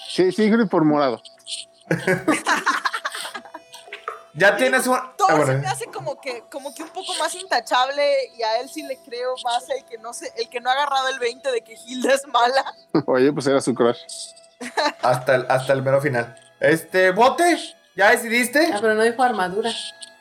[0.08, 1.22] Sí, Sigrid por morado.
[4.34, 4.98] Ya tienes un.
[5.18, 8.02] Thor Ah, se me hace como que, como que un poco más intachable
[8.36, 10.72] y a él sí le creo más el que no se, el que no ha
[10.72, 12.64] agarrado el 20 de que Hilda es mala.
[13.06, 13.98] Oye, pues era su crush.
[15.02, 16.34] Hasta el, hasta el mero final.
[16.60, 17.58] Este, bote.
[17.94, 18.70] ¿Ya decidiste?
[18.72, 19.70] Ah, pero no dijo armadura.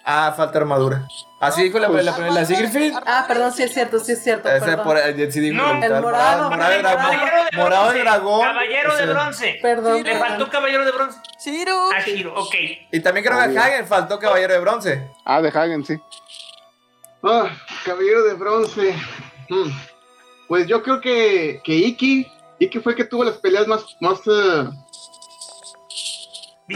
[0.03, 1.07] Ah, falta armadura.
[1.39, 2.93] Así dijo la, la, la, la Siegfried.
[3.05, 4.49] Ah, perdón, sí es cierto, sí es cierto.
[4.49, 5.83] Ese por eh, sí No.
[5.83, 6.49] El morado.
[6.49, 7.01] morado de dragón.
[7.01, 8.41] caballero de Morado de bronce, dragón.
[8.41, 9.59] Caballero de bronce.
[9.61, 10.03] Perdón.
[10.03, 11.19] Le faltó caballero de bronce.
[11.43, 11.91] Shiro.
[11.91, 12.55] A Shiro, ok.
[12.91, 15.11] Y también creo que a Hagen faltó caballero de bronce.
[15.25, 15.99] Ah, de Hagen, sí.
[17.23, 17.49] Ah,
[17.85, 18.95] caballero de bronce.
[19.49, 19.71] Hmm.
[20.47, 22.27] Pues yo creo que, que Iki,
[22.59, 24.69] Iki fue el que tuvo las peleas más, más, eh,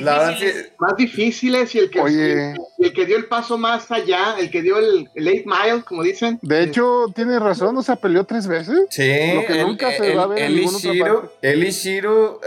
[0.02, 0.66] La verdad, Difíciles.
[0.66, 0.72] sí.
[0.80, 2.54] más difíciles y el que Oye.
[2.78, 5.84] y el que dio el paso más allá, el que dio el, el eight mile,
[5.84, 6.40] como dicen.
[6.42, 8.78] De hecho, tiene razón, o sea, peleó tres veces.
[8.90, 12.40] Sí, Lo que nunca se va a ver en él y Shiro, él y Shiro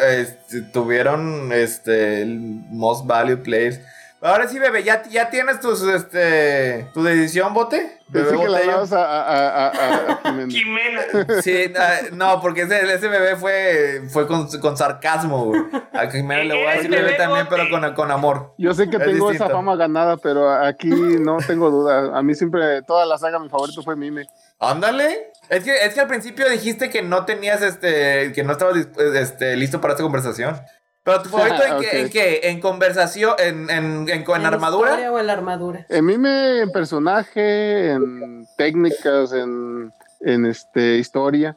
[0.72, 2.38] tuvieron este, el
[2.70, 3.80] Most Valued Players.
[4.20, 8.00] Ahora sí, bebé, ¿ya, ya tienes tus, este, tu decisión, bote?
[8.12, 11.02] Pensé que la dabas a, a, a, a- a Jimena.
[11.42, 11.72] Sí,
[12.14, 15.62] no, porque ese, ese bebé fue, fue con, con sarcasmo, güey.
[15.92, 17.56] A Jimena le voy a decir bebé bebé también, bote.
[17.56, 18.54] pero con, con amor.
[18.58, 19.44] Yo sé que Es tengo distinto.
[19.44, 22.18] esa fama ganada, pero aquí no tengo duda.
[22.18, 24.26] A mí siempre, toda la saga, mi favorito fue Mime.
[24.58, 25.30] Ándale.
[25.48, 28.32] Es que, es que al principio dijiste que no tenías este.
[28.32, 28.76] que no estabas
[29.14, 30.60] este, listo para esta conversación.
[31.08, 31.80] Pero tu favorito en, Ok.
[31.80, 32.40] qué, en qué?
[32.44, 33.34] ¿En conversación?
[33.38, 34.90] ¿En, en, en, en armadura?
[34.90, 35.86] historia o en la armadura?
[35.88, 41.56] En Mime, en personaje, en técnicas, en, en este, historia.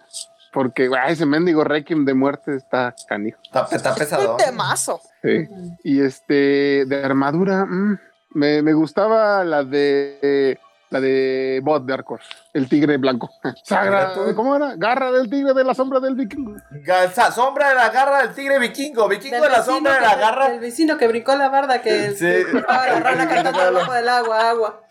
[0.54, 3.40] Porque, ay, ese mendigo Requiem de muerte está canijo.
[3.44, 4.38] Está, está Un pesado.
[4.38, 5.02] temazo.
[5.22, 5.48] Sí.
[5.84, 8.00] Y este, de armadura, mm,
[8.32, 10.60] me, me gustaba la de.
[10.92, 12.20] La de Bot de Arcor,
[12.54, 13.32] el tigre blanco.
[13.64, 14.74] Sagra, ¿cómo era?
[14.76, 16.56] Garra del tigre de la sombra del vikingo.
[16.70, 19.08] Gaza- sombra de la garra del tigre vikingo.
[19.08, 20.50] Vikingo Del de la sombra de la garra.
[20.50, 22.28] Del vecino que brincó la barda que Sí.
[22.28, 24.82] estaba la rana cantando debajo del agua, agua.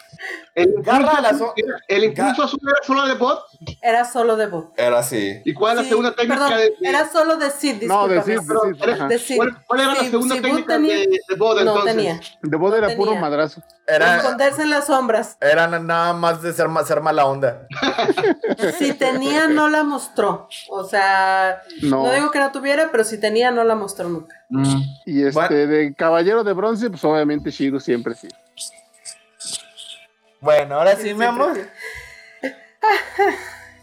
[0.55, 3.41] El Garra de la impulso, so- el impulso azul era solo de bot.
[3.81, 4.73] Era solo de bot.
[4.77, 5.41] Era así.
[5.45, 8.09] ¿Y cuál es la Sí, segunda técnica perdón, de, de- era solo de Sid, No,
[8.09, 8.23] de.
[8.23, 9.37] Sid.
[9.37, 12.21] ¿cuál, cuál era la segunda técnica tenía- de, de bot No tenía.
[12.43, 13.21] De Bot era puro tenía.
[13.21, 13.63] madrazo.
[13.87, 15.37] Era, Esconderse en las sombras.
[15.41, 17.67] era nada más de ser, ser mala onda.
[18.79, 20.49] Si tenía, no la mostró.
[20.69, 22.05] O sea, No.
[22.07, 24.37] no digo que no tuviera, pero si tenía, no la mostró nunca.
[24.51, 24.81] Mm.
[25.07, 25.57] Y este, Bueno.
[25.73, 28.29] de caballero de bronce, pues obviamente Shiro siempre sí.
[30.41, 31.59] Bueno, ahora sí, mi amor.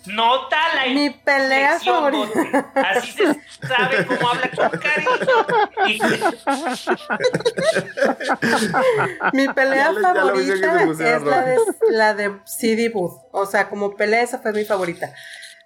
[0.07, 2.71] Nota la Mi pelea favorita.
[2.75, 3.25] Así se
[3.67, 5.11] sabe cómo habla con cariño.
[9.33, 11.57] Mi pelea Ya favorita es la de,
[11.89, 13.21] la de CD Booth.
[13.31, 15.13] O sea, como pelea, esa fue mi favorita.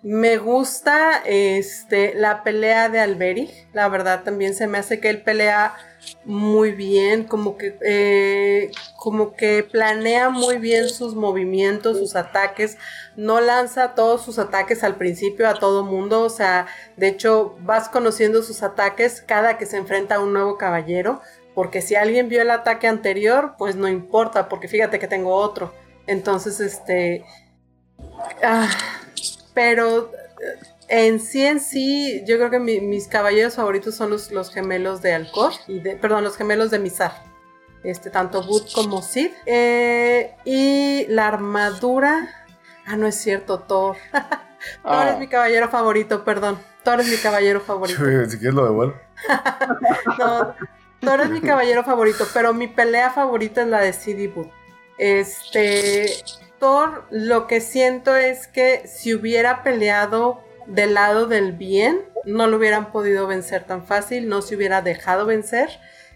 [0.02, 3.52] Me gusta este, la pelea de Alberi.
[3.74, 5.76] La verdad, también se me hace que él pelea
[6.26, 12.78] muy bien, como que, eh, como que planea muy bien sus movimientos, sus ataques.
[13.16, 16.22] No lanza todos sus ataques al principio a todo mundo.
[16.22, 16.68] O sea,
[16.98, 21.22] de hecho, vas conociendo sus ataques cada que se enfrenta a un nuevo caballero.
[21.56, 25.74] Porque si alguien vio el ataque anterior, pues no importa, porque fíjate que tengo otro.
[26.08, 27.26] Entonces, este.
[28.44, 28.70] ah,
[29.54, 30.12] pero
[30.92, 35.02] en sí, en sí, yo creo que mi- mis caballeros favoritos son los, los gemelos
[35.02, 35.54] de Alcor.
[35.68, 37.24] Y de, perdón, los gemelos de Mizar.
[37.84, 39.32] Este, tanto Boot como Sid.
[39.46, 42.30] Eh, y la armadura.
[42.86, 43.96] Ah, no es cierto, Thor.
[44.12, 44.28] Thor
[44.84, 45.10] Ah.
[45.14, 46.60] es mi caballero favorito, perdón.
[46.84, 48.00] Thor es mi caballero favorito.
[48.30, 48.96] Si quieres lo devuelvo.
[50.20, 50.56] No,
[51.00, 54.50] Thor es mi caballero favorito, pero mi pelea favorita es la de CD Boot.
[54.98, 56.12] Este,
[56.60, 62.58] Thor, lo que siento es que si hubiera peleado del lado del bien, no lo
[62.58, 65.70] hubieran podido vencer tan fácil, no se hubiera dejado vencer.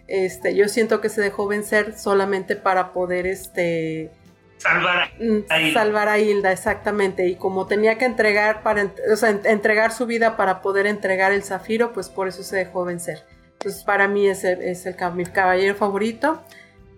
[0.08, 4.10] Este, yo siento que se dejó vencer solamente para poder, este,
[4.58, 5.80] Salvar Mm, a Hilda.
[5.80, 7.26] salvar a Hilda, exactamente.
[7.28, 11.32] Y como tenía que entregar para o sea, en- entregar su vida para poder entregar
[11.32, 13.22] el zafiro, pues por eso se dejó vencer.
[13.52, 16.42] Entonces, para mí es el, es el mi caballero favorito.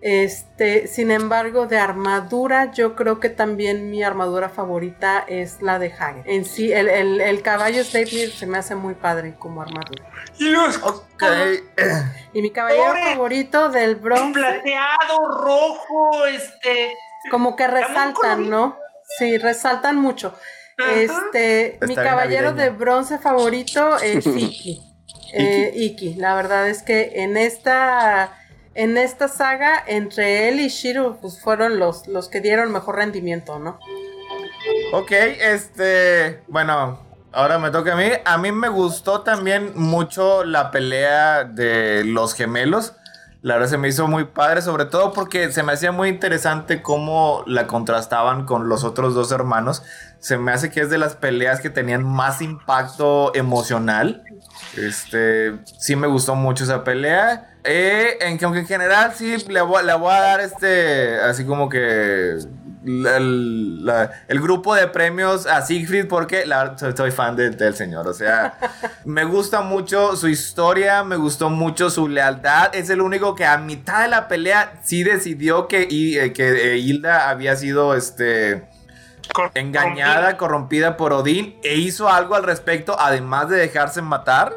[0.00, 5.92] Este, sin embargo, de armadura, yo creo que también mi armadura favorita es la de
[5.92, 6.22] Hagen.
[6.26, 10.04] En sí, el, el, el caballo Sleipnir se me hace muy padre como armadura.
[10.38, 11.24] Y los Ok.
[12.32, 13.02] Y mi caballero Pobre.
[13.14, 16.92] favorito del bronce, plateado, rojo, este.
[17.30, 18.48] como que resaltan.
[18.48, 18.76] ¿no?
[19.18, 20.34] Sí, resaltan mucho.
[20.94, 24.80] Este, mi Está caballero de bronce favorito es Iki.
[25.32, 26.14] Eh, Iki.
[26.14, 28.32] La verdad es que en esta,
[28.78, 33.58] en esta saga, entre él y Shiro, pues fueron los, los que dieron mejor rendimiento,
[33.58, 33.80] ¿no?
[34.92, 36.44] Ok, este.
[36.46, 37.00] Bueno,
[37.32, 38.04] ahora me toca a mí.
[38.24, 42.94] A mí me gustó también mucho la pelea de los gemelos.
[43.42, 46.80] La verdad se me hizo muy padre, sobre todo porque se me hacía muy interesante
[46.80, 49.82] cómo la contrastaban con los otros dos hermanos.
[50.20, 54.24] Se me hace que es de las peleas que tenían más impacto emocional.
[54.76, 57.56] Este, sí me gustó mucho esa pelea.
[57.64, 61.44] Eh, en que aunque en general sí le voy, le voy a dar este, así
[61.44, 62.36] como que
[62.86, 67.50] el, la- el grupo de premios a Siegfried porque la verdad soy, soy fan de-
[67.50, 68.06] del señor.
[68.08, 68.58] O sea,
[69.04, 72.74] me gusta mucho su historia, me gustó mucho su lealtad.
[72.74, 76.74] Es el único que a mitad de la pelea sí decidió que, y, eh, que
[76.74, 78.66] eh, Hilda había sido este
[79.54, 84.52] engañada, corrompida por Odín e hizo algo al respecto, además de dejarse matar.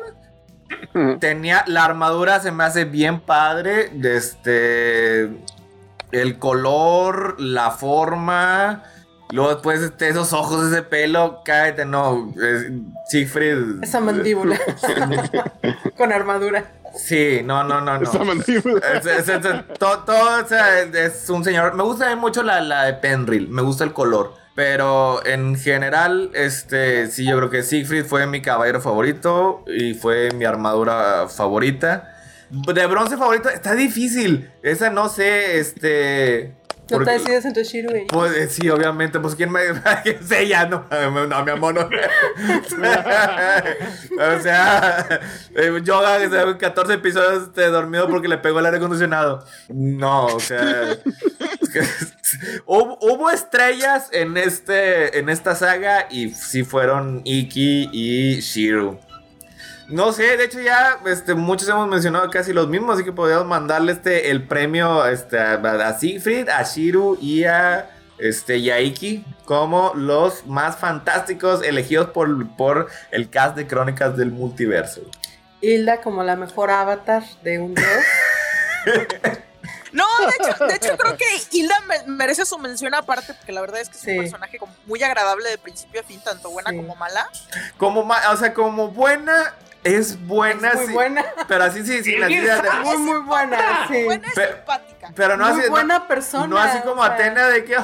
[1.20, 3.92] Tenía la armadura, se me hace bien padre.
[4.04, 5.30] Este.
[6.12, 8.84] El color, la forma.
[9.32, 12.34] Luego después este, esos ojos, ese pelo, cállate, no.
[12.42, 12.72] es-
[13.08, 13.82] Siegfried.
[13.82, 14.58] Esa mandíbula.
[15.98, 16.66] Con armadura.
[16.98, 18.04] Sí, no, no, no, no.
[18.10, 18.82] Esa mandíbula.
[18.94, 21.76] Es, es- es- es- todo, todo, o sea, es, es un señor.
[21.76, 23.48] Me gusta mucho la, la de Penril.
[23.50, 24.34] Me gusta el color.
[24.54, 30.32] Pero en general, este, sí, yo creo que Siegfried fue mi caballero favorito y fue
[30.32, 32.18] mi armadura favorita.
[32.50, 34.52] De bronce favorito, está difícil.
[34.62, 36.54] Esa no sé, este.
[36.90, 39.62] No te decides entre Shiro y pues eh, sí, obviamente, pues quién me
[40.28, 40.86] sé ya, no,
[41.28, 41.82] no, mi amor, no.
[44.38, 45.08] o sea,
[45.56, 49.46] eh, Yoga que se 14 episodios este, dormido porque le pegó el aire acondicionado.
[49.70, 51.82] No, o sea, es que-
[52.66, 59.00] hubo, hubo estrellas en este en esta saga y sí fueron Iki y Shiro.
[59.92, 63.46] No sé, de hecho ya este, muchos hemos mencionado casi los mismos, así que podríamos
[63.46, 69.92] mandarle este, el premio este, a, a Siegfried, a Shiru y a este, Yaiki como
[69.96, 75.02] los más fantásticos elegidos por, por el cast de Crónicas del Multiverso.
[75.60, 77.88] Hilda como la mejor avatar de un dios.
[79.94, 83.60] No, de hecho, de hecho creo que Hilda me- merece su mención aparte, porque la
[83.60, 84.12] verdad es que es Sí.
[84.12, 86.78] un personaje como muy agradable de principio a fin, tanto buena Sí.
[86.78, 87.30] como mala.
[87.78, 91.26] Como, ma- o sea, como buena, es buena, Es muy sí, buena.
[91.48, 92.70] pero así sí, sí, Es las ideas de-.
[92.84, 94.04] Muy, muy buena, sí.
[94.04, 95.10] Buena y Pe- simpática.
[95.16, 96.48] pero no muy así, no- buena persona.
[96.48, 97.76] no así como o sea, Atena de que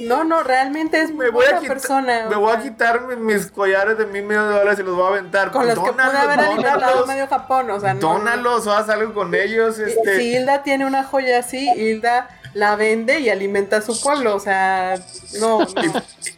[0.00, 2.26] No, no, realmente es muy buena quitar, persona.
[2.28, 5.04] me voy a quitar mi- mis collares de mil millones de dólares y los voy
[5.04, 5.52] a aventar.
[5.52, 7.06] Con los que pude Dónalos, haber alimentado dónalos.
[7.06, 8.00] medio Japón, o sea, no.
[8.00, 9.76] Dónalos o haz algo con ellos.
[9.76, 10.16] Si- Este.
[10.16, 14.34] Si Hilda tiene una joya así, Hilda la vende y alimenta a su pueblo.
[14.36, 14.96] O sea,
[15.40, 15.66] no, no.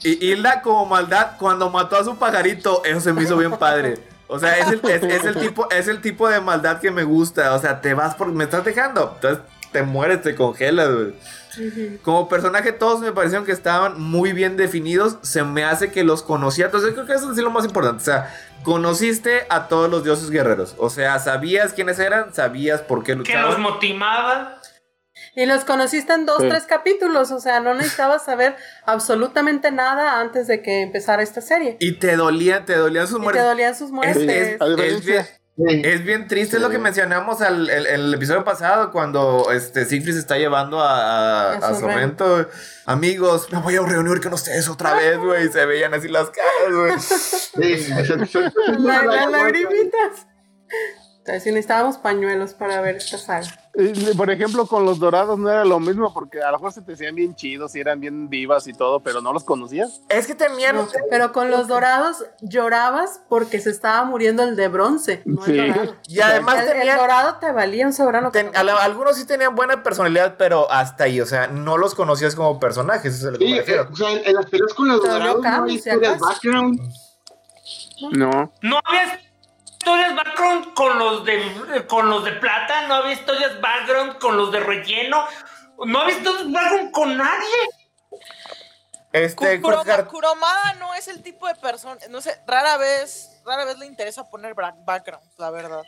[0.02, 3.98] Y Hilda, como maldad, cuando mató a su pajarito, eso se me hizo bien padre.
[4.26, 7.04] O sea, es el, es, es el tipo, es el tipo de maldad que me
[7.04, 7.54] gusta.
[7.54, 9.12] O sea, te vas porque me estás dejando.
[9.16, 11.14] Entonces te mueres, te congelas, güey.
[12.02, 15.18] Como personaje, todos me parecieron que estaban muy bien definidos.
[15.22, 16.66] Se me hace que los conocía.
[16.66, 18.02] Entonces, creo que eso es lo más importante.
[18.02, 18.34] O sea,
[18.64, 20.74] conociste a todos los dioses guerreros.
[20.78, 23.50] O sea, sabías quiénes eran, sabías por qué Que luchaban.
[23.50, 24.58] los motivaba.
[25.36, 26.48] Y los conociste en dos, Sí.
[26.48, 27.30] tres capítulos.
[27.32, 28.54] O sea, no necesitabas saber
[28.86, 31.76] absolutamente nada antes de que empezara esta serie.
[31.80, 33.44] Y te dolían, te dolían sus Y te muertes.
[33.44, 34.16] dolían sus muertes.
[34.60, 35.24] Es, bien,
[35.56, 35.82] Sí.
[35.84, 36.82] es bien triste, es lo que Sí.
[36.82, 41.74] mencionamos al, el, el episodio pasado, cuando este Siegfried se está llevando a, a, A
[41.74, 42.48] Sorrento.
[42.86, 45.48] Amigos, me voy a reunir con ustedes otra vez, güey.
[45.48, 46.98] Se veían así las caras, güey.
[47.00, 47.88] Sí,
[48.78, 50.26] las lagrimitas.
[51.26, 53.46] Entonces, sí necesitábamos pañuelos para ver esta saga.
[54.14, 56.92] Por ejemplo, con los dorados no era lo mismo porque a lo mejor se te
[56.92, 60.02] hacían bien chidos y eran bien vivas y todo, pero no los conocías.
[60.10, 60.76] Es que tenían.
[60.76, 65.22] No, pero con los dorados llorabas porque se estaba muriendo el de bronce.
[65.24, 65.56] No el Sí.
[65.66, 65.96] dorado.
[66.08, 68.30] Y además El, el dorado te valía un sobrano.
[68.30, 71.94] ten- a la- algunos sí tenían buena personalidad, pero hasta ahí, o sea, no los
[71.94, 73.88] conocías como personajes, eso es lo que Sí, me eh, refiero.
[73.90, 76.80] o sea, en, en las peleas con los dorados no background.
[78.12, 78.52] No.
[78.60, 79.20] No había
[79.84, 84.50] historias background con los de con los de plata, no había historias background con los
[84.50, 85.26] de relleno,
[85.84, 87.68] no había historias background con nadie.
[89.12, 93.78] Este, Kuroma- Kuromada no es el tipo de persona, no sé, rara vez, rara vez
[93.78, 95.82] le interesa poner background, la verdad.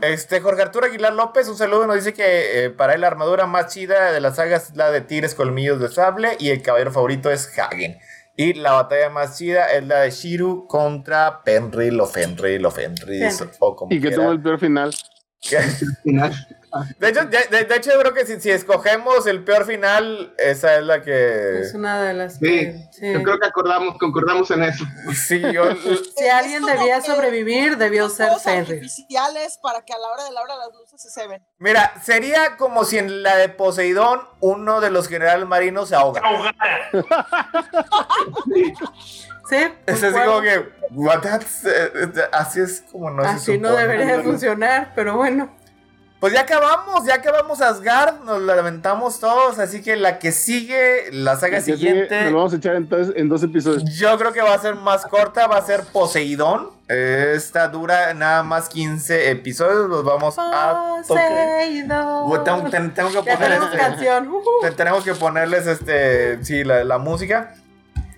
[0.00, 3.46] Este, Jorge Arturo Aguilar López, un saludo, nos dice que eh, para él la armadura
[3.46, 6.92] más chida de la saga es la de tigres colmillos de sable y el caballero
[6.92, 7.98] favorito es Hagen.
[8.36, 13.38] Y la batalla más chida es la de Shiru contra Penril o Fenril o Fenris
[13.38, 13.56] Fenris.
[13.60, 14.16] o como Y que quiera.
[14.24, 14.92] tuvo el peor final.
[16.02, 16.34] Final.
[16.98, 20.34] De hecho, de, de- de hecho, yo creo que si, si escogemos el peor final,
[20.38, 21.60] esa es la que...
[21.60, 22.88] Es una de las Sí, que.
[22.92, 23.12] sí.
[23.12, 24.84] yo creo que acordamos, concordamos en eso.
[25.26, 25.64] Sí, yo...
[26.16, 28.74] Si alguien debía sobrevivir, debió ser Fenrir.
[28.76, 31.42] artificiales para que a la hora de la hora las luces se se ven.
[31.58, 36.20] Mira, sería como si en la de Poseidón uno de los generales marinos se ahoga.
[36.24, 36.54] Ahogada.
[39.48, 39.56] Sí,
[39.86, 40.30] Es así concuerdo.
[40.30, 40.68] como que...
[40.92, 41.66] what, that's,
[42.32, 45.54] así es como no se Así no debería de funcionar, pero bueno.
[46.24, 51.12] Pues ya acabamos, ya acabamos Asgard, nos la lamentamos todos, así que la que sigue,
[51.12, 53.84] la saga sigue, siguiente, Nos lo vamos a echar entonces en dos episodios.
[53.98, 56.70] yo creo que va a ser más corta, va a ser Poseidón.
[56.88, 60.76] Esta dura nada más 15 episodios, los vamos a tocar.
[61.06, 62.28] Poseidón.
[62.30, 64.30] Bueno, Tengo, ten- tengo que poner tenemos este- canción.
[64.78, 67.52] tenemos que ponerles este, sí, la, la música.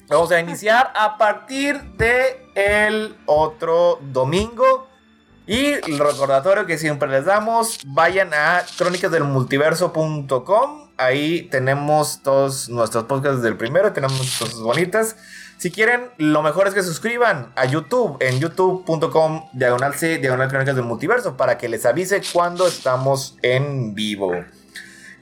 [0.08, 4.86] Vamos a iniciar a partir de el otro domingo.
[5.46, 10.88] Y el recordatorio que siempre les damos, vayan a crónicasdelmultiverso.com.
[10.96, 15.16] Ahí tenemos todos nuestros podcasts del primero, tenemos cosas bonitas.
[15.56, 20.74] Si quieren, lo mejor es que suscriban a YouTube en youtube.com diagonal C, diagonal crónicas
[20.74, 24.32] del multiverso, para que les avise cuando estamos en vivo.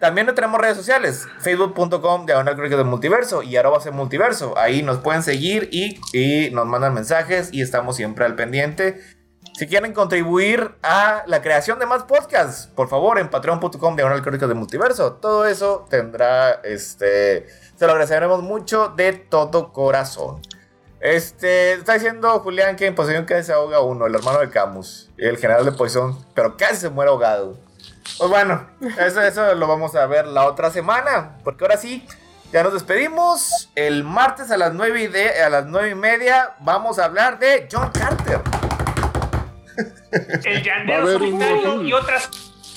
[0.01, 4.57] También no tenemos redes sociales, facebook.com diagonal crónicas del multiverso y arroba C multiverso.
[4.59, 9.01] Ahí nos pueden seguir y nos mandan mensajes y estamos siempre al pendiente.
[9.57, 14.49] Si quieren contribuir a la creación de más podcasts, por favor, en patreon.com diagonal crónicas
[14.49, 15.13] del multiverso.
[15.13, 20.43] Todo eso tendrá, este, se lo agradeceremos mucho de todo corazón.
[20.99, 25.11] Este, está diciendo Julián que en Poseidón casi se ahoga uno, el hermano de Camus,
[25.19, 27.57] el general de Poison, pero casi se muere ahogado.
[28.19, 28.67] Pues bueno,
[28.99, 32.05] eso, eso lo vamos a ver la otra semana, porque ahora sí,
[32.53, 33.71] ya nos despedimos.
[33.77, 37.39] El martes a las 9 y, de, a las 9 y media vamos a hablar
[37.39, 38.41] de John Carter.
[40.45, 42.29] El llanero un solitario y otras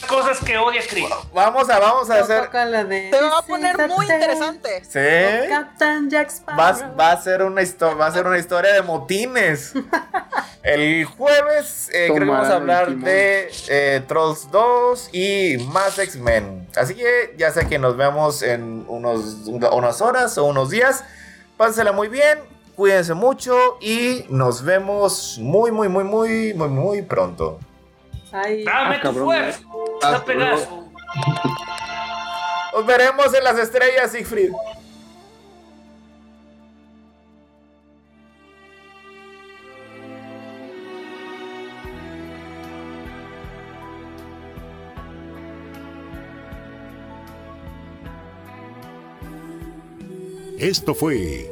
[0.08, 1.06] cosas que odia Chris.
[1.34, 2.50] Vamos a, vamos a hacer...
[2.52, 4.84] De- Se va a poner muy interesante.
[4.86, 5.50] Sí.
[5.50, 6.60] Captain Jack Sparrow.
[6.60, 9.74] Va, va a ser una historia, va a ser una historia de motines.
[10.64, 16.68] El jueves eh, creo que vamos a hablar de eh, Trolls 2 y más X-Men.
[16.76, 21.04] Así que ya sé que nos vemos en unos, unas horas o unos días.
[21.56, 22.40] Pásensela muy bien,
[22.78, 27.58] cuídense mucho y nos vemos muy, muy, muy, muy, muy, muy pronto.
[28.32, 28.64] Ay.
[28.64, 29.60] Dame Ah, tu fuerza,
[30.26, 30.86] Pegaso.
[32.74, 34.52] Nos veremos en las estrellas, Siegfried.
[50.60, 51.52] Esto fue